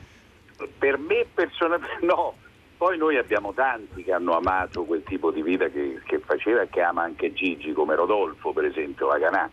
per 0.76 0.98
me 0.98 1.24
personalmente 1.32 1.96
no. 2.04 2.34
Poi 2.76 2.98
noi 2.98 3.16
abbiamo 3.16 3.54
tanti 3.54 4.04
che 4.04 4.12
hanno 4.12 4.36
amato 4.36 4.84
quel 4.84 5.02
tipo 5.02 5.30
di 5.30 5.40
vita 5.40 5.68
che, 5.68 6.02
che 6.04 6.18
faceva 6.18 6.60
e 6.60 6.68
che 6.68 6.82
ama 6.82 7.04
anche 7.04 7.32
Gigi, 7.32 7.72
come 7.72 7.94
Rodolfo 7.94 8.52
per 8.52 8.66
esempio, 8.66 9.06
la 9.08 9.18
Canà. 9.18 9.50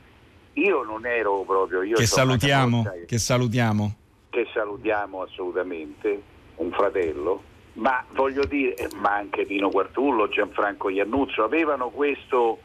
io 0.55 0.83
non 0.83 1.05
ero 1.05 1.43
proprio... 1.47 1.83
Io 1.83 1.95
che 1.95 2.05
salutiamo, 2.05 2.83
capoccia 2.83 3.05
che 3.05 3.17
salutiamo. 3.17 3.95
che 4.29 4.47
salutiamo 4.51 5.21
assolutamente, 5.21 6.21
un 6.55 6.71
fratello, 6.71 7.43
ma 7.73 8.03
voglio 8.11 8.43
dire, 8.45 8.89
ma 8.95 9.15
anche 9.15 9.45
Pino 9.45 9.69
Quartullo, 9.69 10.27
Gianfranco 10.27 10.89
Iannuzzo, 10.89 11.43
avevano 11.43 11.89
questo 11.89 12.59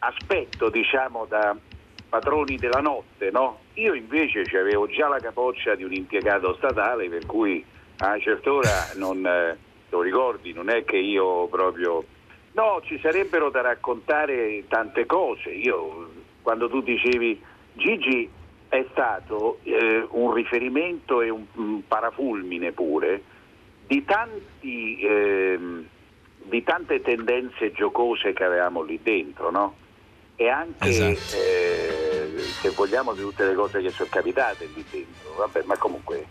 aspetto, 0.00 0.68
diciamo, 0.68 1.26
da 1.26 1.56
padroni 2.08 2.56
della 2.56 2.80
notte, 2.80 3.30
no? 3.30 3.60
Io 3.74 3.94
invece 3.94 4.42
avevo 4.58 4.86
già 4.88 5.08
la 5.08 5.20
capoccia 5.20 5.74
di 5.74 5.84
un 5.84 5.92
impiegato 5.92 6.54
statale, 6.54 7.08
per 7.08 7.26
cui 7.26 7.64
a 7.98 8.06
una 8.08 8.18
certa 8.20 8.52
ora 8.52 8.88
non, 8.96 9.24
eh, 9.24 9.56
lo 9.90 10.00
ricordi, 10.00 10.52
non 10.52 10.68
è 10.70 10.84
che 10.84 10.96
io 10.96 11.46
proprio... 11.46 12.04
No, 12.52 12.80
ci 12.82 12.98
sarebbero 12.98 13.50
da 13.50 13.60
raccontare 13.60 14.64
tante 14.66 15.06
cose. 15.06 15.50
Io, 15.50 16.10
quando 16.42 16.68
tu 16.68 16.80
dicevi, 16.80 17.40
Gigi 17.74 18.28
è 18.68 18.84
stato 18.90 19.58
eh, 19.62 20.04
un 20.10 20.32
riferimento 20.32 21.22
e 21.22 21.30
un, 21.30 21.44
un 21.54 21.86
parafulmine 21.86 22.72
pure 22.72 23.22
di, 23.88 24.04
tanti, 24.04 25.00
ehm, 25.00 25.84
di 26.44 26.62
tante 26.62 27.00
tendenze 27.00 27.72
giocose 27.72 28.32
che 28.34 28.44
avevamo 28.44 28.82
lì 28.82 29.00
dentro, 29.02 29.50
no? 29.50 29.74
E 30.36 30.48
anche, 30.48 30.88
Esatto. 30.88 31.36
eh, 31.36 32.34
se 32.60 32.70
vogliamo, 32.70 33.14
di 33.14 33.22
tutte 33.22 33.46
le 33.46 33.54
cose 33.54 33.80
che 33.80 33.90
sono 33.90 34.08
capitate 34.10 34.68
lì 34.74 34.84
dentro. 34.88 35.34
Vabbè, 35.38 35.62
ma 35.64 35.76
comunque 35.78 36.26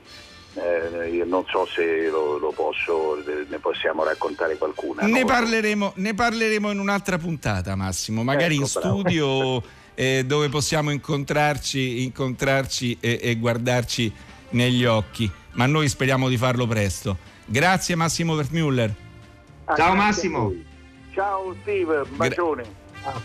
eh, 0.53 1.09
io 1.09 1.25
non 1.25 1.43
so 1.47 1.65
se 1.65 2.07
lo, 2.09 2.37
lo 2.37 2.51
posso, 2.51 3.21
ne 3.25 3.57
possiamo 3.57 4.03
raccontare 4.03 4.55
qualcuna. 4.57 5.01
Ne 5.01 5.19
no? 5.19 5.25
parleremo, 5.25 5.93
ne 5.95 6.13
parleremo 6.13 6.71
in 6.71 6.79
un'altra 6.79 7.17
puntata, 7.17 7.75
Massimo, 7.75 8.23
magari 8.23 8.53
Ecco, 8.53 8.61
in 8.61 8.67
studio 8.67 9.63
eh, 9.95 10.23
dove 10.25 10.47
possiamo 10.49 10.91
incontrarci, 10.91 12.03
incontrarci 12.03 12.97
e, 13.01 13.19
e 13.21 13.35
guardarci 13.35 14.13
negli 14.51 14.85
occhi. 14.85 15.29
Ma 15.53 15.65
noi 15.65 15.89
speriamo 15.89 16.29
di 16.29 16.37
farlo 16.37 16.67
presto. 16.67 17.35
Grazie 17.49 17.95
Massimo 17.95 18.35
Vertmuller. 18.35 18.93
Ah, 19.65 19.75
Ciao, 19.75 19.95
Massimo. 19.95 20.53
Ciao 21.13 21.55
Steve, 21.61 21.99
un 21.99 22.17
bacione. 22.17 22.63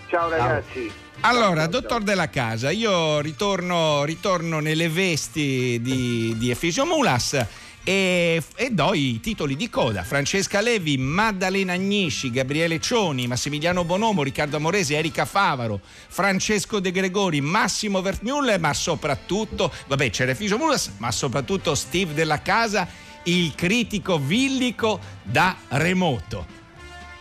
Ciao 0.08 0.28
ragazzi. 0.28 0.90
Allora, 1.22 1.66
dottor 1.66 2.02
Della 2.02 2.30
Casa, 2.30 2.70
io 2.70 3.20
ritorno, 3.20 4.04
ritorno 4.04 4.60
nelle 4.60 4.88
vesti 4.88 5.78
di, 5.80 6.34
di 6.38 6.50
Efisio 6.50 6.86
Mulas 6.86 7.44
e, 7.84 8.40
e 8.54 8.70
do 8.70 8.94
i 8.94 9.18
titoli 9.20 9.56
di 9.56 9.68
coda. 9.68 10.04
Francesca 10.04 10.60
Levi, 10.60 10.96
Maddalena 10.98 11.72
Agnisci, 11.72 12.30
Gabriele 12.30 12.80
Cioni, 12.80 13.26
Massimiliano 13.26 13.84
Bonomo, 13.84 14.22
Riccardo 14.22 14.56
Amoresi, 14.56 14.94
Erika 14.94 15.24
Favaro, 15.24 15.80
Francesco 15.82 16.78
De 16.78 16.92
Gregori, 16.92 17.40
Massimo 17.40 18.00
Vertmuller, 18.00 18.60
ma 18.60 18.72
soprattutto, 18.72 19.72
vabbè 19.88 20.10
c'era 20.10 20.30
Efisio 20.30 20.58
Mulas, 20.58 20.92
ma 20.98 21.10
soprattutto 21.10 21.74
Steve 21.74 22.14
Della 22.14 22.40
Casa, 22.40 22.88
il 23.24 23.54
critico 23.54 24.18
villico 24.18 24.98
da 25.22 25.56
remoto. 25.68 26.60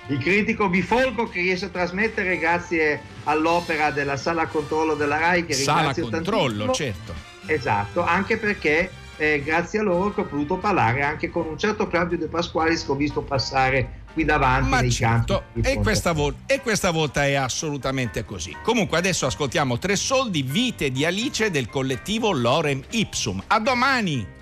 Il 0.08 0.18
critico 0.18 0.68
bifolco 0.68 1.30
che 1.30 1.42
riesce 1.42 1.66
a 1.66 1.70
trasmettere 1.70 2.38
grazie 2.38 3.02
all'opera 3.26 3.92
della 3.92 4.18
sala 4.18 4.48
controllo 4.48 4.96
della 4.96 5.18
RAI 5.18 5.46
che 5.46 5.54
Sala 5.54 5.94
controllo, 5.94 6.66
tantissimo. 6.66 6.74
certo. 6.74 7.14
Esatto, 7.46 8.04
anche 8.04 8.38
perché 8.38 8.92
eh, 9.18 9.42
grazie 9.44 9.80
a 9.80 9.84
loro 9.84 10.14
che 10.14 10.22
ho 10.22 10.26
potuto 10.26 10.58
parlare 10.58 11.04
anche 11.04 11.30
con 11.30 11.46
un 11.46 11.58
certo 11.58 11.88
Claudio 11.88 12.18
De 12.18 12.28
Pasqualis 12.28 12.84
che 12.84 12.92
ho 12.92 12.96
visto 12.96 13.22
passare 13.22 14.00
qui 14.14 14.26
davanti 14.26 14.70
Ma 14.70 14.90
certo, 14.90 15.44
e 15.62 15.76
questa, 15.76 16.12
vol- 16.12 16.36
e 16.46 16.60
questa 16.60 16.92
volta 16.92 17.26
è 17.26 17.36
assolutamente 17.36 18.26
così. 18.26 18.56
Comunque 18.64 18.98
adesso 18.98 19.26
ascoltiamo 19.26 19.78
Tre 19.78 19.96
soldi, 19.96 20.42
vite 20.42 20.92
di 20.92 21.06
Alice 21.06 21.50
del 21.52 21.70
collettivo 21.70 22.32
Lorem 22.32 22.84
Ipsum. 22.90 23.42
A 23.48 23.60
domani! 23.60 24.40